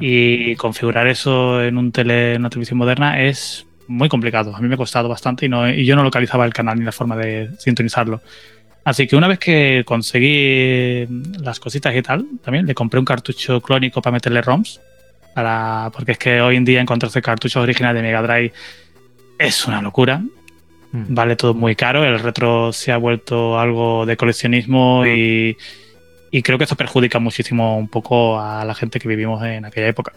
Y 0.00 0.54
configurar 0.54 1.08
eso 1.08 1.60
en 1.60 1.76
un 1.76 1.90
tele, 1.90 2.34
en 2.34 2.42
una 2.42 2.50
televisión 2.50 2.78
moderna 2.78 3.20
es 3.20 3.66
muy 3.88 4.08
complicado. 4.08 4.54
A 4.54 4.60
mí 4.60 4.68
me 4.68 4.74
ha 4.74 4.78
costado 4.78 5.08
bastante 5.08 5.46
y, 5.46 5.48
no, 5.48 5.68
y 5.68 5.84
yo 5.84 5.96
no 5.96 6.04
localizaba 6.04 6.44
el 6.44 6.52
canal 6.52 6.78
ni 6.78 6.84
la 6.84 6.92
forma 6.92 7.16
de 7.16 7.50
sintonizarlo. 7.58 8.20
Así 8.84 9.06
que 9.06 9.16
una 9.16 9.28
vez 9.28 9.38
que 9.38 9.82
conseguí 9.86 11.06
las 11.40 11.58
cositas 11.58 11.94
y 11.96 12.02
tal, 12.02 12.26
también 12.42 12.66
le 12.66 12.74
compré 12.74 13.00
un 13.00 13.06
cartucho 13.06 13.60
clónico 13.60 14.02
para 14.02 14.12
meterle 14.12 14.42
ROMs. 14.42 14.80
Para, 15.34 15.90
porque 15.92 16.12
es 16.12 16.18
que 16.18 16.40
hoy 16.40 16.56
en 16.56 16.64
día 16.64 16.80
encontrarse 16.80 17.20
cartuchos 17.20 17.62
originales 17.62 18.00
de 18.00 18.08
Mega 18.08 18.22
Drive 18.22 18.52
es 19.38 19.66
una 19.66 19.82
locura. 19.82 20.22
Mm. 20.92 21.14
Vale 21.14 21.36
todo 21.36 21.54
muy 21.54 21.74
caro. 21.74 22.04
El 22.04 22.20
retro 22.20 22.72
se 22.72 22.92
ha 22.92 22.96
vuelto 22.96 23.58
algo 23.58 24.06
de 24.06 24.16
coleccionismo 24.16 25.04
y, 25.06 25.56
y 26.30 26.42
creo 26.42 26.56
que 26.56 26.64
eso 26.64 26.76
perjudica 26.76 27.18
muchísimo 27.18 27.76
un 27.76 27.88
poco 27.88 28.40
a 28.40 28.64
la 28.64 28.74
gente 28.74 29.00
que 29.00 29.08
vivimos 29.08 29.42
en 29.44 29.64
aquella 29.64 29.88
época. 29.88 30.12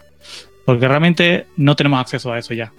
Porque 0.64 0.86
realmente 0.86 1.46
no 1.56 1.74
tenemos 1.74 2.00
acceso 2.00 2.32
a 2.32 2.38
eso 2.38 2.54
ya 2.54 2.72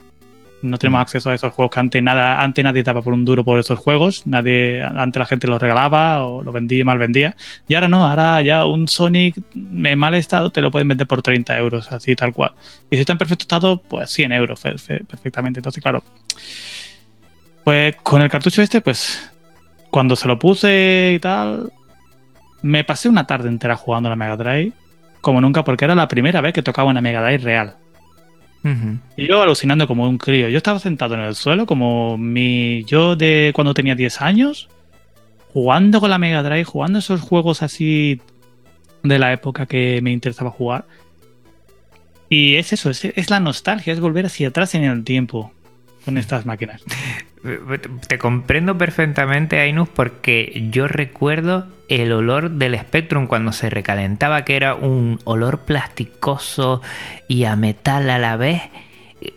no 0.62 0.78
tenemos 0.78 1.00
mm. 1.00 1.02
acceso 1.02 1.30
a 1.30 1.36
esos 1.36 1.54
juegos 1.54 1.74
que 1.74 1.80
antes 1.80 2.04
nada 2.04 2.42
antes 2.42 2.64
nadie 2.64 2.84
daba 2.84 3.02
por 3.02 3.14
un 3.14 3.26
duro 3.26 3.44
por 3.44 3.60
esos 3.60 3.80
juegos. 3.80 4.26
Nadie 4.26 4.84
antes 4.84 5.20
la 5.20 5.26
gente 5.26 5.48
los 5.48 5.62
regalaba 5.62 6.26
o 6.26 6.44
lo 6.44 6.52
vendía 6.52 6.84
mal 6.86 6.98
vendía. 6.98 7.36
Y 7.68 7.76
ahora 7.76 7.88
no 7.88 8.06
ahora 8.06 8.42
ya 8.42 8.66
un 8.66 8.88
Sonic 8.88 9.38
en 9.56 10.00
mal 10.00 10.16
estado 10.16 10.50
te 10.52 10.62
lo 10.62 10.72
pueden 10.72 10.88
vender 10.88 11.08
por 11.08 11.22
30 11.22 11.58
euros 11.58 11.92
así 11.92 12.16
tal 12.16 12.34
cual. 12.34 12.52
Y 12.90 12.96
si 12.96 13.02
está 13.02 13.14
en 13.14 13.18
perfecto 13.18 13.44
estado 13.44 13.82
pues 13.82 14.10
100 14.10 14.32
euros 14.34 14.62
perfectamente. 14.62 15.60
Entonces 15.60 15.82
claro 15.82 16.04
pues 17.64 17.96
con 17.98 18.22
el 18.22 18.30
cartucho 18.30 18.62
este 18.62 18.82
pues 18.82 19.32
cuando 19.90 20.16
se 20.16 20.28
lo 20.28 20.38
puse 20.40 21.14
y 21.16 21.20
tal 21.20 21.72
me 22.62 22.84
pasé 22.84 23.10
una 23.10 23.26
tarde 23.26 23.48
entera 23.50 23.76
jugando 23.76 24.08
a 24.08 24.12
la 24.12 24.16
Mega 24.16 24.38
Drive 24.38 24.74
como 25.22 25.42
nunca 25.42 25.64
porque 25.64 25.86
era 25.86 25.96
la 25.96 26.08
primera 26.08 26.42
vez 26.42 26.54
que 26.54 26.62
tocaba 26.62 26.90
una 26.90 27.02
Mega 27.02 27.22
Drive 27.22 27.44
real 27.44 27.76
y 29.16 29.28
yo 29.28 29.42
alucinando 29.42 29.88
como 29.88 30.08
un 30.08 30.18
crío. 30.18 30.50
Yo 30.50 30.58
estaba 30.58 30.80
sentado 30.80 31.16
en 31.16 31.22
el 31.22 31.36
suelo 31.36 31.66
como 31.66 32.18
mi 32.18 32.84
yo 32.86 33.16
de 33.16 33.52
cuando 33.56 33.74
tenía 33.74 33.96
10 33.96 34.22
años, 34.22 34.70
jugando 35.54 36.00
con 36.00 36.10
la 36.10 36.18
Mega 36.18 36.44
Drive, 36.44 36.66
jugando 36.66 37.00
esos 37.00 37.22
juegos 37.22 37.64
así 37.64 38.22
de 39.04 39.20
la 39.20 39.32
época 39.34 39.66
que 39.66 40.02
me 40.02 40.12
interesaba 40.12 40.52
jugar. 40.52 40.86
Y 42.30 42.56
es 42.56 42.74
eso, 42.74 42.90
es 42.90 43.30
la 43.30 43.40
nostalgia, 43.40 43.94
es 43.94 44.00
volver 44.00 44.26
hacia 44.26 44.50
atrás 44.50 44.76
en 44.76 44.84
el 44.84 45.04
tiempo 45.04 45.52
con 46.06 46.18
estas 46.18 46.46
máquinas. 46.46 46.84
Te 48.08 48.18
comprendo 48.18 48.78
perfectamente, 48.78 49.60
Ainus, 49.60 49.88
porque 49.90 50.68
yo 50.72 50.88
recuerdo 50.88 51.68
el 51.88 52.12
olor 52.12 52.52
del 52.52 52.78
Spectrum 52.78 53.28
cuando 53.28 53.52
se 53.52 53.70
recalentaba, 53.70 54.44
que 54.44 54.56
era 54.56 54.76
un 54.76 55.20
olor 55.24 55.62
plasticoso 55.62 56.82
y 57.28 57.46
a 57.46 57.56
metal 57.56 58.10
a 58.10 58.20
la 58.20 58.38
vez. 58.38 58.62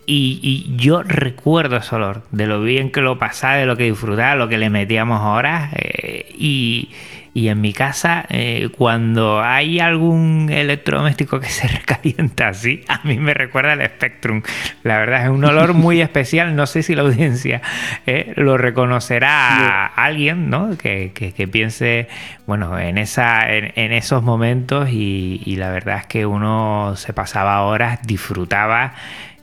Y, 0.06 0.74
yo 0.76 1.02
recuerdo 1.02 1.76
ese 1.76 1.96
olor, 1.96 2.22
de 2.30 2.46
lo 2.46 2.62
bien 2.62 2.92
que 2.92 3.00
lo 3.00 3.18
pasaba, 3.18 3.56
de 3.56 3.66
lo 3.66 3.76
que 3.76 3.84
disfrutaba, 3.84 4.36
lo 4.36 4.48
que 4.48 4.58
le 4.58 4.70
metíamos 4.70 5.20
ahora. 5.20 5.70
Eh, 5.74 6.32
y, 6.36 6.90
y 7.34 7.48
en 7.48 7.62
mi 7.62 7.72
casa, 7.72 8.26
eh, 8.28 8.68
cuando 8.76 9.40
hay 9.40 9.80
algún 9.80 10.50
electrodoméstico 10.50 11.40
que 11.40 11.48
se 11.48 11.66
recalienta 11.78 12.48
así, 12.48 12.82
a 12.88 13.00
mí 13.04 13.18
me 13.18 13.32
recuerda 13.32 13.72
al 13.72 13.84
Spectrum. 13.86 14.42
La 14.82 14.98
verdad 14.98 15.24
es 15.24 15.30
un 15.30 15.44
olor 15.44 15.72
muy 15.72 16.00
especial. 16.02 16.54
No 16.54 16.66
sé 16.66 16.82
si 16.82 16.94
la 16.94 17.02
audiencia 17.02 17.62
eh, 18.06 18.34
lo 18.36 18.58
reconocerá 18.58 19.86
a 19.86 19.86
alguien, 19.86 20.50
¿no? 20.50 20.76
Que, 20.76 21.10
piense, 21.50 22.08
bueno, 22.46 22.78
en, 22.78 22.98
esa, 22.98 23.50
en, 23.50 23.92
esos 23.92 24.22
momentos 24.22 24.90
y, 24.90 25.56
la 25.56 25.70
verdad 25.70 25.98
es 25.98 26.06
que 26.06 26.26
uno 26.26 26.94
se 26.96 27.12
pasaba 27.12 27.62
horas, 27.62 28.00
disfrutaba 28.02 28.94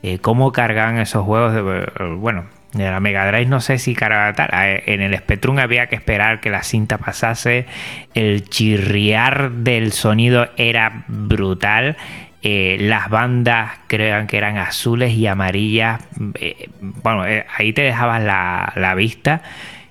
eh, 0.03 0.19
cómo 0.19 0.51
cargaban 0.51 0.97
esos 0.99 1.23
juegos. 1.23 1.53
De, 1.53 2.15
bueno, 2.17 2.45
de 2.73 2.89
la 2.89 2.99
Mega 2.99 3.25
Drive 3.25 3.47
no 3.47 3.61
sé 3.61 3.79
si 3.79 3.95
cargaba 3.95 4.33
tal. 4.33 4.49
En 4.85 5.01
el 5.01 5.17
Spectrum 5.17 5.57
había 5.59 5.87
que 5.87 5.95
esperar 5.95 6.39
que 6.39 6.49
la 6.49 6.63
cinta 6.63 6.97
pasase. 6.97 7.65
El 8.13 8.47
chirriar 8.49 9.51
del 9.51 9.91
sonido 9.91 10.49
era 10.57 11.03
brutal. 11.07 11.97
Eh, 12.41 12.77
las 12.79 13.09
bandas 13.09 13.71
crean 13.87 14.27
que 14.27 14.37
eran 14.37 14.57
azules 14.57 15.13
y 15.13 15.27
amarillas. 15.27 16.01
Eh, 16.35 16.69
bueno, 16.79 17.25
eh, 17.25 17.45
ahí 17.57 17.73
te 17.73 17.81
dejabas 17.81 18.23
la, 18.23 18.71
la, 18.75 18.95
vista 18.95 19.41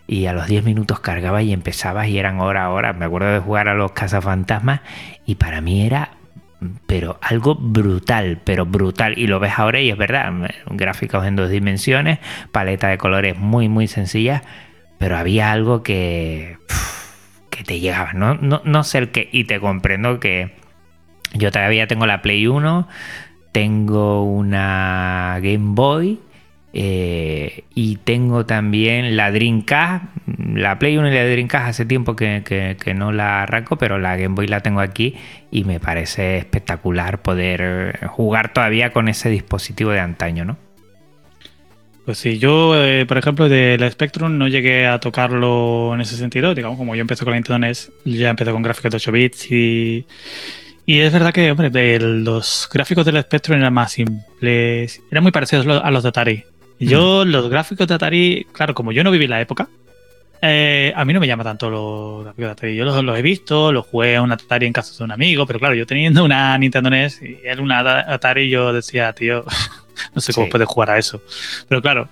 y 0.06 0.24
a 0.26 0.32
los 0.32 0.46
10 0.46 0.64
minutos 0.64 1.00
cargabas 1.00 1.42
y 1.42 1.52
empezabas 1.52 2.08
y 2.08 2.18
eran 2.18 2.40
hora 2.40 2.64
a 2.64 2.70
hora. 2.70 2.92
Me 2.94 3.04
acuerdo 3.04 3.32
de 3.32 3.40
jugar 3.40 3.68
a 3.68 3.74
los 3.74 3.92
cazafantasmas 3.92 4.80
y 5.26 5.34
para 5.34 5.60
mí 5.60 5.84
era 5.84 6.12
pero 6.86 7.18
algo 7.22 7.54
brutal, 7.54 8.40
pero 8.44 8.66
brutal. 8.66 9.18
Y 9.18 9.26
lo 9.26 9.40
ves 9.40 9.58
ahora 9.58 9.80
y 9.80 9.90
es 9.90 9.96
verdad, 9.96 10.32
gráficos 10.66 11.26
en 11.26 11.36
dos 11.36 11.50
dimensiones, 11.50 12.18
paleta 12.52 12.88
de 12.88 12.98
colores 12.98 13.36
muy, 13.38 13.68
muy 13.68 13.86
sencilla, 13.86 14.42
pero 14.98 15.16
había 15.16 15.52
algo 15.52 15.82
que, 15.82 16.58
que 17.50 17.64
te 17.64 17.80
llegaba, 17.80 18.12
¿no? 18.12 18.34
No, 18.34 18.60
no 18.64 18.84
sé 18.84 18.98
el 18.98 19.10
qué, 19.10 19.28
y 19.32 19.44
te 19.44 19.60
comprendo 19.60 20.20
que 20.20 20.56
yo 21.34 21.52
todavía 21.52 21.86
tengo 21.86 22.06
la 22.06 22.22
Play 22.22 22.46
1, 22.46 22.88
tengo 23.52 24.24
una 24.24 25.38
Game 25.40 25.74
Boy, 25.74 26.20
eh, 26.80 27.64
y 27.74 27.96
tengo 27.96 28.46
también 28.46 29.16
la 29.16 29.32
Dreamcast, 29.32 30.04
la 30.54 30.78
Play 30.78 30.96
1 30.96 31.08
y 31.08 31.12
la 31.12 31.24
Dreamcast 31.24 31.70
hace 31.70 31.86
tiempo 31.86 32.14
que, 32.14 32.76
no 32.94 33.10
la 33.10 33.42
arranco, 33.42 33.76
pero 33.76 33.98
la 33.98 34.16
Game 34.16 34.36
Boy 34.36 34.46
la 34.46 34.60
tengo 34.60 34.78
aquí 34.78 35.16
y 35.50 35.64
me 35.64 35.80
parece 35.80 36.38
espectacular 36.38 37.20
poder 37.20 38.06
jugar 38.06 38.52
todavía 38.52 38.92
con 38.92 39.08
ese 39.08 39.28
dispositivo 39.28 39.90
de 39.90 39.98
antaño, 39.98 40.44
¿no? 40.44 40.56
Pues 42.04 42.18
sí, 42.18 42.38
yo, 42.38 42.80
eh, 42.80 43.06
por 43.06 43.18
ejemplo, 43.18 43.48
de 43.48 43.76
la 43.76 43.90
Spectrum 43.90 44.38
no 44.38 44.46
llegué 44.46 44.86
a 44.86 45.00
tocarlo 45.00 45.90
en 45.94 46.02
ese 46.02 46.16
sentido. 46.16 46.54
Digamos, 46.54 46.78
como 46.78 46.94
yo 46.94 47.00
empecé 47.00 47.24
con 47.24 47.32
la 47.32 47.38
Nintendo 47.38 47.58
NES, 47.58 47.90
ya 48.04 48.30
empecé 48.30 48.52
con 48.52 48.62
gráficos 48.62 48.92
de 48.92 48.96
8 48.98 49.12
bits 49.12 49.50
y, 49.50 50.06
y 50.86 51.00
es 51.00 51.12
verdad 51.12 51.32
que, 51.32 51.50
hombre, 51.50 51.98
los 51.98 52.68
gráficos 52.72 53.04
del 53.04 53.20
Spectrum 53.20 53.58
eran 53.58 53.74
más 53.74 53.90
simples, 53.90 55.02
eran 55.10 55.24
muy 55.24 55.32
parecidos 55.32 55.66
a 55.66 55.90
los 55.90 56.04
de 56.04 56.08
Atari. 56.08 56.44
Yo, 56.78 57.24
mm. 57.24 57.28
los 57.28 57.48
gráficos 57.48 57.86
de 57.86 57.94
Atari, 57.94 58.46
claro, 58.52 58.74
como 58.74 58.92
yo 58.92 59.02
no 59.04 59.10
viví 59.10 59.26
la 59.26 59.40
época, 59.40 59.68
eh, 60.40 60.92
a 60.94 61.04
mí 61.04 61.12
no 61.12 61.20
me 61.20 61.26
llama 61.26 61.42
tanto 61.42 61.68
los 61.70 62.24
gráficos 62.24 62.46
de 62.46 62.50
Atari. 62.52 62.76
Yo 62.76 62.84
los, 62.84 63.18
he 63.18 63.22
visto, 63.22 63.72
los 63.72 63.86
jugué 63.86 64.16
a 64.16 64.22
un 64.22 64.32
Atari 64.32 64.66
en 64.66 64.72
casa 64.72 64.96
de 64.96 65.04
un 65.04 65.12
amigo, 65.12 65.46
pero 65.46 65.58
claro, 65.58 65.74
yo 65.74 65.86
teniendo 65.86 66.24
una 66.24 66.56
Nintendo 66.58 66.90
NES 66.90 67.22
y 67.22 67.38
era 67.44 67.60
una 67.62 67.80
Atari, 68.12 68.48
yo 68.48 68.72
decía, 68.72 69.12
tío, 69.12 69.44
no 70.14 70.20
sé 70.20 70.32
cómo 70.32 70.48
puedes 70.48 70.68
jugar 70.68 70.90
a 70.90 70.98
eso. 70.98 71.20
Pero 71.68 71.82
claro, 71.82 72.08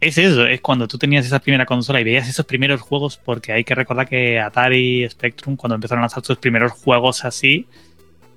es 0.00 0.18
eso, 0.18 0.46
es 0.46 0.60
cuando 0.60 0.88
tú 0.88 0.98
tenías 0.98 1.26
esa 1.26 1.40
primera 1.40 1.66
consola 1.66 2.00
y 2.00 2.04
veías 2.04 2.28
esos 2.28 2.46
primeros 2.46 2.80
juegos, 2.80 3.18
porque 3.22 3.52
hay 3.52 3.64
que 3.64 3.74
recordar 3.74 4.08
que 4.08 4.40
Atari 4.40 5.08
Spectrum, 5.08 5.56
cuando 5.56 5.74
empezaron 5.74 6.00
a 6.00 6.04
lanzar 6.04 6.24
sus 6.24 6.38
primeros 6.38 6.72
juegos 6.72 7.24
así, 7.24 7.66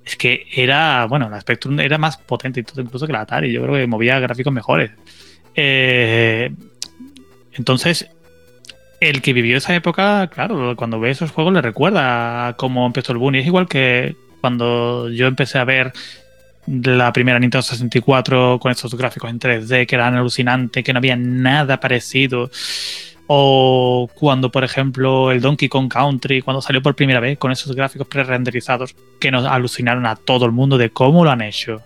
es 0.06 0.16
que 0.16 0.48
era, 0.56 1.06
bueno, 1.06 1.30
la 1.30 1.40
Spectrum 1.40 1.80
era 1.80 1.98
más 1.98 2.18
potente 2.18 2.64
incluso 2.78 3.06
que 3.06 3.14
la 3.14 3.22
Atari. 3.22 3.52
Yo 3.52 3.62
creo 3.62 3.76
que 3.76 3.88
movía 3.88 4.20
gráficos 4.20 4.52
mejores. 4.52 4.92
Eh, 5.62 6.52
entonces, 7.52 8.10
el 9.02 9.22
que 9.22 9.34
vivió 9.34 9.58
esa 9.58 9.76
época, 9.76 10.28
claro, 10.28 10.74
cuando 10.78 11.02
ve 11.02 11.12
esos 11.12 11.32
juegos 11.32 11.54
le 11.54 11.62
recuerda 11.62 12.56
cómo 12.58 12.86
empezó 12.86 13.12
el 13.12 13.18
boom. 13.18 13.36
Es 13.36 13.46
igual 13.46 13.68
que 13.68 14.16
cuando 14.40 15.10
yo 15.10 15.28
empecé 15.28 15.58
a 15.60 15.66
ver 15.66 15.92
la 16.66 17.12
primera 17.12 17.40
Nintendo 17.40 17.62
64 17.62 18.58
con 18.62 18.72
esos 18.72 18.96
gráficos 18.96 19.30
en 19.30 19.40
3D 19.40 19.86
que 19.86 19.96
eran 19.96 20.16
alucinantes, 20.16 20.82
que 20.82 20.94
no 20.94 21.00
había 21.00 21.18
nada 21.18 21.82
parecido. 21.82 22.50
O 23.28 24.10
cuando, 24.16 24.50
por 24.50 24.64
ejemplo, 24.64 25.30
el 25.30 25.42
Donkey 25.42 25.68
Kong 25.68 25.92
Country, 25.92 26.42
cuando 26.42 26.62
salió 26.62 26.82
por 26.82 26.96
primera 26.96 27.20
vez 27.20 27.38
con 27.38 27.52
esos 27.52 27.76
gráficos 27.76 28.08
pre-renderizados 28.08 28.96
que 29.20 29.30
nos 29.30 29.46
alucinaron 29.46 30.06
a 30.06 30.16
todo 30.16 30.46
el 30.46 30.54
mundo 30.54 30.78
de 30.78 30.90
cómo 30.90 31.26
lo 31.26 31.32
han 31.32 31.42
hecho. 31.42 31.82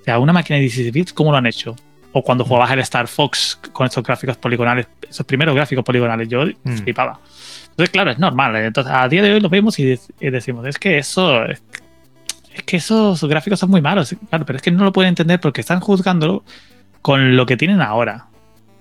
O 0.00 0.04
sea, 0.04 0.18
una 0.18 0.32
máquina 0.32 0.56
de 0.56 0.62
16 0.62 0.92
bits, 0.92 1.12
¿cómo 1.12 1.30
lo 1.30 1.36
han 1.36 1.46
hecho? 1.46 1.76
O 2.18 2.22
cuando 2.22 2.44
jugabas 2.44 2.72
el 2.72 2.80
Star 2.80 3.06
Fox 3.06 3.60
con 3.72 3.86
esos 3.86 4.02
gráficos 4.02 4.36
poligonales, 4.36 4.86
esos 5.08 5.24
primeros 5.24 5.54
gráficos 5.54 5.84
poligonales, 5.84 6.28
yo 6.28 6.44
mm. 6.44 6.76
flipaba. 6.78 7.20
Entonces, 7.70 7.90
claro, 7.90 8.10
es 8.10 8.18
normal. 8.18 8.56
Entonces, 8.56 8.92
a 8.92 9.08
día 9.08 9.22
de 9.22 9.34
hoy 9.34 9.40
lo 9.40 9.48
vemos 9.48 9.78
y, 9.78 9.98
decimos, 10.20 10.66
es 10.66 10.78
que 10.78 10.98
eso, 10.98 11.44
es, 11.44 11.62
que 12.66 12.78
esos 12.78 13.22
gráficos 13.24 13.60
son 13.60 13.70
muy 13.70 13.80
malos. 13.80 14.14
Claro, 14.28 14.44
pero 14.44 14.56
es 14.56 14.62
que 14.62 14.70
no 14.70 14.84
lo 14.84 14.92
pueden 14.92 15.10
entender 15.10 15.38
porque 15.40 15.60
están 15.60 15.80
juzgándolo 15.80 16.42
con 17.02 17.36
lo 17.36 17.46
que 17.46 17.56
tienen 17.56 17.80
ahora. 17.80 18.26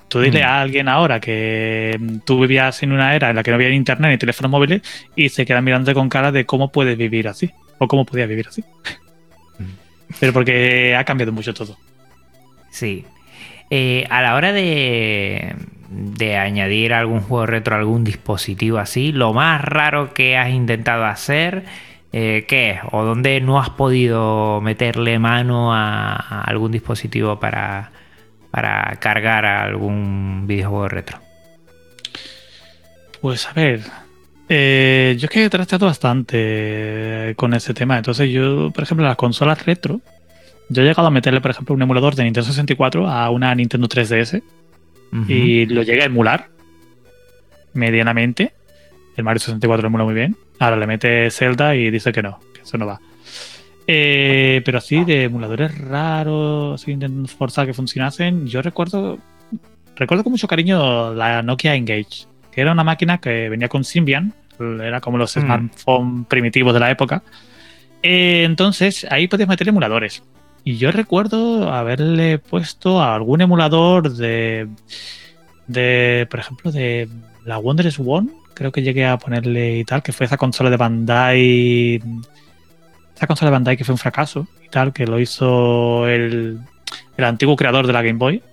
Tú 0.08 0.22
dile 0.22 0.42
Mm. 0.42 0.46
a 0.46 0.62
alguien 0.62 0.88
ahora 0.88 1.20
que 1.20 1.98
mm, 2.00 2.20
tú 2.26 2.40
vivías 2.40 2.82
en 2.82 2.94
una 2.94 3.14
era 3.14 3.30
en 3.30 3.36
la 3.36 3.44
que 3.44 3.52
no 3.52 3.56
había 3.56 3.70
internet 3.70 4.12
ni 4.12 4.18
teléfonos 4.18 4.50
móviles 4.50 4.82
y 5.16 5.30
se 5.30 5.46
quedan 5.46 5.66
mirándote 5.66 5.94
con 5.94 6.08
cara 6.08 6.32
de 6.32 6.46
cómo 6.46 6.72
puedes 6.72 6.98
vivir 6.98 7.28
así 7.28 7.52
o 7.78 7.88
cómo 7.88 8.06
podías 8.06 8.30
vivir 8.30 8.48
así. 8.48 8.64
Pero 10.20 10.32
porque 10.32 10.96
ha 10.96 11.04
cambiado 11.04 11.34
mucho 11.34 11.54
todo. 11.54 11.78
Sí. 12.72 13.06
Eh, 13.70 14.06
a 14.10 14.22
la 14.22 14.36
hora 14.36 14.54
de, 14.54 15.56
de 15.90 16.38
añadir 16.38 16.94
algún 16.94 17.22
juego 17.22 17.46
retro 17.46 17.76
a 17.76 17.80
algún 17.80 18.04
dispositivo 18.04 18.78
así, 18.78 19.12
lo 19.12 19.34
más 19.34 19.62
raro 19.62 20.14
que 20.14 20.38
has 20.38 20.50
intentado 20.50 21.06
hacer, 21.06 21.66
eh, 22.14 22.46
¿qué 22.48 22.72
es? 22.72 22.80
¿O 22.92 23.04
dónde 23.04 23.42
no 23.42 23.60
has 23.60 23.70
podido 23.70 24.62
meterle 24.62 25.20
mano 25.20 25.74
a, 25.74 26.42
algún 26.42 26.72
dispositivo 26.72 27.40
para, 27.40 27.92
para 28.52 28.98
cargar 29.00 29.46
algún 29.46 30.46
videojuego 30.48 30.88
retro? 30.88 31.20
Pues 33.22 33.48
a 33.48 33.54
ver, 33.54 33.82
eh, 34.48 35.16
yo 35.20 35.26
es 35.26 35.30
que 35.32 35.46
he 35.46 35.50
tratado 35.50 35.88
bastante 35.88 37.34
con 37.36 37.54
ese 37.54 37.74
tema. 37.74 37.98
Entonces 37.98 38.30
yo, 38.30 38.72
por 38.72 38.84
ejemplo, 38.84 39.06
las 39.06 39.18
consolas 39.18 39.66
retro, 39.66 40.00
yo 40.70 40.82
he 40.82 40.86
llegado 40.86 41.08
a 41.08 41.12
meterle, 41.12 41.42
por 41.42 41.52
ejemplo, 41.52 41.74
un 41.76 41.82
emulador 41.82 42.16
de 42.16 42.24
Nintendo 42.24 42.48
64 42.48 43.08
a 43.08 43.30
una 43.30 43.54
Nintendo 43.56 43.88
3DS 43.88 44.42
Ujú. 45.14 45.32
y 45.32 45.66
lo 45.68 45.84
llegué 45.84 46.02
a 46.04 46.06
emular 46.06 46.50
medianamente. 47.74 48.54
El 49.16 49.24
Mario 49.24 49.40
64 49.40 49.82
lo 49.84 49.88
emula 49.88 50.04
muy 50.04 50.14
bien. 50.14 50.36
Ahora 50.60 50.76
le 50.78 50.88
mete 50.88 51.30
Zelda 51.32 51.76
y 51.76 51.90
dice 51.92 52.12
que 52.12 52.22
no, 52.22 52.40
que 52.54 52.62
eso 52.62 52.78
no 52.78 52.86
va. 52.88 53.00
Eh, 53.88 54.62
pero 54.66 54.80
así, 54.80 55.04
de 55.06 55.24
emuladores 55.24 55.78
raros, 55.78 56.82
así 56.82 56.92
intentando 56.92 57.28
forzar 57.30 57.66
que 57.66 57.74
funcionasen, 57.74 58.46
yo 58.48 58.62
recuerdo 58.62 59.18
recuerdo 59.96 60.24
con 60.24 60.32
mucho 60.32 60.48
cariño 60.48 61.14
la 61.14 61.42
Nokia 61.42 61.74
Engage, 61.74 62.26
que 62.52 62.62
era 62.62 62.72
una 62.74 62.84
máquina 62.84 63.18
que 63.20 63.50
venía 63.50 63.68
con 63.70 63.84
Symbian, 63.84 64.34
era 64.60 65.00
como 65.02 65.18
los 65.18 65.36
Mm. 65.38 65.42
smartphones 65.42 66.28
primitivos 66.28 66.74
de 66.74 66.80
la 66.80 66.92
época. 66.92 67.24
Eh, 68.04 68.44
entonces, 68.44 69.08
ahí 69.10 69.28
podías 69.28 69.50
meter 69.50 69.68
emuladores. 69.70 70.22
Y 70.68 70.76
yo 70.76 70.92
recuerdo 70.92 71.72
haberle 71.72 72.40
puesto 72.40 73.00
a 73.00 73.16
algún 73.16 73.40
emulador 73.40 74.12
de, 74.12 74.68
de 75.66 76.28
por 76.30 76.42
ejemplo, 76.42 76.74
de 76.74 77.08
la 77.46 77.58
Wondrous 77.58 77.98
One, 78.06 78.32
creo 78.54 78.74
que 78.74 78.82
llegué 78.82 79.06
a 79.06 79.18
ponerle 79.18 79.78
y 79.78 79.86
tal, 79.86 80.04
que 80.04 80.12
fue 80.12 80.26
esa 80.26 80.36
consola 80.36 80.70
de 80.70 80.76
Bandai, 80.76 82.04
esa 83.16 83.28
consola 83.28 83.50
de 83.50 83.54
Bandai 83.54 83.78
que 83.78 83.86
fue 83.86 83.94
un 83.94 83.98
fracaso 83.98 84.46
y 84.62 84.68
tal, 84.68 84.92
que 84.92 85.08
lo 85.08 85.22
hizo 85.22 86.06
el, 86.06 86.60
el 87.16 87.24
antiguo 87.24 87.56
creador 87.56 87.88
de 87.88 87.94
la 87.94 88.02
Game 88.02 88.20
Boy, 88.20 88.44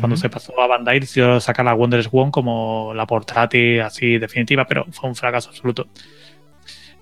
cuando 0.00 0.16
se 0.16 0.30
pasó 0.30 0.58
a 0.58 0.66
Bandai 0.66 1.00
decidió 1.00 1.38
sacar 1.38 1.66
la 1.66 1.74
Wondrous 1.74 2.08
One 2.10 2.30
como 2.30 2.94
la 2.94 3.06
portátil 3.06 3.82
así 3.82 4.16
definitiva, 4.16 4.66
pero 4.66 4.86
fue 4.90 5.10
un 5.10 5.16
fracaso 5.16 5.50
absoluto. 5.50 5.86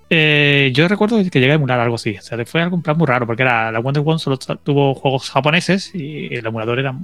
Eh, 0.09 0.71
yo 0.73 0.87
recuerdo 0.87 1.17
que 1.17 1.39
llegué 1.39 1.51
a 1.51 1.55
emular 1.55 1.79
algo 1.79 1.95
así. 1.95 2.17
O 2.17 2.21
sea, 2.21 2.43
fue 2.45 2.61
algo 2.61 2.75
en 2.75 2.81
plan 2.81 2.97
muy 2.97 3.07
raro, 3.07 3.25
porque 3.25 3.43
era 3.43 3.71
la 3.71 3.79
Wonder 3.79 4.03
One 4.05 4.19
solo 4.19 4.37
tuvo 4.37 4.93
juegos 4.93 5.29
japoneses 5.29 5.93
y 5.93 6.33
el 6.33 6.45
emulador 6.45 6.79
era 6.79 6.95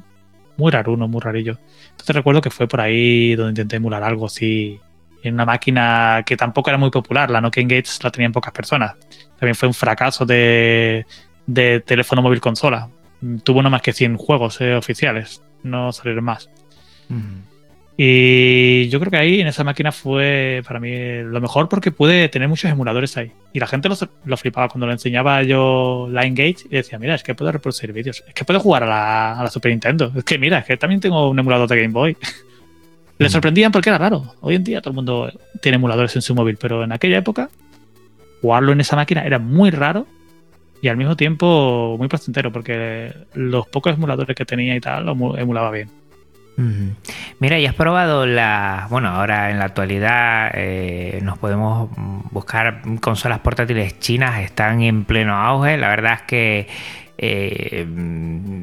muy 0.57 0.71
raro, 0.71 0.93
uno 0.93 1.07
muy 1.07 1.21
rarillo. 1.21 1.57
Entonces 1.91 2.15
recuerdo 2.15 2.41
que 2.41 2.49
fue 2.49 2.67
por 2.67 2.81
ahí 2.81 3.35
donde 3.35 3.51
intenté 3.51 3.77
emular 3.77 4.03
algo 4.03 4.27
así 4.27 4.79
en 5.23 5.33
una 5.35 5.45
máquina 5.45 6.23
que 6.25 6.37
tampoco 6.37 6.69
era 6.69 6.77
muy 6.77 6.91
popular. 6.91 7.29
La 7.29 7.41
Nokia 7.41 7.61
Engage 7.61 8.03
la 8.03 8.11
tenían 8.11 8.31
pocas 8.31 8.53
personas. 8.53 8.95
También 9.39 9.55
fue 9.55 9.67
un 9.67 9.73
fracaso 9.73 10.25
de, 10.25 11.05
de 11.45 11.79
teléfono 11.81 12.21
móvil 12.21 12.41
consola. 12.41 12.89
Tuvo 13.43 13.61
no 13.61 13.69
más 13.69 13.81
que 13.81 13.93
100 13.93 14.17
juegos 14.17 14.59
eh, 14.61 14.75
oficiales, 14.75 15.41
no 15.63 15.91
salieron 15.93 16.25
más. 16.25 16.49
Y 17.95 18.89
yo 18.89 18.99
creo 18.99 19.11
que 19.11 19.17
ahí 19.17 19.39
en 19.41 19.47
esa 19.47 19.63
máquina 19.63 19.91
fue 19.91 20.61
para 20.67 20.79
mí 20.79 20.91
lo 21.23 21.39
mejor 21.39 21.69
porque 21.69 21.91
pude 21.91 22.27
tener 22.29 22.47
muchos 22.47 22.71
emuladores 22.71 23.15
ahí. 23.17 23.31
Y 23.53 23.59
la 23.59 23.67
gente 23.67 23.87
lo, 24.25 24.37
flipaba 24.37 24.67
cuando 24.67 24.87
le 24.87 24.93
enseñaba 24.93 25.43
yo 25.43 26.07
la 26.11 26.25
Engage 26.25 26.65
y 26.65 26.75
decía, 26.75 26.97
mira, 26.97 27.13
es 27.15 27.21
que 27.23 27.35
puedo 27.35 27.51
reproducir 27.51 27.93
vídeos, 27.93 28.23
es 28.27 28.33
que 28.33 28.45
puedo 28.45 28.59
jugar 28.59 28.83
a 28.83 28.87
la, 28.87 29.39
a 29.39 29.43
la 29.43 29.49
Super 29.49 29.71
Nintendo, 29.71 30.11
es 30.15 30.23
que 30.23 30.39
mira, 30.39 30.59
es 30.59 30.65
que 30.65 30.75
también 30.77 31.01
tengo 31.01 31.29
un 31.29 31.37
emulador 31.37 31.67
de 31.69 31.75
Game 31.81 31.93
Boy. 31.93 32.17
Le 33.19 33.27
Mm. 33.27 33.29
sorprendían 33.29 33.71
porque 33.71 33.89
era 33.89 33.99
raro. 33.99 34.33
Hoy 34.41 34.55
en 34.55 34.63
día 34.63 34.81
todo 34.81 34.89
el 34.89 34.95
mundo 34.95 35.31
tiene 35.61 35.75
emuladores 35.75 36.15
en 36.15 36.23
su 36.23 36.33
móvil, 36.33 36.57
pero 36.59 36.83
en 36.83 36.91
aquella 36.91 37.19
época 37.19 37.49
jugarlo 38.41 38.71
en 38.71 38.81
esa 38.81 38.95
máquina 38.95 39.23
era 39.23 39.37
muy 39.37 39.69
raro 39.69 40.07
y 40.81 40.87
al 40.87 40.97
mismo 40.97 41.15
tiempo 41.15 41.95
muy 41.99 42.07
placentero 42.07 42.51
porque 42.51 43.13
los 43.35 43.67
pocos 43.67 43.93
emuladores 43.93 44.35
que 44.35 44.45
tenía 44.45 44.75
y 44.75 44.81
tal 44.81 45.05
lo 45.05 45.15
emu- 45.15 45.39
emulaba 45.39 45.69
bien. 45.69 45.89
Mira, 47.39 47.59
¿y 47.59 47.65
has 47.65 47.73
probado 47.73 48.25
la... 48.25 48.87
Bueno, 48.89 49.09
ahora 49.09 49.49
en 49.49 49.59
la 49.59 49.65
actualidad 49.65 50.51
eh, 50.53 51.19
nos 51.23 51.37
podemos 51.37 51.89
buscar 52.31 52.81
consolas 53.01 53.39
portátiles 53.39 53.99
chinas, 53.99 54.41
están 54.41 54.81
en 54.81 55.05
pleno 55.05 55.35
auge. 55.35 55.77
La 55.77 55.89
verdad 55.89 56.13
es 56.13 56.21
que 56.21 56.67
eh, 57.17 57.87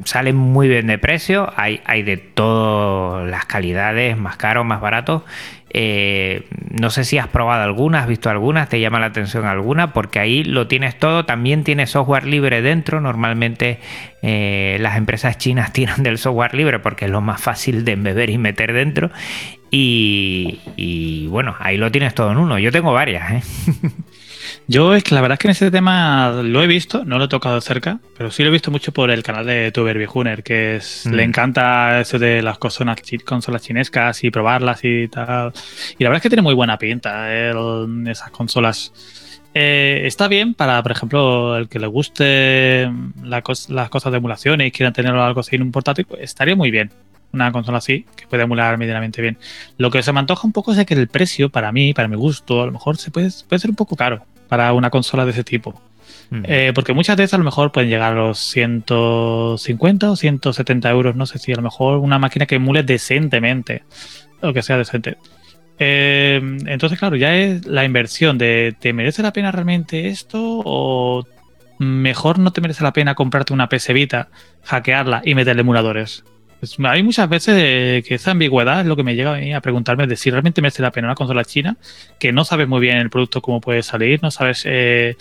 salen 0.05 0.35
muy 0.35 0.67
bien 0.67 0.87
de 0.87 0.97
precio. 0.97 1.51
Hay, 1.55 1.81
hay 1.85 2.03
de 2.03 2.17
todas 2.17 3.29
las 3.29 3.45
calidades, 3.45 4.17
más 4.17 4.37
caros, 4.37 4.65
más 4.65 4.81
baratos. 4.81 5.23
Eh, 5.73 6.43
no 6.69 6.89
sé 6.89 7.05
si 7.05 7.17
has 7.17 7.27
probado 7.27 7.63
alguna, 7.63 8.01
has 8.01 8.07
visto 8.07 8.29
algunas, 8.29 8.67
te 8.67 8.79
llama 8.79 8.99
la 8.99 9.07
atención 9.07 9.45
alguna, 9.45 9.93
porque 9.93 10.19
ahí 10.19 10.43
lo 10.43 10.67
tienes 10.67 10.97
todo, 10.97 11.25
también 11.25 11.63
tiene 11.63 11.87
software 11.87 12.25
libre 12.25 12.61
dentro. 12.61 12.99
Normalmente 12.99 13.79
eh, 14.21 14.77
las 14.81 14.97
empresas 14.97 15.37
chinas 15.37 15.71
tiran 15.73 16.03
del 16.03 16.17
software 16.17 16.53
libre 16.53 16.79
porque 16.79 17.05
es 17.05 17.11
lo 17.11 17.21
más 17.21 17.41
fácil 17.41 17.85
de 17.85 17.93
embeber 17.93 18.29
y 18.29 18.37
meter 18.37 18.73
dentro. 18.73 19.11
Y, 19.73 20.59
y, 20.75 21.27
bueno, 21.27 21.55
ahí 21.59 21.77
lo 21.77 21.89
tienes 21.91 22.13
todo 22.13 22.31
en 22.31 22.37
uno. 22.37 22.59
Yo 22.59 22.73
tengo 22.73 22.91
varias, 22.91 23.31
¿eh? 23.31 23.41
Yo 24.67 24.93
es 24.95 25.03
que 25.03 25.15
la 25.15 25.21
verdad 25.21 25.33
es 25.35 25.39
que 25.39 25.47
en 25.47 25.51
ese 25.51 25.71
tema 25.71 26.31
lo 26.43 26.61
he 26.63 26.67
visto, 26.67 27.03
no 27.05 27.17
lo 27.17 27.25
he 27.25 27.27
tocado 27.27 27.59
cerca, 27.61 27.99
pero 28.17 28.31
sí 28.31 28.43
lo 28.43 28.49
he 28.49 28.51
visto 28.51 28.71
mucho 28.71 28.91
por 28.91 29.11
el 29.11 29.23
canal 29.23 29.45
de 29.45 29.71
Tuber 29.71 29.97
Viejuner, 29.97 30.43
que 30.43 30.77
es, 30.77 31.05
Mm. 31.05 31.13
le 31.13 31.23
encanta 31.23 31.99
eso 32.01 32.17
de 32.19 32.41
las 32.41 32.57
consolas, 32.57 32.97
consolas 33.25 33.61
chinescas 33.63 34.23
y 34.23 34.31
probarlas 34.31 34.79
y 34.83 35.07
tal. 35.07 35.53
Y 35.97 36.03
la 36.03 36.09
verdad 36.09 36.17
es 36.17 36.23
que 36.23 36.29
tiene 36.29 36.41
muy 36.41 36.53
buena 36.53 36.77
pinta 36.77 37.33
el- 37.33 38.07
esas 38.07 38.29
consolas. 38.31 38.93
Eh, 39.53 40.03
está 40.05 40.27
bien 40.29 40.53
para, 40.53 40.81
por 40.81 40.93
ejemplo, 40.93 41.57
el 41.57 41.67
que 41.67 41.77
le 41.79 41.87
guste 41.87 42.89
la 43.23 43.43
cos- 43.43 43.67
las 43.69 43.89
cosas 43.89 44.11
de 44.13 44.17
emulación 44.19 44.61
y 44.61 44.71
quiera 44.71 44.93
tenerlo 44.93 45.23
algo 45.23 45.41
así 45.41 45.55
en 45.57 45.63
un 45.63 45.71
portátil, 45.71 46.05
pues 46.05 46.21
estaría 46.21 46.55
muy 46.55 46.71
bien. 46.71 46.89
Una 47.33 47.51
consola 47.53 47.77
así, 47.77 48.05
que 48.17 48.27
puede 48.27 48.43
emular 48.43 48.77
medianamente 48.77 49.21
bien. 49.21 49.37
Lo 49.77 49.89
que 49.89 50.03
se 50.03 50.11
me 50.11 50.19
antoja 50.19 50.45
un 50.45 50.51
poco 50.53 50.71
es 50.71 50.77
de 50.77 50.85
que 50.85 50.93
el 50.95 51.07
precio, 51.07 51.49
para 51.49 51.71
mí, 51.71 51.93
para 51.93 52.07
mi 52.09 52.15
gusto, 52.17 52.61
a 52.61 52.65
lo 52.65 52.73
mejor 52.73 52.97
se 52.97 53.09
puede, 53.11 53.29
puede 53.47 53.59
ser 53.59 53.69
un 53.69 53.75
poco 53.77 53.95
caro 53.95 54.25
para 54.51 54.73
una 54.73 54.89
consola 54.89 55.23
de 55.23 55.31
ese 55.31 55.45
tipo. 55.45 55.81
Mm. 56.29 56.43
Eh, 56.45 56.71
porque 56.75 56.91
muchas 56.91 57.15
veces 57.15 57.33
a 57.35 57.37
lo 57.37 57.45
mejor 57.45 57.71
pueden 57.71 57.89
llegar 57.89 58.11
a 58.11 58.15
los 58.15 58.37
150 58.37 60.11
o 60.11 60.15
170 60.17 60.89
euros. 60.89 61.15
No 61.15 61.25
sé 61.25 61.39
si 61.39 61.53
a 61.53 61.55
lo 61.55 61.61
mejor 61.61 61.99
una 61.99 62.19
máquina 62.19 62.45
que 62.45 62.55
emule 62.55 62.83
decentemente 62.83 63.83
o 64.41 64.51
que 64.51 64.61
sea 64.61 64.77
decente. 64.77 65.15
Eh, 65.79 66.41
entonces, 66.65 66.99
claro, 66.99 67.15
ya 67.15 67.33
es 67.33 67.65
la 67.65 67.85
inversión 67.85 68.37
de 68.37 68.75
¿te 68.77 68.91
merece 68.91 69.23
la 69.23 69.31
pena 69.31 69.53
realmente 69.53 70.09
esto? 70.09 70.61
O 70.65 71.25
mejor 71.79 72.37
no 72.37 72.51
te 72.51 72.59
merece 72.59 72.83
la 72.83 72.91
pena 72.91 73.15
comprarte 73.15 73.53
una 73.53 73.69
PS 73.69 73.93
Vita, 73.93 74.27
hackearla 74.65 75.21
y 75.23 75.33
meterle 75.33 75.61
emuladores. 75.61 76.25
Pues, 76.61 76.77
hay 76.79 77.01
muchas 77.01 77.27
veces 77.27 78.05
que 78.05 78.13
esa 78.13 78.31
ambigüedad 78.31 78.81
es 78.81 78.85
lo 78.85 78.95
que 78.95 79.01
me 79.01 79.15
llega 79.15 79.33
a 79.33 79.39
mí 79.39 79.51
a 79.51 79.61
preguntarme 79.61 80.05
de 80.05 80.15
si 80.15 80.29
realmente 80.29 80.61
merece 80.61 80.83
la 80.83 80.91
pena 80.91 81.07
una 81.07 81.15
consola 81.15 81.43
china 81.43 81.75
que 82.19 82.31
no 82.31 82.45
sabes 82.45 82.67
muy 82.67 82.79
bien 82.79 82.97
el 82.97 83.09
producto 83.09 83.41
cómo 83.41 83.59
puede 83.59 83.81
salir, 83.81 84.21
no 84.21 84.29
sabes 84.29 84.61
eh, 84.65 85.17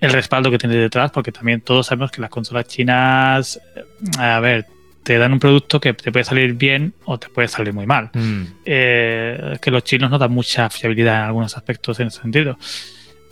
el 0.00 0.10
respaldo 0.10 0.50
que 0.50 0.58
tiene 0.58 0.74
detrás, 0.74 1.12
porque 1.12 1.30
también 1.30 1.60
todos 1.60 1.86
sabemos 1.86 2.10
que 2.10 2.20
las 2.20 2.30
consolas 2.30 2.66
chinas, 2.66 3.60
eh, 3.76 3.84
a 4.18 4.40
ver, 4.40 4.66
te 5.04 5.18
dan 5.18 5.32
un 5.32 5.38
producto 5.38 5.80
que 5.80 5.94
te 5.94 6.10
puede 6.10 6.24
salir 6.24 6.54
bien 6.54 6.94
o 7.04 7.16
te 7.16 7.28
puede 7.28 7.46
salir 7.46 7.72
muy 7.72 7.86
mal. 7.86 8.10
Mm. 8.12 8.42
Eh, 8.64 9.58
que 9.62 9.70
los 9.70 9.84
chinos 9.84 10.10
no 10.10 10.18
dan 10.18 10.32
mucha 10.32 10.68
fiabilidad 10.68 11.18
en 11.18 11.22
algunos 11.26 11.56
aspectos 11.56 12.00
en 12.00 12.08
ese 12.08 12.20
sentido. 12.20 12.58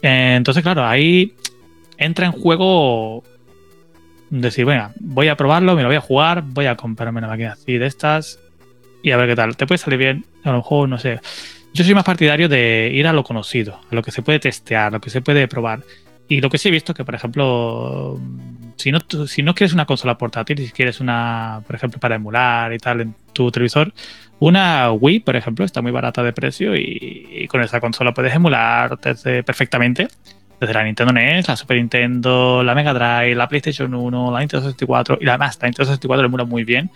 Eh, 0.02 0.34
entonces, 0.36 0.62
claro, 0.62 0.86
ahí 0.86 1.34
entra 1.98 2.26
en 2.26 2.32
juego 2.32 3.24
decir, 4.30 4.64
venga, 4.64 4.92
voy 5.00 5.28
a 5.28 5.36
probarlo, 5.36 5.74
me 5.74 5.82
lo 5.82 5.88
voy 5.88 5.96
a 5.96 6.00
jugar, 6.00 6.42
voy 6.46 6.66
a 6.66 6.76
comprarme 6.76 7.18
una 7.18 7.28
máquina 7.28 7.52
así 7.52 7.78
de 7.78 7.86
estas 7.86 8.38
y 9.02 9.10
a 9.10 9.16
ver 9.16 9.28
qué 9.28 9.36
tal. 9.36 9.56
Te 9.56 9.66
puede 9.66 9.78
salir 9.78 9.98
bien, 9.98 10.24
a 10.44 10.50
lo 10.50 10.58
mejor, 10.58 10.88
no 10.88 10.98
sé. 10.98 11.20
Yo 11.72 11.84
soy 11.84 11.94
más 11.94 12.04
partidario 12.04 12.48
de 12.48 12.90
ir 12.92 13.06
a 13.06 13.12
lo 13.12 13.24
conocido, 13.24 13.80
a 13.90 13.94
lo 13.94 14.02
que 14.02 14.10
se 14.10 14.22
puede 14.22 14.38
testear, 14.38 14.92
lo 14.92 15.00
que 15.00 15.10
se 15.10 15.20
puede 15.20 15.46
probar. 15.48 15.80
Y 16.28 16.40
lo 16.40 16.48
que 16.48 16.58
sí 16.58 16.68
he 16.68 16.72
visto 16.72 16.94
que, 16.94 17.04
por 17.04 17.14
ejemplo, 17.14 18.20
si 18.76 18.92
no, 18.92 19.00
si 19.26 19.42
no 19.42 19.54
quieres 19.54 19.74
una 19.74 19.84
consola 19.84 20.16
portátil, 20.16 20.58
si 20.58 20.70
quieres 20.70 21.00
una, 21.00 21.62
por 21.66 21.74
ejemplo, 21.74 21.98
para 21.98 22.14
emular 22.14 22.72
y 22.72 22.78
tal 22.78 23.00
en 23.00 23.14
tu 23.32 23.50
televisor, 23.50 23.92
una 24.38 24.92
Wii, 24.92 25.20
por 25.20 25.36
ejemplo, 25.36 25.64
está 25.64 25.82
muy 25.82 25.92
barata 25.92 26.22
de 26.22 26.32
precio 26.32 26.74
y, 26.76 27.46
con 27.48 27.62
esa 27.62 27.80
consola 27.80 28.14
puedes 28.14 28.34
emular 28.34 28.98
perfectamente 28.98 30.08
desde 30.60 30.74
la 30.74 30.84
Nintendo 30.84 31.12
NES, 31.12 31.48
la 31.48 31.56
Super 31.56 31.78
Nintendo, 31.78 32.62
la 32.62 32.74
Mega 32.74 32.92
Drive, 32.92 33.34
la 33.34 33.48
PlayStation 33.48 33.94
1, 33.94 34.30
la 34.30 34.40
Nintendo 34.40 34.66
64 34.66 35.18
y 35.20 35.28
además 35.28 35.58
la 35.60 35.68
Nintendo 35.68 35.86
64 35.86 36.26
emula 36.26 36.44
muy 36.44 36.64
bien. 36.64 36.90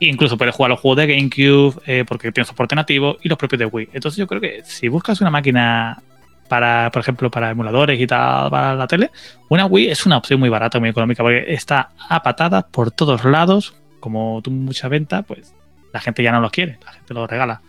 Incluso 0.00 0.38
puedes 0.38 0.54
jugar 0.54 0.70
los 0.70 0.80
juegos 0.80 0.96
de 0.96 1.14
GameCube 1.14 1.82
eh, 1.86 2.04
porque 2.08 2.32
tiene 2.32 2.46
soporte 2.46 2.74
nativo 2.74 3.18
y 3.22 3.28
los 3.28 3.36
propios 3.36 3.58
de 3.58 3.66
Wii. 3.66 3.90
Entonces 3.92 4.16
yo 4.16 4.26
creo 4.26 4.40
que 4.40 4.62
si 4.64 4.88
buscas 4.88 5.20
una 5.20 5.30
máquina 5.30 6.02
para, 6.48 6.90
por 6.90 7.00
ejemplo, 7.00 7.30
para 7.30 7.50
emuladores 7.50 8.00
y 8.00 8.06
tal, 8.06 8.48
para 8.50 8.74
la 8.74 8.86
tele, 8.86 9.10
una 9.50 9.66
Wii 9.66 9.88
es 9.88 10.06
una 10.06 10.16
opción 10.16 10.40
muy 10.40 10.48
barata, 10.48 10.80
muy 10.80 10.88
económica, 10.88 11.22
porque 11.22 11.44
está 11.52 11.90
a 12.08 12.22
patadas 12.22 12.64
por 12.70 12.90
todos 12.90 13.24
lados. 13.26 13.74
Como 14.00 14.40
tú 14.42 14.50
mucha 14.50 14.88
venta, 14.88 15.20
pues 15.22 15.54
la 15.92 16.00
gente 16.00 16.22
ya 16.22 16.32
no 16.32 16.40
los 16.40 16.50
quiere, 16.50 16.78
la 16.82 16.92
gente 16.92 17.12
los 17.12 17.28
regala. 17.28 17.60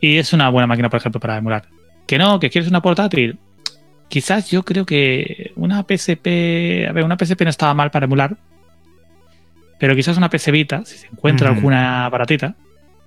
Y 0.00 0.16
es 0.16 0.32
una 0.32 0.48
buena 0.48 0.66
máquina, 0.66 0.88
por 0.88 0.98
ejemplo, 1.00 1.20
para 1.20 1.36
emular. 1.36 1.66
Que 2.06 2.16
no, 2.16 2.40
que 2.40 2.48
quieres 2.48 2.70
una 2.70 2.80
portátil. 2.80 3.38
Quizás 4.12 4.50
yo 4.50 4.62
creo 4.62 4.84
que 4.84 5.52
una 5.56 5.86
PSP, 5.88 6.86
a 6.86 6.92
ver, 6.92 7.02
una 7.02 7.16
PSP 7.16 7.44
no 7.44 7.48
estaba 7.48 7.72
mal 7.72 7.90
para 7.90 8.04
emular, 8.04 8.36
pero 9.80 9.96
quizás 9.96 10.18
una 10.18 10.28
PC 10.28 10.50
Vita, 10.50 10.84
si 10.84 10.98
se 10.98 11.06
encuentra 11.06 11.48
alguna 11.48 12.10
baratita, 12.10 12.54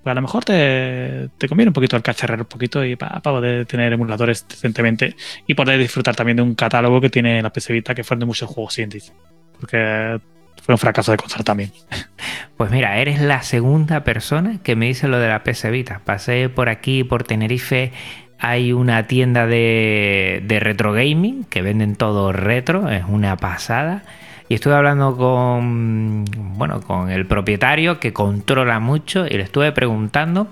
pues 0.02 0.12
a 0.12 0.16
lo 0.16 0.24
mejor 0.24 0.44
te, 0.44 1.30
te 1.38 1.48
conviene 1.48 1.70
un 1.70 1.74
poquito 1.74 1.96
el 1.96 2.02
cacharrero 2.02 2.42
un 2.42 2.50
poquito 2.50 2.84
y 2.84 2.96
para 2.96 3.20
poder 3.20 3.68
tener 3.68 3.94
emuladores 3.94 4.48
decentemente 4.50 5.16
y 5.46 5.54
poder 5.54 5.78
disfrutar 5.78 6.16
también 6.16 6.38
de 6.38 6.42
un 6.42 6.56
catálogo 6.56 7.00
que 7.00 7.12
tiene 7.12 7.40
la 7.40 7.54
PC 7.54 7.72
Vita 7.72 7.94
que 7.94 8.04
fueron 8.04 8.22
de 8.22 8.26
muchos 8.26 8.50
juegos 8.50 8.80
indies. 8.80 9.14
Porque 9.60 10.20
fue 10.64 10.74
un 10.74 10.80
fracaso 10.80 11.12
de 11.12 11.18
consola 11.18 11.44
también. 11.44 11.72
Pues 12.58 12.72
mira, 12.72 12.98
eres 13.00 13.20
la 13.20 13.42
segunda 13.44 14.06
persona 14.06 14.60
que 14.64 14.78
me 14.78 14.86
dice 14.86 15.10
lo 15.10 15.20
de 15.20 15.28
la 15.28 15.44
PS 15.44 15.70
Vita. 15.72 16.00
Pasé 16.06 16.48
por 16.48 16.70
aquí, 16.70 17.04
por 17.04 17.26
Tenerife, 17.26 17.92
hay 18.40 18.74
una 18.74 19.08
tienda 19.08 19.48
de, 19.48 20.44
retro 20.62 20.94
gaming 20.94 21.44
que 21.46 21.62
venden 21.62 21.96
todo 21.96 22.32
retro, 22.32 22.90
es 22.90 23.04
una 23.08 23.38
pasada. 23.38 24.04
Y 24.48 24.54
estuve 24.54 24.76
hablando 24.76 25.18
con, 25.18 26.26
bueno, 26.58 26.82
con 26.82 27.10
el 27.10 27.26
propietario 27.26 28.00
que 28.00 28.14
controla 28.14 28.80
mucho 28.80 29.26
y 29.26 29.32
le 29.32 29.44
estuve 29.44 29.72
preguntando. 29.72 30.48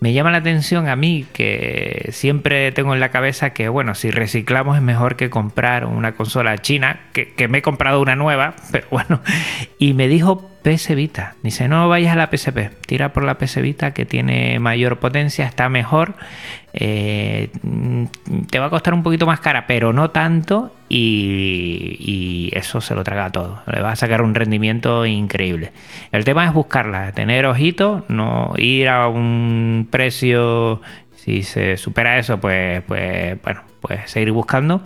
Me 0.00 0.12
llama 0.12 0.30
la 0.30 0.38
atención 0.38 0.88
a 0.88 0.94
mí 0.94 1.26
que 1.32 2.10
siempre 2.12 2.70
tengo 2.70 2.94
en 2.94 3.00
la 3.00 3.08
cabeza 3.08 3.50
que, 3.50 3.68
bueno, 3.68 3.96
si 3.96 4.10
reciclamos 4.12 4.76
es 4.76 4.82
mejor 4.82 5.16
que 5.16 5.28
comprar 5.28 5.86
una 5.86 6.12
consola 6.12 6.56
china, 6.58 7.00
que, 7.12 7.48
me 7.48 7.58
he 7.58 7.62
comprado 7.62 8.00
una 8.00 8.14
nueva, 8.14 8.54
pero 8.72 8.86
bueno. 8.90 9.20
Y 9.78 9.94
me 9.94 10.06
dijo 10.06 10.50
PS 10.62 10.94
Vita. 10.94 11.34
Dice, 11.42 11.66
no 11.66 11.88
vayas 11.88 12.12
a 12.12 12.16
la 12.16 12.30
PSP, 12.30 12.80
tira 12.86 13.12
por 13.12 13.24
la 13.24 13.38
PS 13.38 13.60
Vita 13.60 13.92
que 13.92 14.06
tiene 14.06 14.60
mayor 14.60 14.98
potencia, 14.98 15.46
está 15.46 15.68
mejor. 15.68 16.14
eh, 16.72 17.50
mm, 17.62 18.04
te 18.50 18.58
va 18.60 18.66
a 18.66 18.70
costar 18.70 18.94
un 18.94 19.02
poquito 19.02 19.26
más 19.26 19.40
cara, 19.40 19.66
pero 19.66 19.92
no 19.92 20.10
tanto. 20.10 20.72
Y, 20.88 22.50
eso 22.52 22.80
se 22.80 22.94
lo 22.94 23.04
traga 23.04 23.30
todo. 23.30 23.62
Le 23.72 23.80
va 23.80 23.92
a 23.92 23.96
sacar 23.96 24.22
un 24.22 24.34
rendimiento 24.34 25.06
increíble. 25.06 25.72
El 26.12 26.24
tema 26.24 26.46
es 26.46 26.52
buscarla, 26.52 27.12
tener 27.12 27.46
ojito, 27.46 28.04
no 28.08 28.52
ir 28.56 28.88
a 28.88 29.08
un 29.08 29.86
precio. 29.90 30.80
Si 31.14 31.42
se 31.42 31.76
supera 31.76 32.18
eso, 32.18 32.40
pues, 32.40 32.82
pues 32.86 33.40
bueno, 33.42 33.62
pues 33.80 34.10
seguir 34.10 34.32
buscando 34.32 34.82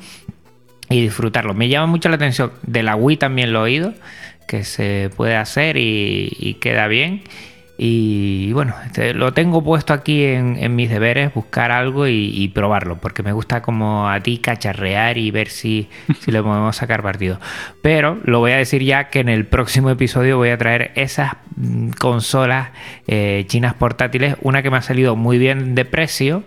y 0.90 1.00
disfrutarlo. 1.03 1.55
Me 1.55 1.68
llama 1.68 1.86
mucho 1.86 2.09
la 2.09 2.16
atención. 2.16 2.53
De 2.62 2.82
la 2.82 2.96
Wii 2.96 3.16
también 3.16 3.53
lo 3.53 3.61
he 3.61 3.62
oído, 3.62 3.94
que 4.48 4.64
se 4.64 5.11
puede 5.16 5.36
hacer 5.36 5.76
y 5.78 6.59
queda 6.61 6.88
bien. 6.88 7.22
Y 7.78 8.52
bueno, 8.52 8.74
este, 8.84 9.14
lo 9.14 9.32
tengo 9.32 9.64
puesto 9.64 9.92
aquí 9.92 10.24
en, 10.24 10.56
en 10.56 10.76
mis 10.76 10.90
deberes, 10.90 11.32
buscar 11.34 11.72
algo 11.72 12.06
y, 12.06 12.30
y 12.34 12.48
probarlo, 12.48 12.98
porque 12.98 13.22
me 13.22 13.32
gusta 13.32 13.62
como 13.62 14.08
a 14.08 14.20
ti 14.20 14.38
cacharrear 14.38 15.18
y 15.18 15.30
ver 15.30 15.48
si, 15.48 15.88
si 16.20 16.30
le 16.30 16.42
podemos 16.42 16.76
sacar 16.76 17.02
partido. 17.02 17.40
Pero 17.80 18.18
lo 18.24 18.40
voy 18.40 18.52
a 18.52 18.56
decir 18.58 18.82
ya 18.82 19.08
que 19.08 19.20
en 19.20 19.28
el 19.28 19.46
próximo 19.46 19.90
episodio 19.90 20.36
voy 20.36 20.50
a 20.50 20.58
traer 20.58 20.92
esas 20.94 21.32
mm, 21.56 21.90
consolas 21.98 22.70
eh, 23.06 23.44
chinas 23.48 23.74
portátiles, 23.74 24.36
una 24.42 24.62
que 24.62 24.70
me 24.70 24.76
ha 24.76 24.82
salido 24.82 25.16
muy 25.16 25.38
bien 25.38 25.74
de 25.74 25.84
precio, 25.84 26.44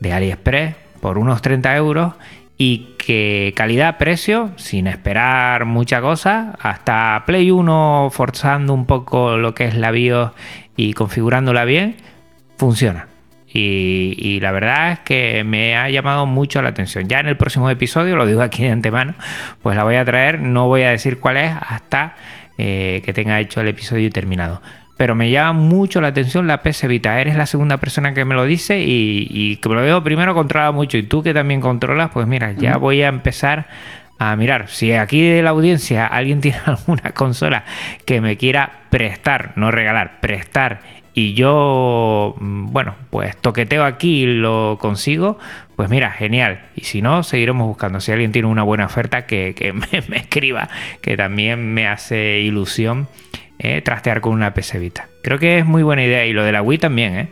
de 0.00 0.12
AliExpress, 0.12 0.74
por 1.00 1.18
unos 1.18 1.42
30 1.42 1.76
euros 1.76 2.14
y 2.56 2.94
que 2.98 3.52
calidad-precio, 3.56 4.52
sin 4.56 4.86
esperar 4.86 5.64
mucha 5.64 6.00
cosa, 6.00 6.56
hasta 6.60 7.22
Play 7.26 7.50
1 7.50 8.10
forzando 8.12 8.72
un 8.72 8.86
poco 8.86 9.36
lo 9.36 9.54
que 9.54 9.64
es 9.64 9.74
la 9.74 9.90
BIOS 9.90 10.30
y 10.76 10.92
configurándola 10.92 11.64
bien, 11.64 11.96
funciona. 12.56 13.08
Y, 13.46 14.16
y 14.18 14.40
la 14.40 14.50
verdad 14.50 14.92
es 14.92 14.98
que 15.00 15.44
me 15.44 15.76
ha 15.76 15.88
llamado 15.88 16.26
mucho 16.26 16.60
la 16.60 16.70
atención. 16.70 17.08
Ya 17.08 17.20
en 17.20 17.28
el 17.28 17.36
próximo 17.36 17.70
episodio, 17.70 18.16
lo 18.16 18.26
digo 18.26 18.42
aquí 18.42 18.64
de 18.64 18.70
antemano, 18.70 19.14
pues 19.62 19.76
la 19.76 19.84
voy 19.84 19.94
a 19.94 20.04
traer, 20.04 20.40
no 20.40 20.66
voy 20.66 20.82
a 20.82 20.90
decir 20.90 21.20
cuál 21.20 21.36
es 21.36 21.52
hasta 21.52 22.16
eh, 22.58 23.00
que 23.04 23.12
tenga 23.12 23.38
hecho 23.38 23.60
el 23.60 23.68
episodio 23.68 24.10
terminado. 24.10 24.60
Pero 24.96 25.14
me 25.14 25.30
llama 25.30 25.52
mucho 25.52 26.00
la 26.00 26.08
atención 26.08 26.46
la 26.46 26.62
PS 26.62 26.86
Vita. 26.86 27.20
Eres 27.20 27.36
la 27.36 27.46
segunda 27.46 27.78
persona 27.78 28.14
que 28.14 28.24
me 28.24 28.34
lo 28.34 28.44
dice 28.44 28.80
y, 28.80 29.26
y 29.28 29.56
que 29.56 29.68
me 29.68 29.74
lo 29.74 29.82
veo 29.82 30.04
primero 30.04 30.34
controla 30.34 30.70
mucho. 30.70 30.96
Y 30.98 31.02
tú 31.02 31.22
que 31.22 31.34
también 31.34 31.60
controlas, 31.60 32.10
pues 32.12 32.26
mira, 32.26 32.52
ya 32.52 32.76
voy 32.76 33.02
a 33.02 33.08
empezar 33.08 33.66
a 34.18 34.34
mirar. 34.36 34.68
Si 34.68 34.92
aquí 34.92 35.22
de 35.22 35.42
la 35.42 35.50
audiencia 35.50 36.06
alguien 36.06 36.40
tiene 36.42 36.58
alguna 36.64 37.12
consola 37.12 37.64
que 38.04 38.20
me 38.20 38.36
quiera 38.36 38.84
prestar, 38.90 39.52
no 39.56 39.70
regalar, 39.70 40.20
prestar, 40.20 40.80
y 41.16 41.34
yo, 41.34 42.34
mm, 42.40 42.72
bueno, 42.72 42.96
pues 43.10 43.36
toqueteo 43.36 43.84
aquí 43.84 44.24
y 44.24 44.26
lo 44.26 44.78
consigo, 44.80 45.38
pues 45.76 45.88
mira, 45.88 46.10
genial. 46.10 46.66
Y 46.74 46.82
si 46.82 47.02
no, 47.02 47.22
seguiremos 47.22 47.68
buscando. 47.68 48.00
Si 48.00 48.10
alguien 48.10 48.32
tiene 48.32 48.48
una 48.48 48.64
buena 48.64 48.86
oferta, 48.86 49.24
que, 49.24 49.54
que 49.56 49.72
me, 50.08 50.16
escriba, 50.16 50.68
que 51.00 51.16
también 51.16 51.72
me 51.72 51.86
hace 51.86 52.40
ilusión 52.40 53.06
eh, 53.60 53.80
trastear 53.80 54.20
con 54.20 54.32
una 54.32 54.54
PS 54.54 54.80
Vita. 54.80 55.08
Creo 55.22 55.38
que 55.38 55.58
es 55.58 55.64
muy 55.64 55.84
buena 55.84 56.04
idea 56.04 56.26
y 56.26 56.32
lo 56.32 56.42
de 56.42 56.50
la 56.50 56.62
Wii 56.62 56.78
también, 56.78 57.16
¿eh? 57.16 57.28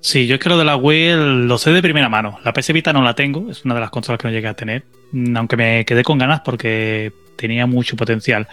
Sí, 0.00 0.26
yo 0.26 0.36
es 0.36 0.40
que 0.40 0.48
lo 0.48 0.56
de 0.58 0.64
la 0.64 0.76
Wii 0.76 1.46
lo 1.46 1.58
sé 1.58 1.70
de 1.72 1.82
primera 1.82 2.08
mano. 2.08 2.38
La 2.44 2.52
PS 2.52 2.72
Vita 2.72 2.92
no 2.92 3.02
la 3.02 3.14
tengo, 3.14 3.50
es 3.50 3.64
una 3.64 3.74
de 3.74 3.80
las 3.80 3.90
consolas 3.90 4.18
que 4.20 4.28
no 4.28 4.32
llegué 4.32 4.48
a 4.48 4.54
tener, 4.54 4.84
mm, 5.12 5.36
aunque 5.36 5.56
me 5.56 5.84
quedé 5.84 6.02
con 6.02 6.16
ganas 6.18 6.40
porque 6.40 7.12
tenía 7.36 7.66
mucho 7.66 7.96
potencial. 7.96 8.48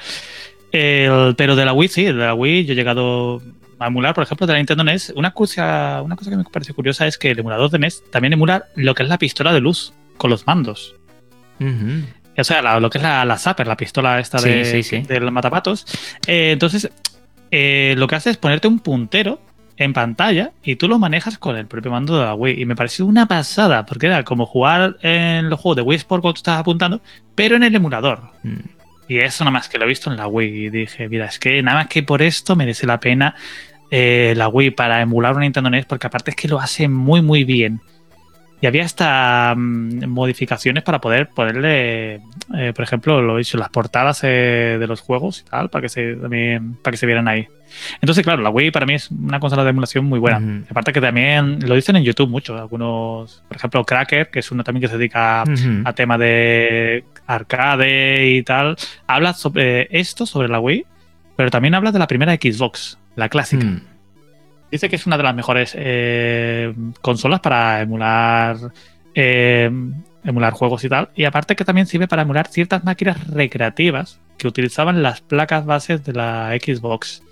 El- 0.72 1.36
pero 1.38 1.56
de 1.56 1.66
la 1.66 1.74
Wii, 1.74 1.88
sí, 1.88 2.04
de 2.04 2.14
la 2.14 2.34
Wii 2.34 2.66
yo 2.66 2.74
he 2.74 2.76
llegado 2.76 3.42
a 3.80 3.88
emular, 3.88 4.14
por 4.14 4.24
ejemplo, 4.24 4.46
de 4.46 4.54
la 4.54 4.60
Nintendo 4.60 4.84
NES. 4.84 5.14
Una 5.16 5.32
cosa, 5.32 6.02
una 6.04 6.16
cosa 6.18 6.30
que 6.32 6.38
me 6.38 6.44
pareció 6.44 6.76
curiosa 6.76 7.08
es 7.08 7.18
que 7.18 7.32
el 7.32 7.40
emulador 7.40 7.70
de 7.70 7.80
NES 7.80 8.04
también 8.12 8.34
emula 8.34 8.66
lo 8.76 8.94
que 8.94 9.04
es 9.04 9.10
la 9.10 9.18
pistola 9.18 9.54
de 9.54 9.62
luz 9.62 9.94
con 10.18 10.30
los 10.30 10.46
mandos. 10.48 10.96
O 12.40 12.44
sea, 12.44 12.62
la- 12.62 12.80
lo 12.80 12.90
que 12.90 12.98
es 12.98 13.04
la, 13.04 13.24
la 13.26 13.38
Zapper, 13.38 13.66
la 13.68 13.78
pistola 13.78 14.20
esta 14.20 14.38
Sí, 14.40 14.50
de, 14.50 14.66
sí, 14.66 14.84
sí. 14.84 15.02
del 15.02 15.32
matapatos. 15.32 15.86
Eh, 16.28 16.52
entonces, 16.52 16.90
eh, 17.52 17.96
lo 17.98 18.08
que 18.08 18.16
hace 18.16 18.30
es 18.32 18.38
ponerte 18.38 18.68
un 18.68 18.80
puntero 18.80 19.42
en 19.78 19.94
pantalla 19.94 20.52
y 20.64 20.76
tú 20.76 20.88
lo 20.88 21.00
manejas 21.00 21.38
con 21.38 21.56
el 21.56 21.68
propio 21.68 21.92
mando 21.92 22.18
de 22.18 22.26
la 22.26 22.34
Wii. 22.34 22.62
Y 22.62 22.66
me 22.66 22.76
pareció 22.76 23.06
una 23.06 23.28
pasada, 23.28 23.86
porque 23.86 24.08
era 24.08 24.24
como 24.24 24.46
jugar 24.46 24.98
en 25.02 25.50
los 25.50 25.60
juegos 25.60 25.78
de 25.78 25.82
Wii 25.84 25.98
Sport 25.98 26.22
cuando 26.22 26.34
tú 26.34 26.40
estabas 26.40 26.62
apuntando, 26.62 27.02
pero 27.36 27.56
en 27.56 27.64
el 27.64 27.76
emulador. 27.76 28.22
Mm. 28.44 28.58
Y 29.08 29.20
eso 29.20 29.44
nada 29.44 29.52
más 29.52 29.70
que 29.70 29.78
lo 29.78 29.86
he 29.86 29.88
visto 29.88 30.12
en 30.12 30.18
la 30.18 30.28
Wii. 30.28 30.66
Y 30.66 30.70
dije, 30.70 31.08
mira, 31.08 31.26
es 31.26 31.40
que 31.40 31.62
nada 31.62 31.78
más 31.78 31.88
que 31.88 32.04
por 32.04 32.22
esto 32.22 32.56
merece 32.56 32.86
la 32.86 33.00
pena 33.00 33.36
eh, 33.90 34.34
la 34.36 34.50
Wii 34.50 34.72
para 34.72 35.02
emular 35.02 35.34
una 35.34 35.44
Nintendo 35.44 35.70
NES, 35.70 35.86
porque 35.86 36.08
aparte 36.08 36.32
es 36.32 36.36
que 36.36 36.48
lo 36.48 36.60
hace 36.60 36.88
muy, 36.88 37.22
muy 37.22 37.44
bien. 37.44 37.80
Y 38.60 38.66
había 38.66 38.84
hasta 38.86 39.54
mm, 39.56 40.08
modificaciones 40.08 40.84
para 40.84 41.00
poder 41.00 41.30
ponerle, 41.30 42.22
eh, 42.56 42.74
por 42.76 42.84
ejemplo, 42.84 43.22
lo 43.22 43.36
he 43.36 43.40
dicho, 43.40 43.58
las 43.58 43.70
portadas 43.70 44.22
eh, 44.24 44.78
de 44.80 44.88
los 44.88 45.02
juegos 45.02 45.44
y 45.46 45.50
tal, 45.50 45.70
para 45.70 45.84
que 45.84 45.90
se 45.90 46.16
también, 46.16 46.76
para 46.82 46.92
que 46.92 46.98
se 46.98 47.06
vieran 47.06 47.28
ahí. 47.28 47.48
Entonces, 48.02 48.24
claro, 48.24 48.42
la 48.42 48.50
Wii 48.50 48.72
para 48.72 48.86
mí 48.86 48.96
es 48.96 49.12
una 49.12 49.40
consola 49.40 49.64
de 49.64 49.70
emulación 49.70 50.06
muy 50.06 50.20
buena. 50.20 50.64
Aparte 50.70 50.94
que 50.94 51.02
también 51.02 51.60
lo 51.68 51.76
dicen 51.76 51.96
en 51.98 52.04
YouTube 52.04 52.30
mucho, 52.30 52.58
algunos, 52.58 53.44
por 53.48 53.58
ejemplo, 53.58 53.84
Cracker, 53.84 54.30
que 54.30 54.40
es 54.40 54.52
uno 54.52 54.64
también 54.64 54.82
que 54.82 54.88
se 54.88 54.98
dedica 54.98 55.42
a, 55.42 55.44
Ujú. 55.44 55.82
a 55.84 55.94
tema 55.94 56.18
de 56.18 57.04
arcade 57.28 58.28
y 58.28 58.44
tal, 58.44 58.78
habla 59.06 59.34
sobre 59.34 59.88
esto, 59.92 60.26
sobre 60.26 60.48
la 60.48 60.60
Wii, 60.60 60.86
pero 61.36 61.52
también 61.52 61.76
habla 61.76 61.92
de 61.92 62.00
la 62.00 62.08
primera 62.08 62.34
Xbox, 62.34 62.98
la 63.16 63.30
clásica. 63.30 63.66
Mm. 63.66 63.82
Dice 64.72 64.90
que 64.90 64.98
es 64.98 65.06
una 65.08 65.18
de 65.18 65.24
las 65.24 65.36
mejores 65.36 65.74
eh, 65.78 66.74
consolas 67.02 67.40
para 67.40 67.82
emular 67.82 68.58
eh, 69.16 69.72
emular 70.24 70.54
juegos 70.54 70.84
y 70.84 70.90
tal. 70.90 71.10
Y 71.16 71.24
aparte 71.24 71.56
que 71.56 71.66
también 71.66 71.88
sirve 71.88 72.08
para 72.08 72.22
emular 72.22 72.48
ciertas 72.48 72.84
máquinas 72.84 73.28
recreativas 73.28 74.20
que 74.38 74.48
utilizaban 74.48 75.02
las 75.02 75.22
placas 75.22 75.66
bases 75.66 76.04
de 76.04 76.14
la 76.14 76.52
Xbox. 76.62 77.24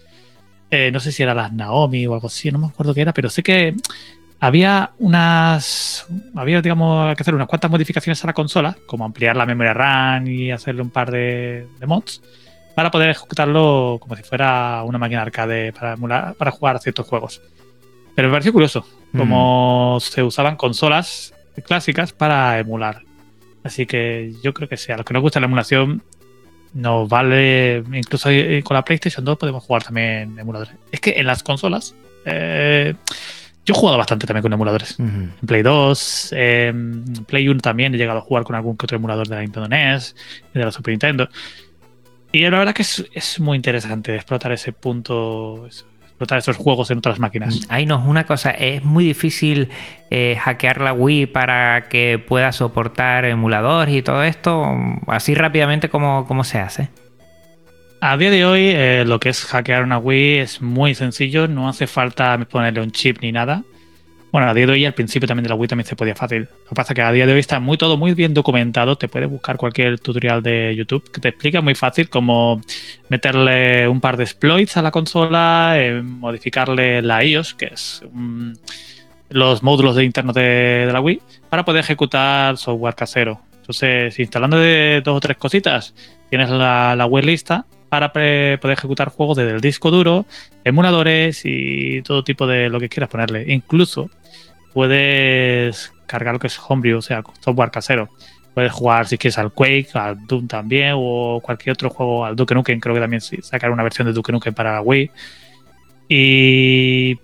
Eh, 0.72 0.92
no 0.92 1.00
sé 1.00 1.12
si 1.12 1.22
era 1.22 1.34
las 1.34 1.54
Naomi 1.54 2.08
o 2.08 2.14
algo 2.16 2.28
así, 2.28 2.52
no 2.52 2.58
me 2.58 2.68
acuerdo 2.68 2.94
qué 2.94 3.02
era, 3.02 3.14
pero 3.14 3.30
sé 3.30 3.44
que 3.44 3.76
había 4.40 4.92
unas. 4.98 6.08
Había, 6.36 6.62
digamos, 6.62 7.16
que 7.16 7.22
hacer 7.22 7.36
unas 7.36 7.48
cuantas 7.48 7.70
modificaciones 7.70 8.24
a 8.24 8.28
la 8.28 8.34
consola, 8.34 8.76
como 8.88 9.06
ampliar 9.06 9.36
la 9.36 9.46
memoria 9.46 9.74
RAM 9.74 10.28
y 10.28 10.52
hacerle 10.52 10.82
un 10.82 10.90
par 10.90 11.12
de, 11.12 11.68
de 11.80 11.86
mods, 11.86 12.22
para 12.76 12.92
poder 12.92 13.10
ejecutarlo 13.10 13.98
como 14.02 14.16
si 14.16 14.24
fuera 14.24 14.84
una 14.84 14.98
máquina 14.98 15.22
arcade 15.22 15.72
para 15.72 15.94
emular, 15.94 16.36
para 16.36 16.52
jugar 16.52 16.80
ciertos 16.80 17.08
juegos. 17.08 17.42
Pero 18.16 18.28
me 18.28 18.34
pareció 18.34 18.54
curioso 18.54 18.86
cómo 19.16 19.98
se 20.02 20.24
usaban 20.24 20.58
consolas 20.58 21.34
clásicas 21.66 22.12
para 22.12 22.60
emular. 22.60 23.02
Así 23.64 23.86
que 23.86 24.34
yo 24.44 24.54
creo 24.54 24.70
que 24.70 24.78
sí, 24.78 24.92
a 24.92 24.98
los 24.98 25.06
que 25.06 25.14
nos 25.14 25.24
gusta 25.24 25.40
la 25.40 25.48
emulación, 25.48 26.04
nos 26.74 27.08
vale, 27.08 27.84
incluso 27.94 28.30
con 28.64 28.76
la 28.76 28.84
PlayStation 28.84 29.24
2 29.24 29.38
podemos 29.38 29.64
jugar 29.64 29.84
también 29.84 30.38
emuladores. 30.38 30.76
Es 30.92 31.00
que 31.00 31.12
en 31.12 31.26
las 31.26 31.42
consolas, 31.42 31.96
eh, 32.26 32.94
yo 33.66 33.74
he 33.74 33.78
jugado 33.78 33.98
bastante 33.98 34.28
también 34.28 34.44
con 34.44 34.54
emuladores. 34.54 35.00
En 35.00 35.34
Play 35.46 35.64
2, 35.64 36.34
en 36.34 37.26
Play 37.26 37.48
1 37.48 37.62
también 37.62 37.96
he 37.96 37.98
llegado 37.98 38.20
a 38.20 38.22
jugar 38.22 38.44
con 38.44 38.56
algún 38.56 38.78
que 38.78 38.86
otro 38.86 38.98
emulador 38.98 39.28
de 39.28 39.36
la 39.36 39.42
Nintendo 39.42 39.68
NES 39.70 40.16
de 40.54 40.66
la 40.66 40.72
Super 40.72 40.92
Nintendo. 40.92 41.30
Y 42.36 42.42
la 42.50 42.60
verdad 42.60 42.74
que 42.74 42.82
es, 42.82 43.40
muy 43.40 43.56
interesante 43.56 44.14
explotar 44.14 44.52
ese 44.52 44.74
punto, 44.74 45.68
explotar 45.68 46.38
esos 46.38 46.58
juegos 46.58 46.92
en 46.92 46.98
otras 46.98 47.18
máquinas. 47.18 47.62
Ahí 47.70 47.86
no, 47.86 48.04
una 48.06 48.26
cosa, 48.26 48.52
es 48.52 48.84
muy 48.84 49.06
difícil 49.06 49.70
eh, 50.12 50.38
hackear 50.42 50.82
la 50.82 50.92
Wii 50.92 51.28
para 51.28 51.88
que 51.88 52.20
pueda 52.20 52.52
soportar 52.52 53.24
emuladores 53.24 53.96
y 53.96 54.02
todo 54.02 54.22
esto, 54.22 54.68
así 55.08 55.34
rápidamente 55.34 55.88
como, 55.88 56.44
se 56.44 56.60
hace. 56.60 56.90
A 58.02 58.18
día 58.18 58.32
de 58.32 58.44
hoy, 58.44 58.64
eh, 58.66 59.06
lo 59.08 59.18
que 59.22 59.30
es 59.30 59.46
hackear 59.46 59.84
una 59.84 59.98
Wii 59.98 60.40
es 60.40 60.62
muy 60.62 60.94
sencillo, 60.94 61.48
no 61.48 61.70
hace 61.70 61.88
falta 61.88 62.38
ponerle 62.52 62.82
un 62.82 62.92
chip 62.92 63.20
ni 63.22 63.32
nada. 63.32 63.64
Bueno, 64.36 64.50
a 64.50 64.54
día 64.54 64.66
de 64.66 64.74
hoy, 64.74 64.86
al 64.86 64.94
principio 64.94 65.30
también 65.30 65.44
de 65.44 65.50
la 65.50 65.56
Wii 65.56 65.70
también 65.70 65.88
se 65.88 65.96
podía 65.96 66.14
fácil. 66.14 66.42
Lo 66.42 66.68
que 66.68 66.76
pasa 66.76 66.92
es 66.92 66.96
que 66.96 67.02
a 67.02 67.10
día 67.14 67.26
de 67.26 67.32
hoy 67.32 67.40
está 67.40 67.62
muy 67.62 67.78
todo 67.78 67.96
muy 67.96 68.14
bien 68.14 68.34
documentado. 68.34 68.98
Te 68.98 69.08
puedes 69.08 69.30
buscar 69.30 69.56
cualquier 69.56 69.98
tutorial 69.98 70.44
de 70.44 70.76
YouTube 70.76 71.10
que 71.10 71.22
te 71.22 71.30
explica 71.30 71.62
muy 71.62 71.74
fácil 71.74 72.10
cómo 72.10 72.60
meterle 73.08 73.88
un 73.88 74.02
par 74.02 74.18
de 74.18 74.26
exploits 74.26 74.76
a 74.76 74.82
la 74.82 74.92
consola, 74.92 75.76
eh, 75.78 76.02
modificarle 76.02 77.02
la 77.02 77.24
iOS, 77.24 77.54
que 77.54 77.68
es 77.68 78.04
los 79.30 79.64
módulos 79.64 79.96
de 79.96 80.04
interno 80.04 80.34
de, 80.34 80.90
la 80.92 81.00
Wii, 81.00 81.22
para 81.50 81.64
poder 81.64 81.86
ejecutar 81.86 82.58
software 82.58 82.96
casero. 82.96 83.40
Entonces, 83.62 84.20
instalando 84.20 84.58
de 84.58 85.02
dos 85.02 85.16
o 85.16 85.20
tres 85.22 85.38
cositas, 85.38 85.96
tienes 86.30 86.50
la, 86.50 86.94
la 86.98 87.06
web 87.06 87.24
lista 87.24 87.66
para 87.88 88.12
poder 88.12 88.60
ejecutar 88.62 89.08
juegos 89.08 89.38
desde 89.38 89.52
el 89.52 89.62
disco 89.62 89.92
duro, 89.92 90.26
emuladores 90.66 91.44
y 91.46 92.02
todo 92.02 92.26
tipo 92.26 92.46
de 92.46 92.68
lo 92.68 92.82
que 92.82 92.90
quieras 92.90 93.10
ponerle. 93.10 93.46
Incluso 93.54 94.10
puedes 94.76 95.94
cargar 96.06 96.34
lo 96.34 96.40
que 96.40 96.48
es 96.48 96.60
Homebrew, 96.60 96.98
o 96.98 97.02
sea, 97.02 97.24
software 97.40 97.72
casero. 97.72 98.10
Puedes 98.54 98.74
jugar 98.74 99.08
si 99.08 99.18
quieres 99.18 99.38
al 99.38 99.54
Quake, 99.54 99.88
al 99.94 100.28
Doom 100.28 100.48
también, 100.48 100.94
o 100.96 101.40
cualquier 101.42 101.74
otro 101.74 101.90
juego, 101.90 102.26
al 102.26 102.36
Duke 102.36 102.54
Nukem, 102.54 102.82
creo 102.82 102.94
que 102.94 103.00
también 103.00 103.22
sacar 103.22 103.72
una 103.72 103.84
versión 103.84 104.06
de 104.06 104.14
Duke 104.14 104.34
Nukem 104.34 104.54
para 104.54 104.74
la 104.74 104.82
Wii. 104.82 105.12
Y 106.10 107.16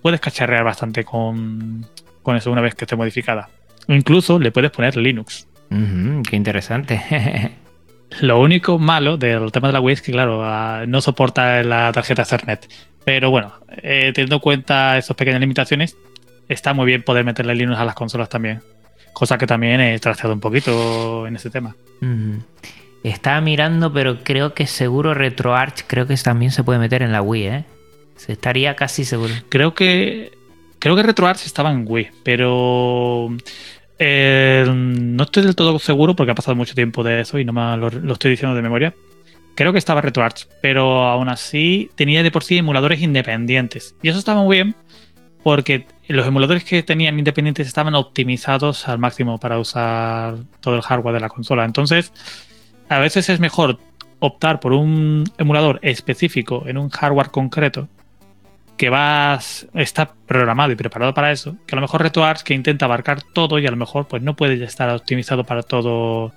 puedes 0.00 0.20
cacharrear 0.20 0.64
bastante 0.64 1.04
con, 1.04 1.86
eso 2.34 2.50
una 2.50 2.62
vez 2.62 2.74
que 2.74 2.86
esté 2.86 2.96
modificada. 2.96 3.50
Incluso 3.88 4.38
le 4.38 4.50
puedes 4.50 4.70
poner 4.70 4.96
Linux. 4.96 5.46
qué 5.68 6.34
interesante. 6.34 7.52
Lo 8.22 8.40
único 8.40 8.78
malo 8.78 9.18
del 9.18 9.52
tema 9.52 9.68
de 9.68 9.74
la 9.74 9.80
Wii 9.80 9.92
es 9.92 10.00
que, 10.00 10.12
claro, 10.12 10.42
ah, 10.42 10.84
no 10.88 11.02
soporta 11.02 11.62
la 11.62 11.92
tarjeta 11.92 12.22
Ethernet. 12.22 12.66
Pero 13.04 13.30
bueno, 13.30 13.52
eh, 13.82 14.12
teniendo 14.14 14.36
en 14.36 14.40
cuenta 14.40 14.96
esas 14.96 15.14
pequeñas 15.14 15.40
limitaciones, 15.40 15.96
está 16.48 16.74
muy 16.74 16.86
bien 16.86 17.02
poder 17.02 17.24
meterle 17.24 17.54
Linux 17.54 17.78
a 17.78 17.84
las 17.84 17.94
consolas 17.94 18.28
también. 18.28 18.62
Cosa 19.12 19.38
que 19.38 19.46
también 19.46 19.80
he 19.80 19.98
trasteado 19.98 20.34
un 20.34 20.40
poquito 20.40 21.26
en 21.26 21.36
ese 21.36 21.50
tema. 21.50 21.74
Estaba 23.02 23.40
mirando, 23.40 23.92
pero 23.92 24.22
creo 24.22 24.52
que 24.52 24.66
seguro 24.66 25.14
RetroArch, 25.14 25.84
creo 25.86 26.06
que 26.06 26.16
también 26.16 26.50
se 26.50 26.64
puede 26.64 26.78
meter 26.78 27.02
en 27.02 27.12
la 27.12 27.22
Wii, 27.22 27.46
¿eh? 27.46 27.64
Se 28.16 28.32
estaría 28.32 28.74
casi 28.76 29.04
seguro. 29.04 29.32
Creo 29.48 29.74
que. 29.74 30.32
Creo 30.78 30.94
que 30.96 31.02
RetroArch 31.02 31.46
estaba 31.46 31.70
en 31.70 31.84
Wii, 31.86 32.08
pero. 32.22 33.28
Eh, 33.98 34.66
no 34.68 35.22
estoy 35.22 35.44
del 35.44 35.56
todo 35.56 35.78
seguro 35.78 36.14
porque 36.14 36.32
ha 36.32 36.34
pasado 36.34 36.54
mucho 36.54 36.74
tiempo 36.74 37.02
de 37.02 37.20
eso 37.20 37.38
y 37.38 37.44
no 37.46 37.52
me 37.54 37.76
lo, 37.78 37.88
lo 37.88 38.12
estoy 38.12 38.32
diciendo 38.32 38.54
de 38.54 38.62
memoria. 38.62 38.94
Creo 39.54 39.72
que 39.72 39.78
estaba 39.78 40.02
RetroArch, 40.02 40.48
pero 40.60 41.04
aún 41.04 41.30
así 41.30 41.90
tenía 41.94 42.22
de 42.22 42.30
por 42.30 42.44
sí 42.44 42.58
emuladores 42.58 43.00
independientes. 43.00 43.94
Y 44.02 44.10
eso 44.10 44.18
estaba 44.18 44.42
muy 44.42 44.56
bien 44.56 44.76
porque 45.46 45.86
los 46.08 46.26
emuladores 46.26 46.64
que 46.64 46.82
tenían 46.82 47.20
independientes 47.20 47.68
estaban 47.68 47.94
optimizados 47.94 48.88
al 48.88 48.98
máximo 48.98 49.38
para 49.38 49.60
usar 49.60 50.38
todo 50.58 50.74
el 50.74 50.82
hardware 50.82 51.14
de 51.14 51.20
la 51.20 51.28
consola. 51.28 51.64
Entonces, 51.64 52.12
a 52.88 52.98
veces 52.98 53.28
es 53.28 53.38
mejor 53.38 53.78
optar 54.18 54.58
por 54.58 54.72
un 54.72 55.22
emulador 55.38 55.78
específico 55.82 56.64
en 56.66 56.78
un 56.78 56.90
hardware 56.90 57.30
concreto 57.30 57.86
que 58.76 58.90
va 58.90 59.38
está 59.74 60.14
programado 60.26 60.72
y 60.72 60.74
preparado 60.74 61.14
para 61.14 61.30
eso, 61.30 61.54
que 61.64 61.76
a 61.76 61.78
lo 61.78 61.82
mejor 61.82 62.02
RetroArch 62.02 62.42
que 62.42 62.52
intenta 62.52 62.86
abarcar 62.86 63.22
todo 63.22 63.60
y 63.60 63.68
a 63.68 63.70
lo 63.70 63.76
mejor 63.76 64.08
pues 64.08 64.22
no 64.24 64.34
puede 64.34 64.64
estar 64.64 64.90
optimizado 64.90 65.44
para 65.44 65.62
todo 65.62 66.32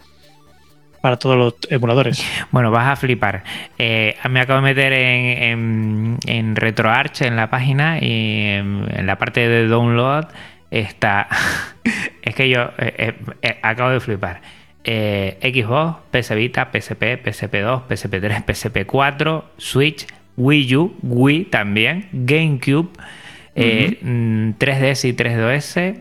para 1.02 1.18
todos 1.18 1.38
los 1.38 1.56
emuladores. 1.70 2.26
Bueno, 2.52 2.72
vas 2.72 2.88
a 2.88 2.96
flipar. 2.96 3.44
Eh, 3.78 4.16
me 4.30 4.40
acabo 4.40 4.62
de 4.62 4.64
meter 4.64 4.94
en, 4.94 6.18
en, 6.26 6.56
RetroArch 6.56 7.22
en 7.22 7.36
la 7.36 7.50
página 7.50 8.00
y 8.00 8.46
en, 8.46 9.06
la 9.06 9.18
parte 9.18 9.48
de 9.48 9.68
download 9.68 10.26
está. 10.72 11.28
es 12.22 12.36
que 12.36 12.50
yo 12.50 12.72
eh, 12.78 13.16
eh, 13.42 13.60
acabo 13.62 13.92
de 13.92 14.00
flipar. 14.00 14.42
Xbox, 14.84 15.98
PS 16.10 16.36
Vita, 16.36 16.70
PSP, 16.72 17.24
PSP2, 17.24 17.84
PSP3, 17.88 18.46
PSP4, 18.46 19.44
Switch, 19.58 20.08
Wii 20.36 20.76
U, 20.78 20.96
Wii 21.04 21.46
también, 21.46 22.08
GameCube, 22.12 22.90
3DS 23.56 24.00
mm, 24.02 24.50
y 25.08 25.14
3DS, 25.14 26.00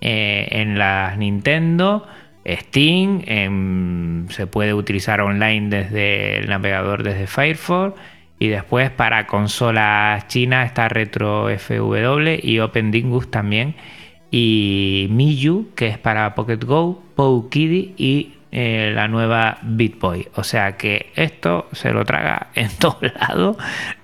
en 0.00 0.78
las 0.78 1.18
Nintendo. 1.18 2.06
Steam, 2.46 3.22
em, 3.26 4.28
se 4.28 4.46
puede 4.46 4.74
utilizar 4.74 5.20
online 5.20 5.68
desde 5.68 6.38
el 6.38 6.48
navegador 6.48 7.02
desde 7.02 7.26
Firefox 7.26 7.98
y 8.38 8.48
después 8.48 8.90
para 8.90 9.26
consolas 9.26 10.26
chinas 10.28 10.66
está 10.66 10.88
Retro 10.88 11.48
FW 11.50 12.38
y 12.42 12.58
OpenDingus 12.60 13.30
también 13.30 13.74
y 14.30 15.08
Miyu 15.10 15.70
que 15.74 15.88
es 15.88 15.98
para 15.98 16.34
Pocket 16.34 16.64
Go, 16.64 17.02
PokeKiddy 17.14 17.94
y 17.98 18.32
eh, 18.52 18.92
la 18.94 19.06
nueva 19.06 19.58
BitBoy. 19.62 20.28
O 20.34 20.42
sea 20.42 20.76
que 20.76 21.12
esto 21.14 21.68
se 21.72 21.92
lo 21.92 22.04
traga 22.04 22.48
en 22.54 22.68
todos 22.78 23.02
lados 23.02 23.56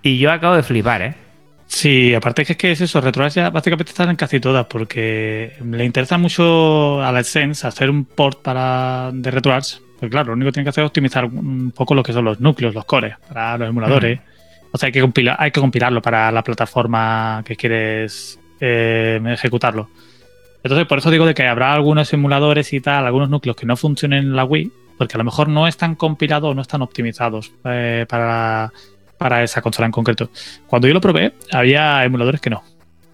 y 0.03 0.19
yo 0.19 0.31
acabo 0.31 0.57
de 0.57 0.63
flipar, 0.63 1.03
¿eh? 1.03 1.26
Sí, 1.67 2.15
aparte 2.15 2.43
es 2.43 2.57
que 2.57 2.71
es 2.71 2.81
eso, 2.81 3.01
RetroArch 3.01 3.35
ya 3.35 3.51
básicamente 3.51 3.91
están 3.91 4.11
en 4.11 4.17
casi 4.17 4.39
todas 4.39 4.67
porque 4.67 5.53
le 5.65 5.85
interesa 5.85 6.17
mucho 6.17 7.03
a 7.03 7.11
la 7.11 7.25
Sense 7.25 7.67
hacer 7.67 7.91
un 7.91 8.05
port 8.05 8.41
para 8.41 9.11
de 9.13 9.31
RetroArch, 9.31 9.81
pues 9.99 10.11
claro, 10.11 10.29
lo 10.29 10.33
único 10.35 10.49
que 10.49 10.53
tiene 10.53 10.65
que 10.65 10.71
hacer 10.71 10.85
es 10.85 10.89
optimizar 10.89 11.25
un 11.25 11.73
poco 11.73 11.95
lo 11.95 12.03
que 12.03 12.13
son 12.13 12.25
los 12.25 12.41
núcleos, 12.41 12.75
los 12.75 12.85
cores, 12.85 13.17
para 13.29 13.59
los 13.59 13.69
emuladores. 13.69 14.21
O 14.73 14.79
sea, 14.79 14.89
hay 14.89 14.93
que, 14.93 15.01
compilar, 15.01 15.37
hay 15.39 15.51
que 15.51 15.61
compilarlo 15.61 16.03
para 16.03 16.31
la 16.31 16.43
plataforma 16.43 17.43
que 17.45 17.57
quieres 17.57 18.39
eh, 18.61 19.21
ejecutarlo. 19.27 19.89
Entonces, 20.63 20.87
por 20.87 20.99
eso 20.99 21.11
digo 21.11 21.25
de 21.25 21.35
que 21.35 21.47
habrá 21.47 21.73
algunos 21.73 22.13
emuladores 22.13 22.73
y 22.73 22.81
tal, 22.81 23.07
algunos 23.07 23.31
núcleos 23.31 23.57
que 23.57 23.67
no 23.67 23.77
funcionen 23.77 24.25
en 24.25 24.37
la 24.37 24.45
Wii, 24.45 24.71
porque 24.99 25.15
a 25.15 25.19
lo 25.19 25.25
mejor 25.25 25.49
no 25.49 25.67
están 25.67 25.95
compilados 25.95 26.51
o 26.51 26.55
no 26.55 26.63
están 26.63 26.83
optimizados 26.83 27.53
eh, 27.65 28.05
para 28.09 28.73
para 29.19 29.43
esa 29.43 29.63
consola 29.63 29.87
en 29.87 29.93
concreto. 29.93 30.31
Cuando 30.67 30.89
yo 30.89 30.95
lo 30.95 31.01
probé, 31.01 31.35
había 31.53 32.05
emuladores 32.05 32.41
que 32.41 32.51
no. 32.51 32.63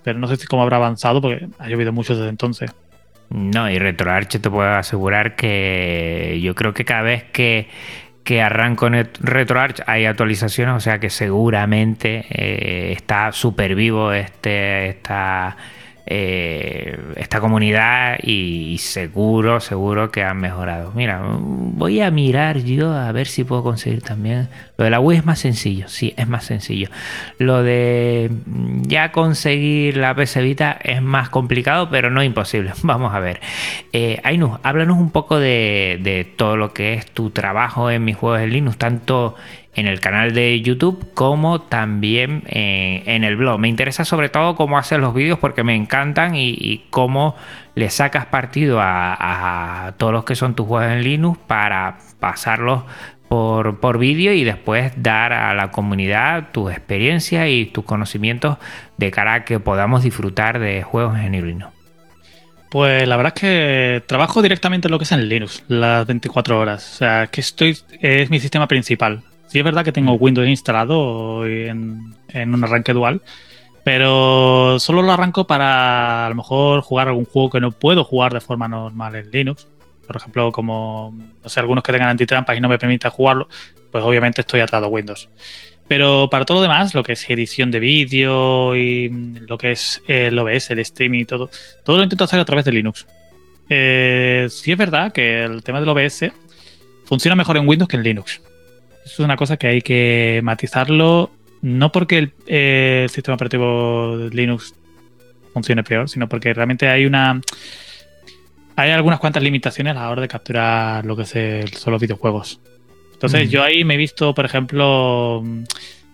Pero 0.02 0.18
no 0.18 0.26
sé 0.28 0.36
si 0.36 0.46
cómo 0.46 0.62
habrá 0.62 0.76
avanzado 0.76 1.20
porque 1.20 1.48
ha 1.58 1.68
llovido 1.68 1.92
mucho 1.92 2.14
desde 2.16 2.28
entonces. 2.28 2.74
No, 3.30 3.70
y 3.70 3.78
RetroArch 3.78 4.40
te 4.40 4.50
puedo 4.50 4.68
asegurar 4.68 5.36
que 5.36 6.38
yo 6.42 6.54
creo 6.54 6.74
que 6.74 6.84
cada 6.84 7.02
vez 7.02 7.24
que, 7.32 7.68
que 8.24 8.42
arranco 8.42 8.86
en 8.88 9.08
RetroArch 9.20 9.80
hay 9.86 10.04
actualizaciones, 10.04 10.74
o 10.74 10.80
sea 10.80 10.98
que 10.98 11.08
seguramente 11.08 12.26
eh, 12.28 12.92
está 12.92 13.32
súper 13.32 13.74
vivo 13.74 14.12
este, 14.12 14.88
esta 14.88 15.56
eh, 16.04 16.98
esta 17.16 17.40
comunidad 17.40 18.18
y, 18.22 18.78
seguro, 18.78 19.60
seguro 19.60 20.10
que 20.10 20.22
han 20.22 20.38
mejorado. 20.38 20.92
Mira, 20.94 21.22
voy 21.22 22.00
a 22.00 22.10
mirar 22.10 22.58
yo 22.58 22.92
a 22.92 23.12
ver 23.12 23.26
si 23.26 23.44
puedo 23.44 23.62
conseguir 23.62 24.02
también. 24.02 24.48
Lo 24.76 24.84
de 24.84 24.90
la 24.90 25.00
Wii 25.00 25.18
es 25.18 25.24
más 25.24 25.38
sencillo, 25.38 25.88
sí, 25.88 26.12
es 26.16 26.26
más 26.26 26.44
sencillo. 26.44 26.88
Lo 27.38 27.62
de 27.62 28.30
ya 28.82 29.12
conseguir 29.12 29.96
la 29.96 30.14
PS 30.14 30.42
Vita 30.42 30.78
es 30.82 31.00
más 31.00 31.28
complicado, 31.28 31.88
pero 31.90 32.10
no 32.10 32.22
imposible. 32.22 32.72
Vamos 32.82 33.14
a 33.14 33.20
ver. 33.20 33.40
Eh, 33.92 34.20
Ainu, 34.24 34.58
háblanos 34.62 34.98
un 34.98 35.10
poco 35.10 35.38
de, 35.38 36.32
todo 36.36 36.56
lo 36.56 36.72
que 36.72 36.94
es 36.94 37.06
tu 37.06 37.30
trabajo 37.30 37.90
en 37.90 38.04
mis 38.04 38.16
juegos 38.16 38.40
de 38.40 38.48
Linux, 38.48 38.76
tanto 38.76 39.36
en 39.74 39.86
el 39.86 40.00
canal 40.00 40.34
de 40.34 40.60
YouTube 40.60 41.12
como 41.14 41.62
también 41.62 42.42
eh, 42.46 43.02
en 43.06 43.24
el 43.24 43.36
blog. 43.36 43.58
Me 43.58 43.68
interesa 43.68 44.04
sobre 44.04 44.28
todo 44.28 44.54
cómo 44.54 44.78
haces 44.78 44.98
los 44.98 45.14
vídeos 45.14 45.38
porque 45.38 45.64
me 45.64 45.74
encantan 45.74 46.34
y, 46.34 46.84
cómo 46.90 47.36
le 47.74 47.88
sacas 47.88 48.26
partido 48.26 48.78
a, 48.80 49.94
todos 49.96 50.12
los 50.12 50.24
que 50.24 50.34
son 50.34 50.54
tus 50.54 50.66
juegos 50.66 50.92
en 50.92 51.02
Linux 51.02 51.38
para 51.46 51.98
pasarlos 52.20 52.82
por, 53.28 53.80
por 53.80 53.96
vídeo 53.96 54.32
y 54.34 54.44
después 54.44 54.92
dar 54.96 55.32
a 55.32 55.54
la 55.54 55.70
comunidad 55.70 56.50
tu 56.52 56.68
experiencia 56.68 57.48
y 57.48 57.64
tus 57.66 57.84
conocimientos 57.84 58.58
de 58.98 59.10
cara 59.10 59.34
a 59.34 59.44
que 59.44 59.58
podamos 59.58 60.02
disfrutar 60.02 60.58
de 60.58 60.82
juegos 60.82 61.18
en 61.18 61.32
Linux. 61.32 61.72
Pues 62.70 63.06
la 63.06 63.16
verdad 63.16 63.34
es 63.36 63.40
que 63.40 64.02
trabajo 64.06 64.40
directamente 64.40 64.88
en 64.88 64.92
lo 64.92 64.98
que 64.98 65.04
es 65.04 65.12
en 65.12 65.28
Linux, 65.28 65.62
las 65.68 66.06
24 66.06 66.58
horas. 66.58 66.94
O 66.94 66.96
sea, 66.96 67.26
que 67.26 67.42
estoy, 67.42 67.76
es 68.00 68.30
mi 68.30 68.40
sistema 68.40 68.66
principal. 68.66 69.22
Sí 69.52 69.58
es 69.58 69.64
verdad 69.66 69.84
que 69.84 69.92
tengo 69.92 70.14
Windows 70.14 70.48
instalado 70.48 71.46
en, 71.46 72.14
un 72.34 72.64
arranque 72.64 72.94
dual, 72.94 73.20
pero 73.84 74.78
solo 74.80 75.02
lo 75.02 75.12
arranco 75.12 75.46
para 75.46 76.24
a 76.24 76.28
lo 76.30 76.34
mejor 76.36 76.80
jugar 76.80 77.08
algún 77.08 77.26
juego 77.26 77.50
que 77.50 77.60
no 77.60 77.70
puedo 77.70 78.02
jugar 78.02 78.32
de 78.32 78.40
forma 78.40 78.66
normal 78.66 79.14
en 79.14 79.30
Linux. 79.30 79.68
Por 80.06 80.16
ejemplo, 80.16 80.52
como, 80.52 81.14
no 81.44 81.48
sé, 81.50 81.60
algunos 81.60 81.84
que 81.84 81.92
tengan 81.92 82.08
antitrampas 82.08 82.56
y 82.56 82.62
no 82.62 82.70
me 82.70 82.78
permitan 82.78 83.10
jugarlo, 83.10 83.46
pues 83.90 84.02
obviamente 84.02 84.40
estoy 84.40 84.60
atado 84.60 84.86
a 84.86 84.88
Windows. 84.88 85.28
Pero 85.86 86.30
para 86.30 86.46
todo 86.46 86.56
lo 86.56 86.62
demás, 86.62 86.94
lo 86.94 87.02
que 87.02 87.12
es 87.12 87.28
edición 87.28 87.70
de 87.70 87.80
vídeo 87.80 88.74
y 88.74 89.10
lo 89.46 89.58
que 89.58 89.72
es 89.72 90.02
el 90.08 90.38
OBS, 90.38 90.70
el 90.70 90.78
streaming 90.78 91.20
y 91.20 91.24
todo, 91.26 91.50
todo 91.84 91.98
lo 91.98 92.04
intento 92.04 92.24
hacer 92.24 92.40
a 92.40 92.46
través 92.46 92.64
de 92.64 92.72
Linux. 92.72 93.06
Eh, 93.68 94.46
sí 94.48 94.72
es 94.72 94.78
verdad 94.78 95.12
que 95.12 95.44
el 95.44 95.62
tema 95.62 95.78
del 95.78 95.90
OBS 95.90 96.32
funciona 97.04 97.36
mejor 97.36 97.58
en 97.58 97.68
Windows 97.68 97.90
que 97.90 97.98
en 97.98 98.02
Linux. 98.02 98.40
Es 99.04 99.18
una 99.18 99.36
cosa 99.36 99.56
que 99.56 99.66
hay 99.66 99.82
que 99.82 100.40
matizarlo, 100.42 101.30
no 101.60 101.92
porque 101.92 102.18
el, 102.18 102.32
eh, 102.46 103.02
el 103.04 103.10
sistema 103.10 103.34
operativo 103.34 104.16
Linux 104.30 104.74
funcione 105.52 105.82
peor, 105.84 106.08
sino 106.08 106.28
porque 106.28 106.54
realmente 106.54 106.88
hay 106.88 107.04
una 107.04 107.40
hay 108.76 108.90
algunas 108.90 109.20
cuantas 109.20 109.42
limitaciones 109.42 109.96
a 109.96 110.00
la 110.00 110.10
hora 110.10 110.22
de 110.22 110.28
capturar 110.28 111.04
lo 111.04 111.16
que 111.16 111.22
es 111.22 111.36
el, 111.36 111.72
son 111.72 111.92
los 111.92 112.00
videojuegos. 112.00 112.60
Entonces, 113.12 113.50
yo 113.50 113.62
ahí 113.62 113.84
me 113.84 113.94
he 113.94 113.96
visto, 113.96 114.34
por 114.34 114.44
ejemplo, 114.44 115.44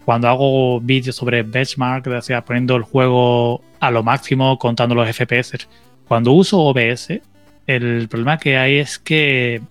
cuando 0.05 0.29
hago 0.29 0.81
vídeos 0.81 1.17
sobre 1.17 1.43
benchmark, 1.43 2.07
o 2.07 2.21
sea, 2.21 2.45
poniendo 2.45 2.77
el 2.77 2.83
juego 2.83 3.63
a 3.81 3.91
lo 3.91 4.03
máximo, 4.03 4.59
contando 4.59 4.95
los 4.95 5.09
FPS. 5.09 5.67
Cuando 6.07 6.33
uso 6.33 6.59
OBS, 6.61 7.21
el 7.67 8.09
problema 8.09 8.37
que 8.39 8.59
hay 8.59 8.77
es 8.77 8.99
que, 8.99 9.63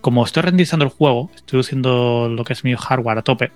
como 0.00 0.24
estoy 0.24 0.42
renderizando 0.42 0.84
el 0.84 0.90
juego, 0.90 1.30
estoy 1.34 1.60
usando 1.60 2.28
lo 2.28 2.44
que 2.44 2.52
es 2.52 2.64
mi 2.64 2.74
hardware 2.74 3.18
a 3.18 3.22
tope, 3.22 3.52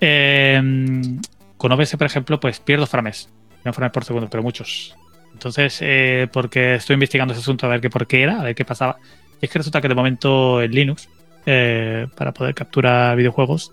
em, 0.00 1.20
con 1.56 1.72
OBS, 1.72 1.96
por 1.96 2.06
ejemplo, 2.06 2.40
pues 2.40 2.60
pierdo 2.60 2.86
frames. 2.86 3.28
No 3.64 3.72
frames 3.72 3.92
por 3.92 4.04
segundo, 4.04 4.28
pero 4.30 4.42
muchos. 4.42 4.96
Entonces, 5.32 5.78
eh, 5.82 6.28
porque 6.32 6.74
estoy 6.76 6.94
investigando 6.94 7.32
ese 7.32 7.42
asunto 7.42 7.66
a 7.66 7.68
ver 7.68 7.80
qué 7.80 7.90
por 7.90 8.06
qué 8.06 8.22
era, 8.22 8.40
a 8.40 8.44
ver 8.44 8.54
qué 8.54 8.64
pasaba. 8.64 8.96
Y 9.40 9.46
es 9.46 9.50
que 9.50 9.58
resulta 9.58 9.80
que 9.80 9.88
de 9.88 9.94
momento 9.94 10.62
en 10.62 10.70
Linux 10.72 11.08
eh, 11.46 12.06
para 12.16 12.32
poder 12.32 12.54
capturar 12.54 13.16
videojuegos. 13.16 13.72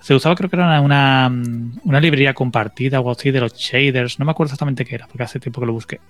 Se 0.00 0.14
usaba, 0.14 0.34
creo 0.34 0.48
que 0.48 0.56
era 0.56 0.80
una, 0.80 1.30
una, 1.84 2.00
librería 2.00 2.34
compartida 2.34 3.00
o 3.00 3.10
así 3.10 3.30
de 3.30 3.40
los 3.40 3.54
shaders. 3.54 4.18
No 4.18 4.24
me 4.24 4.30
acuerdo 4.30 4.48
exactamente 4.48 4.84
qué 4.84 4.94
era, 4.94 5.06
porque 5.06 5.24
hace 5.24 5.40
tiempo 5.40 5.60
que 5.60 5.66
lo 5.66 5.72
busqué. 5.72 6.00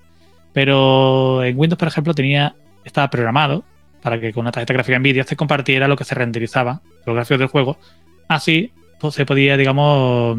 Pero 0.52 1.42
en 1.44 1.58
Windows, 1.58 1.78
por 1.78 1.88
ejemplo, 1.88 2.14
tenía 2.14 2.54
estaba 2.84 3.10
programado 3.10 3.64
para 4.02 4.20
que 4.20 4.32
con 4.32 4.42
una 4.42 4.52
tarjeta 4.52 4.74
gráfica 4.74 4.98
NVIDIA 4.98 5.24
se 5.24 5.36
compartiera 5.36 5.88
lo 5.88 5.96
que 5.96 6.04
se 6.04 6.14
renderizaba, 6.14 6.82
los 7.06 7.14
gráficos 7.14 7.38
del 7.38 7.48
juego. 7.48 7.78
Así 8.28 8.72
pues, 9.00 9.14
se 9.14 9.26
podía, 9.26 9.56
digamos, 9.56 10.38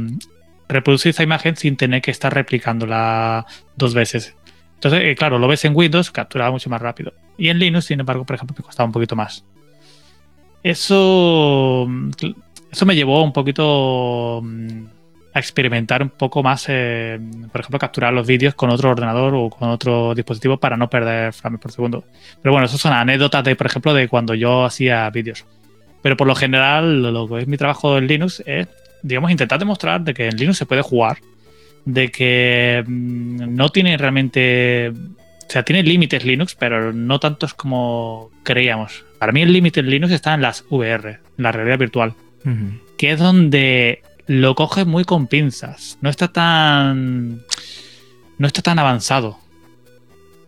reproducir 0.68 1.12
esa 1.12 1.24
imagen 1.24 1.56
sin 1.56 1.78
tener 1.78 2.02
que 2.02 2.12
estar 2.12 2.34
replicándola 2.34 3.46
dos 3.76 3.94
veces. 3.94 4.36
Entonces, 4.76 5.02
eh, 5.04 5.16
claro, 5.16 5.40
lo 5.40 5.48
ves 5.48 5.66
en 5.66 5.76
Windows, 5.76 6.12
capturaba 6.12 6.52
mucho 6.52 6.70
más 6.70 6.82
rápido. 6.82 7.14
Y 7.38 7.50
en 7.50 7.60
Linux, 7.60 7.86
sin 7.86 8.00
embargo, 8.00 8.26
por 8.26 8.36
ejemplo, 8.36 8.56
me 8.58 8.64
costaba 8.64 8.88
un 8.88 8.94
poquito 8.94 9.16
más 9.16 9.44
eso, 10.64 11.88
eso 12.72 12.86
me 12.86 12.96
llevó 12.96 13.24
un 13.24 13.34
poquito 13.34 14.42
mm, 14.44 14.86
a 15.34 15.40
experimentar 15.40 16.02
un 16.02 16.10
poco 16.10 16.42
más, 16.42 16.66
eh, 16.68 17.20
por 17.52 17.62
ejemplo, 17.62 17.80
capturar 17.80 18.14
los 18.14 18.26
vídeos 18.26 18.56
con 18.56 18.70
otro 18.70 18.90
ordenador 18.90 19.34
o 19.36 19.50
con 19.50 19.70
otro 19.70 20.16
dispositivo 20.16 20.58
para 20.58 20.78
no 20.78 20.90
perder 20.90 21.34
frames 21.34 21.60
por 21.60 21.72
segundo. 21.72 22.04
Pero 22.42 22.52
bueno, 22.54 22.66
eso 22.66 22.78
son 22.78 22.94
anécdotas 22.94 23.44
de, 23.44 23.56
por 23.56 23.68
ejemplo, 23.68 23.94
de 23.94 24.08
cuando 24.08 24.34
yo 24.34 24.66
hacía 24.66 25.10
vídeos. 25.10 25.46
Pero 26.02 26.18
por 26.18 26.28
lo 26.28 26.36
general, 26.36 27.02
lo 27.14 27.28
que 27.28 27.40
es 27.40 27.48
mi 27.48 27.58
trabajo 27.58 27.98
en 27.98 28.08
Linux 28.08 28.42
es, 28.46 28.68
digamos, 29.04 29.32
intentar 29.32 29.60
demostrar 29.60 30.02
de 30.02 30.14
que 30.14 30.28
en 30.28 30.38
Linux 30.38 30.58
se 30.58 30.66
puede 30.66 30.82
jugar, 30.82 31.18
de 31.86 32.10
que 32.10 32.84
mm, 32.88 33.56
no 33.56 33.70
tiene 33.70 33.98
realmente 33.98 34.92
o 35.50 35.52
sea, 35.52 35.64
tiene 35.64 35.82
límites 35.82 36.26
Linux, 36.26 36.54
pero 36.54 36.94
no 36.94 37.20
tantos 37.20 37.56
como 37.56 38.30
creíamos. 38.44 39.04
Para 39.18 39.32
mí 39.32 39.42
el 39.42 39.52
límite 39.52 39.80
en 39.80 39.90
Linux 39.90 40.14
está 40.14 40.36
en 40.36 40.44
las 40.44 40.64
VR, 40.70 41.10
en 41.10 41.44
la 41.44 41.52
realidad 41.52 41.80
virtual, 41.80 42.14
que 43.00 43.12
es 43.12 43.20
donde 43.20 44.04
lo 44.30 44.54
coge 44.54 44.86
muy 44.86 45.06
con 45.06 45.26
pinzas. 45.26 45.98
No 46.02 46.10
está 46.10 46.28
tan. 46.28 47.42
No 48.38 48.48
está 48.48 48.62
tan 48.62 48.78
avanzado. 48.78 49.40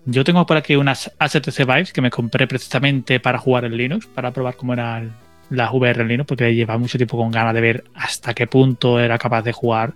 Yo 0.06 0.24
tengo 0.24 0.46
por 0.46 0.56
aquí 0.56 0.76
unas 0.76 1.12
HTC 1.20 1.66
Vives 1.66 1.92
que 1.92 2.02
me 2.02 2.12
compré 2.12 2.46
precisamente 2.46 3.20
para 3.20 3.40
jugar 3.40 3.66
en 3.66 3.76
Linux, 3.76 4.06
para 4.06 4.32
probar 4.32 4.56
cómo 4.56 4.74
era 4.74 5.04
la 5.50 5.72
VR 5.72 6.04
en 6.04 6.10
Linux, 6.10 6.28
porque 6.28 6.54
lleva 6.54 6.78
mucho 6.78 7.00
tiempo 7.00 7.18
con 7.18 7.32
ganas 7.32 7.56
de 7.56 7.62
ver 7.62 7.84
hasta 7.96 8.36
qué 8.36 8.46
punto 8.46 9.00
era 9.00 9.18
capaz 9.18 9.42
de 9.42 9.52
jugar 9.52 9.96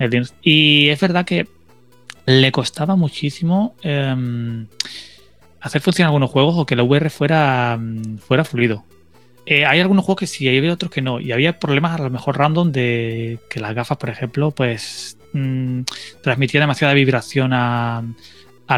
en 0.00 0.10
Linux. 0.10 0.34
Y 0.42 0.88
es 0.88 1.00
verdad 1.00 1.24
que 1.24 1.46
le 2.26 2.50
costaba 2.50 2.96
muchísimo 2.96 3.76
em, 3.82 4.66
hacer 5.60 5.80
funcionar 5.80 6.08
algunos 6.08 6.30
juegos 6.30 6.56
o 6.58 6.66
que 6.66 6.74
la 6.74 6.82
VR 6.82 7.10
fuera, 7.10 7.78
fuera 8.26 8.44
fluido. 8.44 8.84
Eh, 9.50 9.66
hay 9.66 9.80
algunos 9.80 10.04
juegos 10.04 10.20
que 10.20 10.26
sí, 10.28 10.46
hay 10.46 10.64
otros 10.68 10.92
que 10.92 11.02
no. 11.02 11.18
Y 11.18 11.32
había 11.32 11.58
problemas 11.58 11.98
a 11.98 12.04
lo 12.04 12.08
mejor 12.08 12.38
random 12.38 12.70
de 12.70 13.40
que 13.48 13.58
las 13.58 13.74
gafas, 13.74 13.98
por 13.98 14.08
ejemplo, 14.08 14.52
pues 14.52 15.18
mm, 15.32 15.80
transmitían 16.22 16.62
demasiada 16.62 16.94
vibración 16.94 17.52
al 17.52 18.14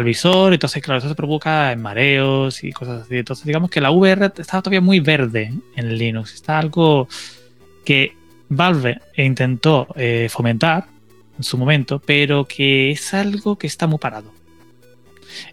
visor. 0.02 0.54
Entonces, 0.54 0.82
claro, 0.82 0.96
eso 0.96 1.10
se 1.10 1.14
provoca 1.14 1.72
en 1.72 1.82
mareos 1.82 2.64
y 2.64 2.72
cosas 2.72 3.02
así. 3.02 3.18
Entonces, 3.18 3.44
digamos 3.44 3.68
que 3.68 3.82
la 3.82 3.90
VR 3.90 4.32
estaba 4.38 4.62
todavía 4.62 4.80
muy 4.80 4.98
verde 5.00 5.52
en 5.76 5.98
Linux. 5.98 6.32
Está 6.32 6.58
algo 6.58 7.06
que 7.84 8.16
Valve 8.48 8.98
intentó 9.18 9.88
eh, 9.94 10.28
fomentar 10.30 10.86
en 11.36 11.44
su 11.44 11.58
momento, 11.58 12.00
pero 12.00 12.46
que 12.46 12.92
es 12.92 13.12
algo 13.12 13.58
que 13.58 13.66
está 13.66 13.86
muy 13.86 13.98
parado. 13.98 14.32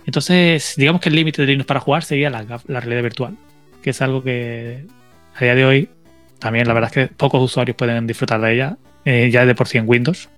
Entonces, 0.05 0.76
digamos 0.78 1.01
que 1.01 1.09
el 1.09 1.15
límite 1.15 1.41
de 1.41 1.49
Linux 1.49 1.67
para 1.67 1.82
jugar 1.82 2.05
sería 2.05 2.30
la, 2.30 2.61
realidad 2.67 3.03
virtual, 3.03 3.38
que 3.82 3.89
es 3.89 4.01
algo 4.01 4.24
que 4.24 4.86
a 5.45 5.47
día 5.47 5.55
de 5.55 5.65
hoy 5.65 5.89
también 6.39 6.67
la 6.67 6.73
verdad 6.73 6.91
es 6.95 7.07
que 7.07 7.13
pocos 7.13 7.41
usuarios 7.41 7.75
pueden 7.75 8.07
disfrutar 8.07 8.41
de 8.41 8.53
ella, 8.53 8.77
eh, 9.05 9.29
ya 9.31 9.45
de 9.45 9.55
por 9.55 9.67
sí 9.67 9.77
en 9.77 9.87
Windows. 9.87 10.29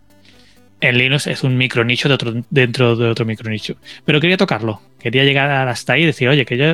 En 0.81 0.97
Linux 0.97 1.27
es 1.27 1.43
un 1.43 1.57
micro 1.57 1.83
nicho 1.83 2.09
de 2.09 2.15
otro, 2.15 2.33
dentro 2.49 2.95
de 2.95 3.07
otro 3.07 3.23
micro 3.23 3.49
nicho. 3.51 3.75
Pero 4.03 4.19
quería 4.19 4.37
tocarlo, 4.37 4.81
quería 4.99 5.23
llegar 5.23 5.67
hasta 5.67 5.93
ahí 5.93 6.03
y 6.03 6.07
decir, 6.07 6.27
oye, 6.27 6.43
que 6.43 6.57
yo 6.57 6.65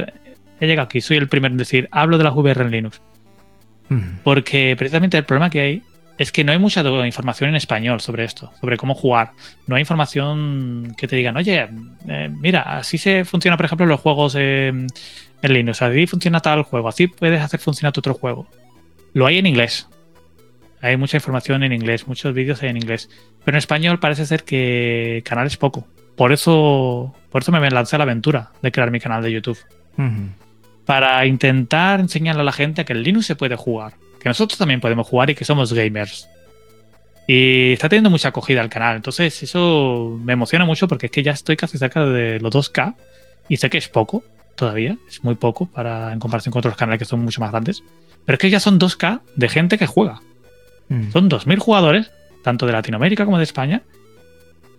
he 0.62 0.68
llegado 0.68 0.86
aquí, 0.86 1.02
soy 1.02 1.18
el 1.18 1.28
primero 1.28 1.52
en 1.54 1.58
decir, 1.58 1.90
hablo 1.92 2.18
de 2.18 2.24
la 2.24 2.32
VR 2.32 2.62
en 2.62 2.72
Linux. 2.72 3.02
Porque 4.24 4.76
precisamente 4.78 5.18
el 5.18 5.24
problema 5.24 5.50
que 5.50 5.62
hay 5.62 5.84
es 6.18 6.32
que 6.32 6.44
no 6.44 6.52
hay 6.52 6.58
mucha 6.58 6.82
información 7.06 7.50
en 7.50 7.56
español 7.56 8.02
sobre 8.02 8.24
esto, 8.24 8.52
sobre 8.60 8.76
cómo 8.76 8.96
jugar. 8.96 9.32
No 9.68 9.76
hay 9.76 9.82
información 9.82 10.94
que 10.98 11.08
te 11.08 11.16
digan, 11.16 11.38
oye, 11.38 11.68
eh, 12.08 12.30
mira, 12.30 12.62
así 12.62 12.98
se 12.98 13.24
funciona, 13.24 13.56
por 13.56 13.66
ejemplo, 13.66 13.86
los 13.86 14.00
juegos 14.00 14.36
en 15.42 15.54
Linux, 15.54 15.82
así 15.82 16.08
funciona 16.08 16.40
tal 16.40 16.64
juego, 16.64 16.90
así 16.90 17.08
puedes 17.08 17.42
hacer 17.42 17.60
funcionar 17.60 17.94
tu 17.94 18.00
otro 18.00 18.14
juego. 18.14 18.48
Lo 19.14 19.26
hay 19.26 19.38
en 19.38 19.46
inglés. 19.46 19.88
Hay 20.82 20.98
mucha 20.98 21.18
información 21.18 21.64
en 21.64 21.74
inglés, 21.74 22.08
muchos 22.08 22.34
vídeos 22.34 22.62
en 22.64 22.78
inglés. 22.78 23.10
Pero 23.44 23.56
en 23.56 23.60
español 23.60 24.00
parece 24.00 24.26
ser 24.26 24.44
que 24.44 25.24
canal 25.26 25.48
es 25.48 25.58
poco. 25.58 25.88
Por 26.16 26.32
eso, 26.32 27.16
por 27.30 27.42
eso 27.42 27.52
me 27.52 27.70
lancé 27.70 27.96
a 27.96 28.00
la 28.00 28.04
aventura 28.04 28.52
de 28.62 28.72
crear 28.72 28.92
mi 28.92 29.00
canal 29.00 29.24
de 29.24 29.32
YouTube. 29.32 29.58
Para 30.86 31.26
intentar 31.26 32.00
enseñarle 32.00 32.42
a 32.42 32.46
la 32.46 32.52
gente 32.52 32.86
que 32.86 32.94
en 32.94 33.04
Linux 33.04 33.26
se 33.26 33.36
puede 33.36 33.56
jugar 33.56 33.94
que 34.20 34.30
nosotros 34.30 34.58
también 34.58 34.82
podemos 34.82 35.08
jugar 35.08 35.30
y 35.30 35.36
que 35.36 35.46
somos 35.46 35.74
gamers. 35.74 36.30
Y 37.28 37.74
está 37.74 37.90
teniendo 37.90 38.10
mucha 38.10 38.30
acogida 38.30 38.62
al 38.62 38.70
canal. 38.70 38.96
Entonces, 38.96 39.44
eso 39.44 40.18
me 40.24 40.34
emociona 40.34 40.66
mucho 40.66 40.88
porque 40.88 41.08
es 41.08 41.12
que 41.12 41.24
ya 41.24 41.32
estoy 41.32 41.58
casi 41.58 41.78
cerca 41.78 42.06
de 42.06 42.40
los 42.40 42.54
2K. 42.54 42.96
Y 43.50 43.58
sé 43.58 43.70
que 43.70 43.78
es 43.78 43.88
poco 43.88 44.24
todavía. 44.58 44.98
Es 45.08 45.24
muy 45.24 45.36
poco 45.36 45.66
para, 45.68 46.12
en 46.12 46.20
comparación 46.20 46.52
con 46.52 46.60
otros 46.60 46.76
canales 46.76 47.00
que 47.00 47.06
son 47.06 47.22
mucho 47.22 47.40
más 47.40 47.52
grandes. 47.52 47.84
Pero 48.26 48.36
es 48.36 48.40
que 48.40 48.50
ya 48.50 48.60
son 48.60 48.80
2K 48.80 49.22
de 49.36 49.50
gente 49.50 49.78
que 49.78 49.88
juega. 49.88 50.22
Mm. 50.90 51.12
Son 51.12 51.30
2.000 51.30 51.58
jugadores, 51.60 52.12
tanto 52.44 52.66
de 52.66 52.74
Latinoamérica 52.74 53.24
como 53.24 53.38
de 53.38 53.46
España, 53.46 53.84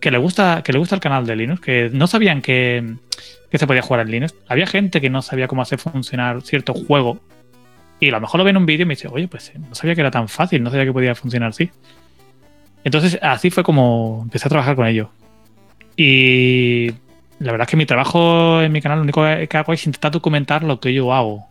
que 0.01 0.11
le 0.11 0.19
gusta, 0.19 0.63
que 0.63 0.73
le 0.73 0.79
gusta 0.79 0.95
el 0.95 1.01
canal 1.01 1.27
de 1.27 1.37
Linux, 1.37 1.61
que 1.61 1.91
no 1.93 2.07
sabían 2.07 2.43
que, 2.43 2.97
que 3.51 3.59
se 3.59 3.67
podía 3.67 3.83
jugar 3.83 4.03
en 4.03 4.11
Linux. 4.11 4.35
Había 4.49 4.67
gente 4.67 5.01
que 5.01 5.09
no 5.09 5.23
sabía 5.23 5.49
cómo 5.49 5.63
hacer 5.63 5.79
funcionar 5.79 6.43
cierto 6.43 6.75
juego 6.75 7.21
y 8.01 8.09
a 8.09 8.13
lo 8.13 8.21
mejor 8.21 8.39
lo 8.39 8.45
ve 8.45 8.51
en 8.51 8.57
un 8.59 8.67
vídeo 8.67 8.85
y 8.85 8.87
me 8.87 8.95
dice, 8.95 9.09
oye, 9.09 9.29
pues 9.29 9.53
no 9.57 9.75
sabía 9.75 9.95
que 9.95 10.03
era 10.03 10.11
tan 10.11 10.29
fácil, 10.29 10.63
no 10.63 10.71
sabía 10.71 10.85
que 10.85 10.93
podía 10.93 11.15
funcionar 11.15 11.51
así. 11.51 11.71
Entonces, 12.85 13.19
así 13.23 13.51
fue 13.51 13.65
como 13.65 14.21
empecé 14.23 14.47
a 14.47 14.51
trabajar 14.51 14.77
con 14.77 14.87
ello. 14.87 15.11
Y 15.97 16.93
la 17.41 17.53
verdad 17.53 17.67
es 17.67 17.71
que 17.71 17.77
mi 17.77 17.87
trabajo 17.87 18.61
en 18.63 18.73
mi 18.73 18.81
canal, 18.81 18.99
lo 18.99 19.03
único 19.05 19.23
que 19.23 19.57
hago 19.57 19.73
es 19.73 19.87
intentar 19.87 20.11
documentar 20.11 20.65
lo 20.65 20.81
que 20.81 20.93
yo 20.93 21.13
hago. 21.13 21.47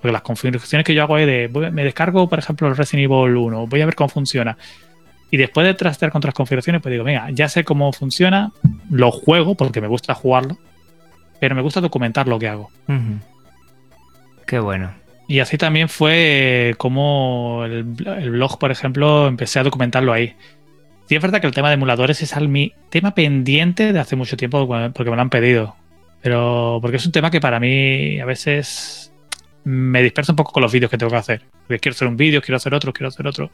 Porque 0.00 0.12
las 0.12 0.22
configuraciones 0.22 0.84
que 0.84 0.94
yo 0.94 1.02
hago 1.02 1.18
es 1.18 1.26
de, 1.26 1.70
me 1.70 1.84
descargo, 1.84 2.28
por 2.28 2.38
ejemplo, 2.38 2.68
el 2.68 2.76
Resident 2.76 3.10
Evil 3.10 3.36
1, 3.36 3.66
voy 3.66 3.80
a 3.82 3.86
ver 3.86 3.94
cómo 3.94 4.08
funciona. 4.08 4.56
Y 5.30 5.36
después 5.36 5.66
de 5.66 5.74
trastear 5.74 6.10
con 6.10 6.20
otras 6.20 6.34
configuraciones, 6.34 6.80
pues 6.80 6.92
digo, 6.92 7.04
venga, 7.04 7.28
ya 7.30 7.48
sé 7.48 7.64
cómo 7.64 7.92
funciona, 7.92 8.52
lo 8.90 9.10
juego 9.10 9.56
porque 9.56 9.80
me 9.80 9.88
gusta 9.88 10.14
jugarlo. 10.14 10.58
pero 11.38 11.54
me 11.54 11.62
gusta 11.62 11.80
documentar 11.80 12.28
lo 12.28 12.38
que 12.38 12.48
hago. 12.48 12.70
Qué 14.46 14.58
bueno. 14.58 14.92
Y 15.28 15.40
así 15.40 15.58
también 15.58 15.88
fue 15.88 16.74
como 16.78 17.62
el, 17.64 17.94
el 18.04 18.30
blog, 18.30 18.58
por 18.58 18.70
ejemplo, 18.70 19.28
empecé 19.28 19.60
a 19.60 19.62
documentarlo 19.62 20.12
ahí. 20.12 20.34
Sí, 21.10 21.16
es 21.16 21.22
verdad 21.22 21.40
que 21.40 21.48
el 21.48 21.52
tema 21.52 21.66
de 21.66 21.74
emuladores 21.74 22.22
es 22.22 22.36
al 22.36 22.46
mi 22.46 22.72
tema 22.88 23.16
pendiente 23.16 23.92
de 23.92 23.98
hace 23.98 24.14
mucho 24.14 24.36
tiempo 24.36 24.64
porque 24.94 25.10
me 25.10 25.16
lo 25.16 25.22
han 25.22 25.28
pedido. 25.28 25.74
Pero 26.22 26.78
porque 26.80 26.98
es 26.98 27.04
un 27.04 27.10
tema 27.10 27.32
que 27.32 27.40
para 27.40 27.58
mí 27.58 28.20
a 28.20 28.24
veces 28.24 29.12
me 29.64 30.04
dispersa 30.04 30.30
un 30.30 30.36
poco 30.36 30.52
con 30.52 30.62
los 30.62 30.72
vídeos 30.72 30.88
que 30.88 30.98
tengo 30.98 31.10
que 31.10 31.16
hacer. 31.16 31.42
Porque 31.66 31.80
quiero 31.80 31.94
hacer 31.96 32.06
un 32.06 32.16
vídeo, 32.16 32.40
quiero 32.40 32.58
hacer 32.58 32.74
otro, 32.74 32.92
quiero 32.92 33.08
hacer 33.08 33.26
otro. 33.26 33.50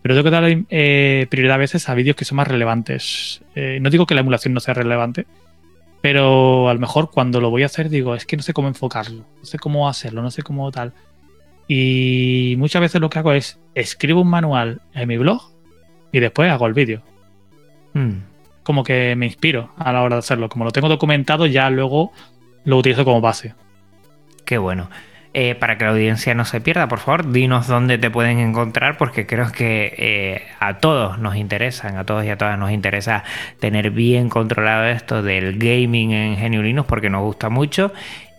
Pero 0.00 0.14
tengo 0.14 0.24
que 0.24 0.30
dar 0.30 0.64
eh, 0.70 1.26
prioridad 1.28 1.56
a 1.56 1.58
veces 1.58 1.90
a 1.90 1.94
vídeos 1.94 2.16
que 2.16 2.24
son 2.24 2.36
más 2.36 2.48
relevantes. 2.48 3.42
Eh, 3.54 3.80
no 3.82 3.90
digo 3.90 4.06
que 4.06 4.14
la 4.14 4.22
emulación 4.22 4.54
no 4.54 4.60
sea 4.60 4.72
relevante, 4.72 5.26
pero 6.00 6.70
a 6.70 6.72
lo 6.72 6.80
mejor 6.80 7.10
cuando 7.10 7.38
lo 7.38 7.50
voy 7.50 7.64
a 7.64 7.66
hacer 7.66 7.90
digo, 7.90 8.14
es 8.14 8.24
que 8.24 8.38
no 8.38 8.42
sé 8.42 8.54
cómo 8.54 8.68
enfocarlo, 8.68 9.26
no 9.40 9.44
sé 9.44 9.58
cómo 9.58 9.90
hacerlo, 9.90 10.22
no 10.22 10.30
sé 10.30 10.40
cómo 10.40 10.72
tal. 10.72 10.94
Y 11.68 12.54
muchas 12.56 12.80
veces 12.80 12.98
lo 13.02 13.10
que 13.10 13.18
hago 13.18 13.34
es 13.34 13.60
escribo 13.74 14.22
un 14.22 14.28
manual 14.28 14.80
en 14.94 15.06
mi 15.06 15.18
blog 15.18 15.53
y 16.14 16.20
después 16.20 16.48
hago 16.50 16.68
el 16.68 16.74
vídeo. 16.74 17.02
Mm. 17.92 18.18
Como 18.62 18.84
que 18.84 19.16
me 19.16 19.26
inspiro 19.26 19.70
a 19.76 19.92
la 19.92 20.02
hora 20.02 20.14
de 20.14 20.20
hacerlo. 20.20 20.48
Como 20.48 20.64
lo 20.64 20.70
tengo 20.70 20.88
documentado, 20.88 21.46
ya 21.46 21.68
luego 21.70 22.12
lo 22.64 22.78
utilizo 22.78 23.04
como 23.04 23.20
base. 23.20 23.54
Qué 24.44 24.56
bueno. 24.56 24.88
Eh, 25.36 25.56
para 25.56 25.76
que 25.76 25.84
la 25.84 25.90
audiencia 25.90 26.32
no 26.36 26.44
se 26.44 26.60
pierda, 26.60 26.86
por 26.86 27.00
favor, 27.00 27.32
dinos 27.32 27.66
dónde 27.66 27.98
te 27.98 28.08
pueden 28.08 28.38
encontrar, 28.38 28.96
porque 28.96 29.26
creo 29.26 29.50
que 29.50 29.92
eh, 29.98 30.42
a 30.60 30.78
todos 30.78 31.18
nos 31.18 31.34
interesan, 31.34 31.96
a 31.96 32.04
todos 32.04 32.24
y 32.24 32.28
a 32.28 32.38
todas 32.38 32.56
nos 32.56 32.70
interesa 32.70 33.24
tener 33.58 33.90
bien 33.90 34.28
controlado 34.28 34.86
esto 34.86 35.24
del 35.24 35.58
gaming 35.58 36.12
en 36.12 36.36
GNU 36.36 36.62
Linux, 36.62 36.86
porque 36.86 37.10
nos 37.10 37.22
gusta 37.22 37.48
mucho 37.48 37.92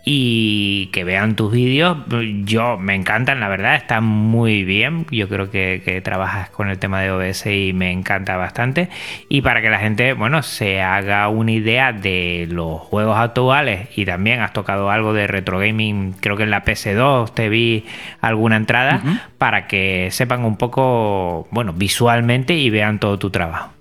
y 0.07 0.87
que 0.93 1.03
vean 1.03 1.35
tus 1.35 1.51
vídeos. 1.51 1.97
Yo 2.43 2.77
me 2.77 2.93
encantan, 2.93 3.39
la 3.39 3.49
verdad, 3.49 3.75
están 3.75 4.03
muy 4.03 4.63
bien. 4.63 5.07
Yo 5.09 5.27
creo 5.27 5.49
que, 5.49 5.81
que, 5.83 5.99
trabajas 6.01 6.51
con 6.51 6.69
el 6.69 6.77
tema 6.77 7.01
de 7.01 7.09
OBS 7.09 7.47
y 7.47 7.73
me 7.73 7.91
encanta 7.91 8.37
bastante. 8.37 8.89
Y 9.29 9.41
para 9.41 9.63
que 9.63 9.71
la 9.71 9.79
gente, 9.79 10.13
bueno, 10.13 10.43
se 10.43 10.81
haga 10.81 11.27
una 11.27 11.51
idea 11.51 11.91
de 11.91 12.47
los 12.51 12.79
juegos 12.81 13.17
actuales 13.17 13.89
y 13.95 14.05
también 14.05 14.41
has 14.41 14.53
tocado 14.53 14.91
algo 14.91 15.13
de 15.13 15.25
retro 15.25 15.57
gaming, 15.57 16.13
creo 16.13 16.37
que 16.37 16.43
en 16.43 16.51
la 16.51 16.63
PS2 16.63 17.33
te 17.33 17.49
vi 17.49 17.85
alguna 18.21 18.57
entrada, 18.57 19.01
uh 19.03 19.07
-huh. 19.07 19.21
para 19.39 19.65
que 19.65 20.09
sepan 20.11 20.45
un 20.45 20.57
poco, 20.57 21.47
bueno, 21.49 21.73
visualmente 21.73 22.53
y 22.55 22.69
vean 22.69 22.99
todo 22.99 23.17
tu 23.17 23.31
trabajo. 23.31 23.73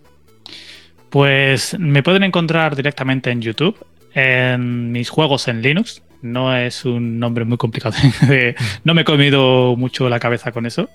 Pues 1.11 1.79
me 1.79 2.03
pueden 2.03 2.23
encontrar 2.23 2.75
directamente 2.75 3.31
en 3.31 3.43
YouTube, 3.43 3.77
en 4.15 4.91
mis 4.91 5.11
juegos 5.11 5.49
en 5.49 5.61
Linux, 5.61 6.03
no 6.25 6.57
es 6.57 6.85
un 6.85 7.19
nombre 7.21 7.45
muy 7.45 7.59
complicado. 7.59 7.95
no 8.85 8.95
me 8.95 9.03
he 9.03 9.05
comido 9.05 9.77
mucho 9.77 10.09
la 10.09 10.19
cabeza 10.19 10.53
con 10.53 10.67
eso. 10.67 10.89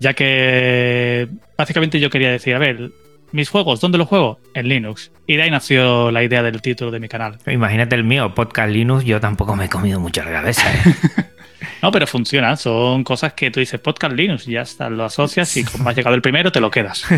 Ya 0.00 0.14
que 0.14 1.28
básicamente 1.56 2.00
yo 2.00 2.10
quería 2.10 2.30
decir, 2.30 2.54
a 2.54 2.58
ver, 2.58 2.90
mis 3.32 3.50
juegos, 3.50 3.80
¿dónde 3.80 3.98
los 3.98 4.08
juego? 4.08 4.40
En 4.54 4.68
Linux. 4.68 5.12
Y 5.26 5.36
de 5.36 5.42
ahí 5.42 5.50
nació 5.50 6.10
la 6.10 6.22
idea 6.22 6.42
del 6.42 6.62
título 6.62 6.90
de 6.90 7.00
mi 7.00 7.08
canal. 7.08 7.38
Imagínate 7.46 7.96
el 7.96 8.04
mío, 8.04 8.34
Podcast 8.34 8.70
Linux, 8.70 9.04
yo 9.04 9.20
tampoco 9.20 9.54
me 9.56 9.66
he 9.66 9.68
comido 9.68 10.00
mucho 10.00 10.24
la 10.24 10.32
cabeza. 10.32 10.62
¿eh? 10.72 10.94
no, 11.82 11.92
pero 11.92 12.06
funciona. 12.06 12.56
Son 12.56 13.04
cosas 13.04 13.34
que 13.34 13.50
tú 13.50 13.60
dices 13.60 13.78
Podcast 13.78 14.14
Linux 14.14 14.48
y 14.48 14.52
ya 14.52 14.62
está, 14.62 14.88
lo 14.88 15.04
asocias 15.04 15.54
y 15.56 15.64
como 15.64 15.88
has 15.88 15.96
llegado 15.96 16.16
el 16.16 16.22
primero, 16.22 16.50
te 16.50 16.60
lo 16.60 16.70
quedas. 16.70 17.04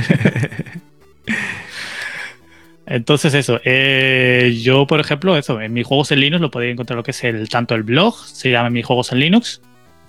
Entonces 2.91 3.34
eso, 3.34 3.61
eh, 3.64 4.59
yo 4.62 4.86
por 4.86 4.99
ejemplo, 4.99 5.36
eso, 5.36 5.61
en 5.61 5.74
mis 5.74 5.86
juegos 5.86 6.11
en 6.11 6.20
Linux 6.20 6.41
lo 6.41 6.51
podéis 6.51 6.72
encontrar 6.72 6.97
lo 6.97 7.03
que 7.03 7.11
es 7.11 7.22
el 7.22 7.47
tanto 7.51 7.74
el 7.74 7.82
blog, 7.82 8.16
se 8.16 8.51
llama 8.51 8.70
mis 8.70 8.86
juegos 8.86 9.12
en 9.12 9.20
Linux, 9.20 9.61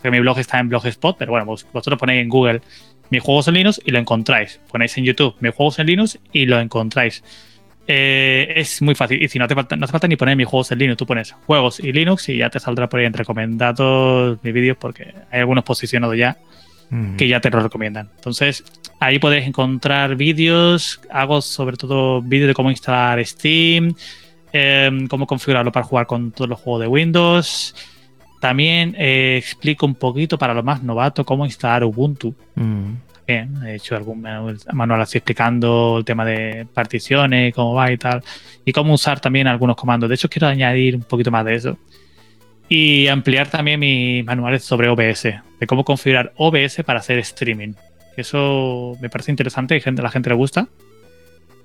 que 0.02 0.10
mi 0.10 0.20
blog 0.22 0.40
está 0.40 0.60
en 0.60 0.70
Blogspot, 0.70 1.18
pero 1.18 1.32
bueno, 1.32 1.46
vos, 1.46 1.68
vosotros 1.74 2.00
ponéis 2.00 2.22
en 2.22 2.30
Google 2.30 2.62
mis 3.10 3.22
juegos 3.22 3.50
en 3.50 3.56
Linux 3.56 3.82
y 3.84 3.92
lo 3.92 4.00
encontráis. 4.00 4.62
Ponéis 4.72 4.98
en 4.98 5.04
YouTube 5.04 5.36
mis 5.42 5.54
juegos 5.54 5.78
en 5.80 5.88
Linux 5.88 6.20
y 6.32 6.46
lo 6.46 6.58
encontráis. 6.58 7.22
Eh, 7.86 8.54
es 8.56 8.82
muy 8.82 8.96
fácil. 8.96 9.22
Y 9.22 9.28
si 9.28 9.40
no 9.40 9.46
hace, 9.46 9.56
falta, 9.56 9.76
no 9.76 9.84
hace 9.84 9.92
falta 9.92 10.08
ni 10.08 10.16
poner 10.16 10.38
mis 10.38 10.48
juegos 10.48 10.72
en 10.72 10.80
Linux, 10.80 10.98
tú 10.98 11.06
pones 11.06 11.34
juegos 11.48 11.82
y 11.82 11.92
Linux 11.92 12.30
y 12.30 12.38
ya 12.38 12.50
te 12.50 12.62
saldrá 12.62 12.88
por 12.88 13.02
ahí 13.02 13.08
en 13.08 13.14
recomendados 13.14 14.40
mis 14.42 14.54
vídeos 14.54 14.78
porque 14.80 15.14
hay 15.32 15.42
algunos 15.42 15.66
posicionados 15.66 16.16
ya 16.16 16.38
mm. 16.90 17.16
que 17.16 17.28
ya 17.28 17.40
te 17.40 17.50
lo 17.50 17.60
recomiendan. 17.60 18.10
Entonces, 18.16 18.64
ahí 19.00 19.20
podéis 19.20 19.48
encontrar 19.48 20.16
vídeos. 20.16 21.00
Hago 21.10 21.42
sobre 21.42 21.78
todo 21.78 22.22
vídeos 22.22 22.48
de 22.48 22.54
cómo 22.54 22.70
instalar 22.70 23.24
Steam, 23.26 23.94
eh, 24.54 25.08
cómo 25.10 25.28
configurarlo 25.28 25.72
para 25.72 25.86
jugar 25.86 26.08
con 26.08 26.32
todos 26.32 26.50
los 26.50 26.60
juegos 26.60 26.82
de 26.82 26.88
Windows. 26.88 27.76
También 28.40 28.96
eh, 28.98 29.38
explico 29.38 29.86
un 29.86 29.96
poquito 29.96 30.38
para 30.38 30.54
los 30.54 30.64
más 30.64 30.82
novatos 30.82 31.26
cómo 31.26 31.46
instalar 31.46 31.84
Ubuntu. 31.84 32.34
Mm. 32.56 32.94
También 33.26 33.68
he 33.68 33.76
hecho 33.76 33.96
algún 33.96 34.26
manual 34.74 35.02
así 35.02 35.20
explicando 35.20 35.98
el 36.00 36.06
tema 36.06 36.26
de 36.26 36.66
particiones, 36.74 37.54
cómo 37.54 37.76
va 37.76 37.92
y 37.92 37.98
tal. 37.98 38.24
Y 38.66 38.72
cómo 38.72 38.94
usar 38.94 39.20
también 39.20 39.46
algunos 39.46 39.76
comandos. 39.76 40.10
De 40.10 40.16
hecho, 40.16 40.30
quiero 40.30 40.48
añadir 40.48 40.96
un 40.96 41.04
poquito 41.04 41.30
más 41.30 41.46
de 41.46 41.56
eso. 41.56 41.78
Y 42.70 43.08
ampliar 43.08 43.50
también 43.50 43.80
mis 43.80 44.24
manuales 44.24 44.64
sobre 44.64 44.90
OBS, 44.90 45.24
de 45.24 45.68
cómo 45.68 45.84
configurar 45.84 46.34
OBS 46.38 46.84
para 46.86 47.00
hacer 47.00 47.18
streaming. 47.18 47.74
Eso 48.16 48.96
me 49.02 49.10
parece 49.10 49.32
interesante 49.32 49.76
y 49.76 49.82
gente, 49.82 50.02
a 50.02 50.04
la 50.04 50.12
gente 50.12 50.30
le 50.30 50.36
gusta. 50.36 50.68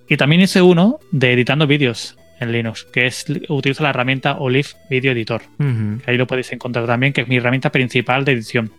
Y 0.08 0.16
también 0.16 0.40
hice 0.40 0.62
uno 0.62 0.98
de 1.10 1.32
editando 1.32 1.66
vídeos 1.66 2.16
en 2.40 2.52
Linux, 2.52 2.84
que 2.84 3.06
es 3.06 3.26
utilizo 3.48 3.82
la 3.82 3.90
herramienta 3.90 4.38
Olive 4.38 4.68
Video 4.88 5.12
Editor. 5.12 5.42
Uh 5.58 5.62
-huh. 5.62 6.00
Ahí 6.06 6.16
lo 6.16 6.26
podéis 6.26 6.52
encontrar 6.52 6.86
también, 6.86 7.12
que 7.12 7.22
es 7.22 7.28
mi 7.28 7.36
herramienta 7.36 7.70
principal 7.70 8.24
de 8.24 8.32
edición. 8.32 8.72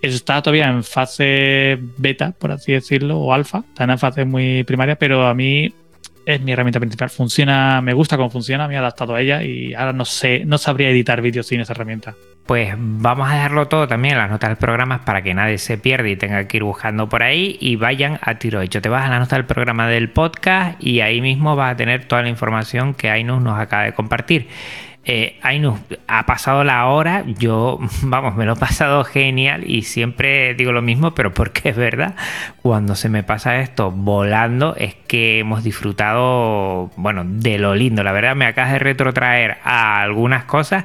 Está 0.00 0.40
todavía 0.42 0.68
en 0.68 0.84
fase 0.84 1.78
beta, 1.96 2.32
por 2.32 2.52
así 2.52 2.72
decirlo, 2.72 3.18
o 3.18 3.32
alfa, 3.32 3.64
está 3.68 3.84
en 3.84 3.98
fase 3.98 4.24
muy 4.24 4.62
primaria, 4.64 4.96
pero 4.96 5.26
a 5.26 5.34
mí 5.34 5.72
es 6.28 6.42
mi 6.42 6.52
herramienta 6.52 6.78
principal. 6.78 7.08
Funciona, 7.08 7.80
me 7.80 7.94
gusta 7.94 8.18
cómo 8.18 8.28
funciona, 8.28 8.68
me 8.68 8.74
he 8.74 8.76
adaptado 8.76 9.14
a 9.14 9.20
ella 9.22 9.42
y 9.42 9.72
ahora 9.72 9.94
no 9.94 10.04
sé, 10.04 10.42
no 10.44 10.58
sabría 10.58 10.90
editar 10.90 11.22
vídeos 11.22 11.46
sin 11.46 11.60
esa 11.60 11.72
herramienta. 11.72 12.14
Pues 12.44 12.74
vamos 12.76 13.30
a 13.30 13.34
dejarlo 13.34 13.66
todo 13.68 13.88
también 13.88 14.12
en 14.12 14.18
las 14.18 14.30
notas 14.30 14.50
del 14.50 14.58
programa 14.58 15.06
para 15.06 15.22
que 15.22 15.32
nadie 15.32 15.56
se 15.56 15.78
pierda 15.78 16.06
y 16.06 16.16
tenga 16.16 16.46
que 16.46 16.58
ir 16.58 16.64
buscando 16.64 17.08
por 17.08 17.22
ahí 17.22 17.56
y 17.60 17.76
vayan 17.76 18.18
a 18.20 18.34
tiro 18.34 18.60
hecho. 18.60 18.82
Te 18.82 18.90
vas 18.90 19.06
a 19.06 19.08
la 19.08 19.18
nota 19.18 19.36
del 19.36 19.46
programa 19.46 19.88
del 19.88 20.10
podcast 20.10 20.82
y 20.82 21.00
ahí 21.00 21.22
mismo 21.22 21.56
vas 21.56 21.72
a 21.72 21.76
tener 21.76 22.04
toda 22.04 22.20
la 22.20 22.28
información 22.28 22.92
que 22.92 23.08
Ainus 23.08 23.40
nos 23.40 23.58
acaba 23.58 23.84
de 23.84 23.94
compartir. 23.94 24.48
Eh, 25.10 25.40
ha 26.06 26.26
pasado 26.26 26.64
la 26.64 26.84
hora, 26.84 27.24
yo, 27.26 27.78
vamos, 28.02 28.36
me 28.36 28.44
lo 28.44 28.52
he 28.52 28.56
pasado 28.56 29.04
genial 29.04 29.64
y 29.66 29.82
siempre 29.82 30.52
digo 30.52 30.70
lo 30.70 30.82
mismo, 30.82 31.14
pero 31.14 31.32
porque 31.32 31.70
es 31.70 31.76
verdad, 31.76 32.14
cuando 32.60 32.94
se 32.94 33.08
me 33.08 33.22
pasa 33.22 33.58
esto 33.60 33.90
volando 33.90 34.76
es 34.76 34.94
que 35.06 35.38
hemos 35.38 35.64
disfrutado, 35.64 36.90
bueno, 36.96 37.24
de 37.24 37.58
lo 37.58 37.74
lindo, 37.74 38.02
la 38.02 38.12
verdad 38.12 38.36
me 38.36 38.44
acabas 38.44 38.72
de 38.72 38.80
retrotraer 38.80 39.56
a 39.64 40.02
algunas 40.02 40.44
cosas 40.44 40.84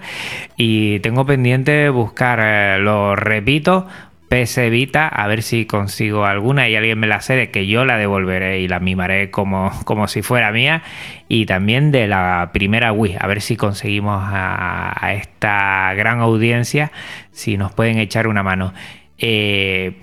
y 0.55 1.01
tengo 1.01 1.26
pendiente 1.26 1.89
buscar, 1.89 2.39
eh, 2.41 2.78
lo 2.80 3.17
repito, 3.17 3.88
PS 4.34 4.68
Vita, 4.72 5.08
a 5.08 5.28
ver 5.28 5.44
si 5.44 5.68
consigo 5.68 6.26
alguna 6.26 6.68
y 6.68 6.76
alguien 6.76 6.98
me 6.98 7.06
la 7.06 7.22
cede, 7.22 7.52
que 7.52 7.68
yo 7.68 7.86
la 7.86 7.98
devolveré 7.98 8.62
y 8.62 8.68
la 8.68 8.80
mimaré 8.80 9.30
como, 9.30 9.72
como 9.86 10.08
si 10.08 10.24
fuera 10.24 10.52
mía. 10.52 10.82
Y 11.28 11.46
también 11.46 11.92
de 11.92 12.08
la 12.08 12.50
primera 12.52 12.92
Wii, 12.92 13.18
a 13.20 13.28
ver 13.28 13.42
si 13.42 13.58
conseguimos 13.58 14.24
a, 14.24 14.92
a 15.00 15.14
esta 15.14 15.94
gran 15.94 16.20
audiencia, 16.20 16.92
si 17.30 17.58
nos 17.58 17.74
pueden 17.74 18.00
echar 18.00 18.26
una 18.26 18.42
mano. 18.42 18.74
Eh, 19.20 20.00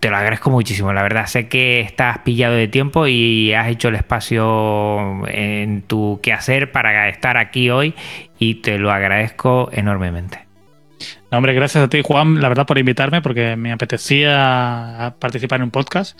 te 0.00 0.10
lo 0.10 0.16
agradezco 0.16 0.50
muchísimo, 0.50 0.92
la 0.92 1.04
verdad. 1.04 1.26
Sé 1.26 1.46
que 1.46 1.78
estás 1.78 2.18
pillado 2.18 2.56
de 2.56 2.66
tiempo 2.66 3.06
y 3.06 3.52
has 3.52 3.68
hecho 3.68 3.86
el 3.86 3.94
espacio 3.94 5.24
en 5.28 5.82
tu 5.82 6.18
quehacer 6.20 6.72
para 6.72 7.08
estar 7.08 7.36
aquí 7.36 7.70
hoy 7.70 7.94
y 8.36 8.56
te 8.56 8.78
lo 8.78 8.90
agradezco 8.90 9.68
enormemente. 9.72 10.49
No, 11.30 11.38
hombre, 11.38 11.54
gracias 11.54 11.84
a 11.84 11.88
ti, 11.88 12.02
Juan, 12.04 12.40
la 12.40 12.48
verdad, 12.48 12.66
por 12.66 12.78
invitarme, 12.78 13.22
porque 13.22 13.56
me 13.56 13.72
apetecía 13.72 15.14
participar 15.18 15.60
en 15.60 15.64
un 15.64 15.70
podcast. 15.70 16.18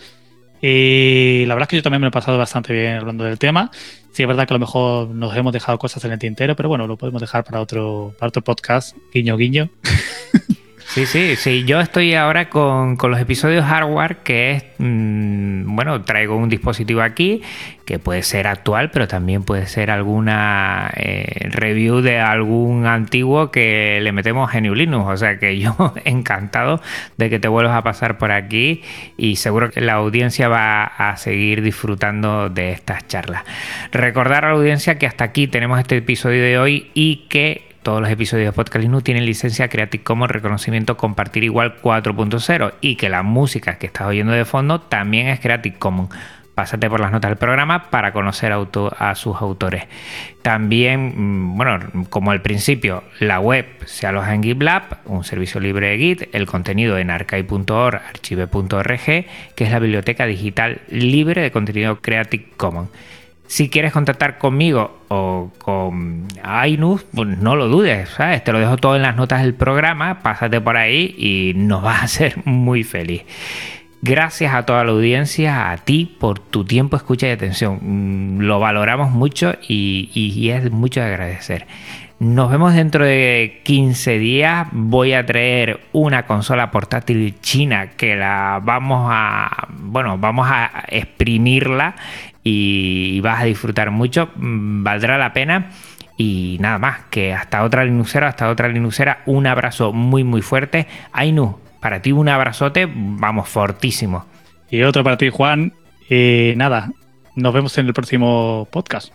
Y 0.61 1.45
la 1.47 1.55
verdad 1.55 1.65
es 1.65 1.69
que 1.69 1.75
yo 1.77 1.83
también 1.83 2.01
me 2.01 2.05
lo 2.05 2.09
he 2.09 2.11
pasado 2.11 2.37
bastante 2.37 2.71
bien 2.71 2.97
hablando 2.97 3.23
del 3.23 3.39
tema. 3.39 3.71
Sí, 4.11 4.23
es 4.23 4.27
verdad 4.27 4.47
que 4.47 4.53
a 4.53 4.57
lo 4.57 4.59
mejor 4.59 5.09
nos 5.09 5.35
hemos 5.35 5.53
dejado 5.53 5.79
cosas 5.79 6.03
en 6.05 6.11
el 6.11 6.19
tintero, 6.19 6.55
pero 6.55 6.69
bueno, 6.69 6.85
lo 6.85 6.97
podemos 6.97 7.21
dejar 7.21 7.43
para 7.43 7.61
otro, 7.61 8.13
para 8.19 8.29
otro 8.29 8.43
podcast. 8.43 8.95
Guiño, 9.13 9.37
guiño. 9.37 9.69
Sí, 10.93 11.05
sí, 11.05 11.37
sí. 11.37 11.63
Yo 11.65 11.79
estoy 11.79 12.15
ahora 12.15 12.49
con, 12.49 12.97
con 12.97 13.11
los 13.11 13.19
episodios 13.21 13.63
hardware, 13.63 14.17
que 14.17 14.51
es, 14.51 14.63
mmm, 14.77 15.10
bueno, 15.75 16.01
traigo 16.03 16.35
un 16.35 16.49
dispositivo 16.49 17.01
aquí 17.01 17.41
que 17.85 17.99
puede 17.99 18.23
ser 18.23 18.47
actual, 18.47 18.91
pero 18.91 19.07
también 19.07 19.43
puede 19.43 19.65
ser 19.67 19.91
alguna 19.91 20.91
eh, 20.95 21.49
review 21.49 22.01
de 22.01 22.19
algún 22.19 22.85
antiguo 22.85 23.51
que 23.51 23.99
le 24.01 24.11
metemos 24.11 24.51
GNU 24.51 24.75
Linux. 24.75 25.09
O 25.09 25.17
sea 25.17 25.39
que 25.39 25.59
yo 25.59 25.75
encantado 26.05 26.81
de 27.17 27.29
que 27.29 27.39
te 27.39 27.47
vuelvas 27.47 27.75
a 27.75 27.83
pasar 27.83 28.17
por 28.17 28.31
aquí 28.31 28.81
y 29.17 29.35
seguro 29.37 29.71
que 29.71 29.81
la 29.81 29.93
audiencia 29.93 30.47
va 30.47 30.83
a 30.83 31.17
seguir 31.17 31.61
disfrutando 31.61 32.49
de 32.49 32.71
estas 32.71 33.07
charlas. 33.07 33.43
Recordar 33.91 34.45
a 34.45 34.49
la 34.49 34.55
audiencia 34.55 34.97
que 34.97 35.07
hasta 35.07 35.23
aquí 35.23 35.47
tenemos 35.47 35.79
este 35.79 35.97
episodio 35.97 36.41
de 36.43 36.57
hoy 36.57 36.91
y 36.93 37.27
que 37.29 37.70
todos 37.83 38.01
los 38.01 38.09
episodios 38.09 38.47
de 38.47 38.51
Podcast 38.53 38.83
Linux 38.83 39.03
tienen 39.03 39.25
licencia 39.25 39.67
Creative 39.69 40.03
Commons 40.03 40.31
reconocimiento 40.31 40.97
compartir 40.97 41.43
igual 41.43 41.81
4.0 41.81 42.73
y 42.81 42.95
que 42.95 43.09
la 43.09 43.23
música 43.23 43.77
que 43.77 43.87
estás 43.87 44.07
oyendo 44.07 44.33
de 44.33 44.45
fondo 44.45 44.81
también 44.81 45.27
es 45.27 45.39
Creative 45.39 45.77
Commons 45.77 46.09
pásate 46.55 46.89
por 46.89 46.99
las 46.99 47.11
notas 47.11 47.31
del 47.31 47.37
programa 47.37 47.89
para 47.89 48.11
conocer 48.13 48.51
a 48.51 49.15
sus 49.15 49.35
autores. 49.37 49.85
También, 50.41 51.13
mm, 51.15 51.57
bueno, 51.57 51.79
como 52.09 52.31
al 52.31 52.41
principio, 52.41 53.03
la 53.19 53.39
web 53.39 53.65
se 53.85 54.05
aloja 54.05 54.35
en 54.35 54.43
GitLab, 54.43 54.99
un 55.05 55.23
servicio 55.23 55.59
libre 55.59 55.89
de 55.89 55.97
Git, 55.97 56.35
el 56.35 56.45
contenido 56.45 56.97
en 56.97 57.09
archive.org, 57.09 57.95
archive.org, 57.95 59.05
que 59.55 59.63
es 59.63 59.71
la 59.71 59.79
biblioteca 59.79 60.25
digital 60.25 60.81
libre 60.89 61.41
de 61.41 61.51
contenido 61.51 61.99
Creative 62.01 62.45
Commons. 62.57 62.89
Si 63.51 63.67
quieres 63.67 63.91
contactar 63.91 64.37
conmigo 64.37 65.01
o 65.09 65.51
con 65.57 66.25
Ainus, 66.41 67.03
pues 67.13 67.37
no 67.37 67.57
lo 67.57 67.67
dudes, 67.67 68.07
¿sabes? 68.07 68.41
Te 68.45 68.53
lo 68.53 68.59
dejo 68.59 68.77
todo 68.77 68.95
en 68.95 69.01
las 69.01 69.17
notas 69.17 69.41
del 69.41 69.53
programa, 69.53 70.19
pásate 70.21 70.61
por 70.61 70.77
ahí 70.77 71.13
y 71.17 71.51
nos 71.57 71.83
vas 71.83 71.99
a 71.99 72.05
hacer 72.05 72.35
muy 72.45 72.85
feliz. 72.85 73.23
Gracias 74.01 74.53
a 74.53 74.65
toda 74.65 74.85
la 74.85 74.91
audiencia, 74.91 75.69
a 75.69 75.75
ti 75.79 76.15
por 76.17 76.39
tu 76.39 76.63
tiempo, 76.63 76.95
escucha 76.95 77.27
y 77.27 77.31
atención. 77.31 77.79
Mm, 77.81 78.39
lo 78.39 78.61
valoramos 78.61 79.11
mucho 79.11 79.53
y, 79.67 80.49
es 80.49 80.71
mucho 80.71 81.01
de 81.01 81.07
agradecer. 81.07 81.67
Nos 82.19 82.51
vemos 82.51 82.73
dentro 82.73 83.03
de 83.03 83.59
15 83.65 84.17
días. 84.17 84.67
Voy 84.71 85.11
a 85.11 85.25
traer 85.25 85.81
una 85.91 86.25
consola 86.25 86.71
portátil 86.71 87.35
china 87.41 87.89
que 87.97 88.15
la 88.15 88.61
vamos 88.63 89.09
a, 89.11 89.67
bueno, 89.73 90.17
vamos 90.17 90.47
a 90.49 90.85
exprimirla 90.87 91.95
y 92.43 93.19
vas 93.21 93.41
a 93.41 93.45
disfrutar 93.45 93.91
mucho. 93.91 94.29
Mm, 94.35 94.83
valdrá 94.83 95.17
la 95.17 95.33
pena. 95.33 95.69
Y 96.17 96.57
nada 96.59 96.77
más, 96.77 96.99
que 97.09 97.33
hasta 97.33 97.63
otra 97.63 97.83
Linuxera, 97.83 98.27
hasta 98.27 98.49
otra 98.49 98.67
Linuxera, 98.67 99.23
un 99.25 99.47
abrazo 99.47 99.91
muy 99.93 100.23
muy 100.23 100.41
fuerte. 100.41 100.87
Ainu, 101.13 101.57
para 101.79 102.01
ti 102.01 102.11
un 102.11 102.29
abrazote, 102.29 102.87
vamos, 102.93 103.49
fortísimo. 103.49 104.25
Y 104.69 104.83
otro 104.83 105.03
para 105.03 105.17
ti, 105.17 105.29
Juan. 105.29 105.73
Y 106.09 106.53
nada, 106.55 106.91
nos 107.35 107.53
vemos 107.53 107.77
en 107.77 107.87
el 107.87 107.93
próximo 107.93 108.67
podcast. 108.71 109.13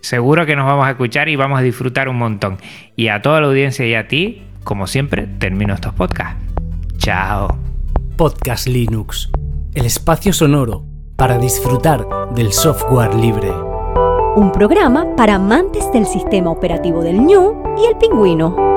Seguro 0.00 0.46
que 0.46 0.56
nos 0.56 0.66
vamos 0.66 0.86
a 0.86 0.90
escuchar 0.90 1.28
y 1.28 1.36
vamos 1.36 1.58
a 1.58 1.62
disfrutar 1.62 2.08
un 2.08 2.16
montón. 2.16 2.58
Y 2.96 3.08
a 3.08 3.22
toda 3.22 3.40
la 3.40 3.48
audiencia 3.48 3.86
y 3.86 3.94
a 3.94 4.06
ti, 4.06 4.42
como 4.62 4.86
siempre, 4.86 5.26
termino 5.26 5.74
estos 5.74 5.94
podcasts. 5.94 6.40
Chao. 6.98 7.58
Podcast 8.16 8.66
Linux, 8.66 9.30
el 9.74 9.84
espacio 9.84 10.32
sonoro 10.32 10.95
para 11.16 11.38
disfrutar 11.38 12.06
del 12.34 12.52
software 12.52 13.14
libre. 13.14 13.50
Un 14.36 14.52
programa 14.52 15.16
para 15.16 15.36
amantes 15.36 15.90
del 15.92 16.06
sistema 16.06 16.50
operativo 16.50 17.02
del 17.02 17.20
ñu 17.20 17.62
y 17.78 17.86
el 17.86 17.96
pingüino. 17.96 18.75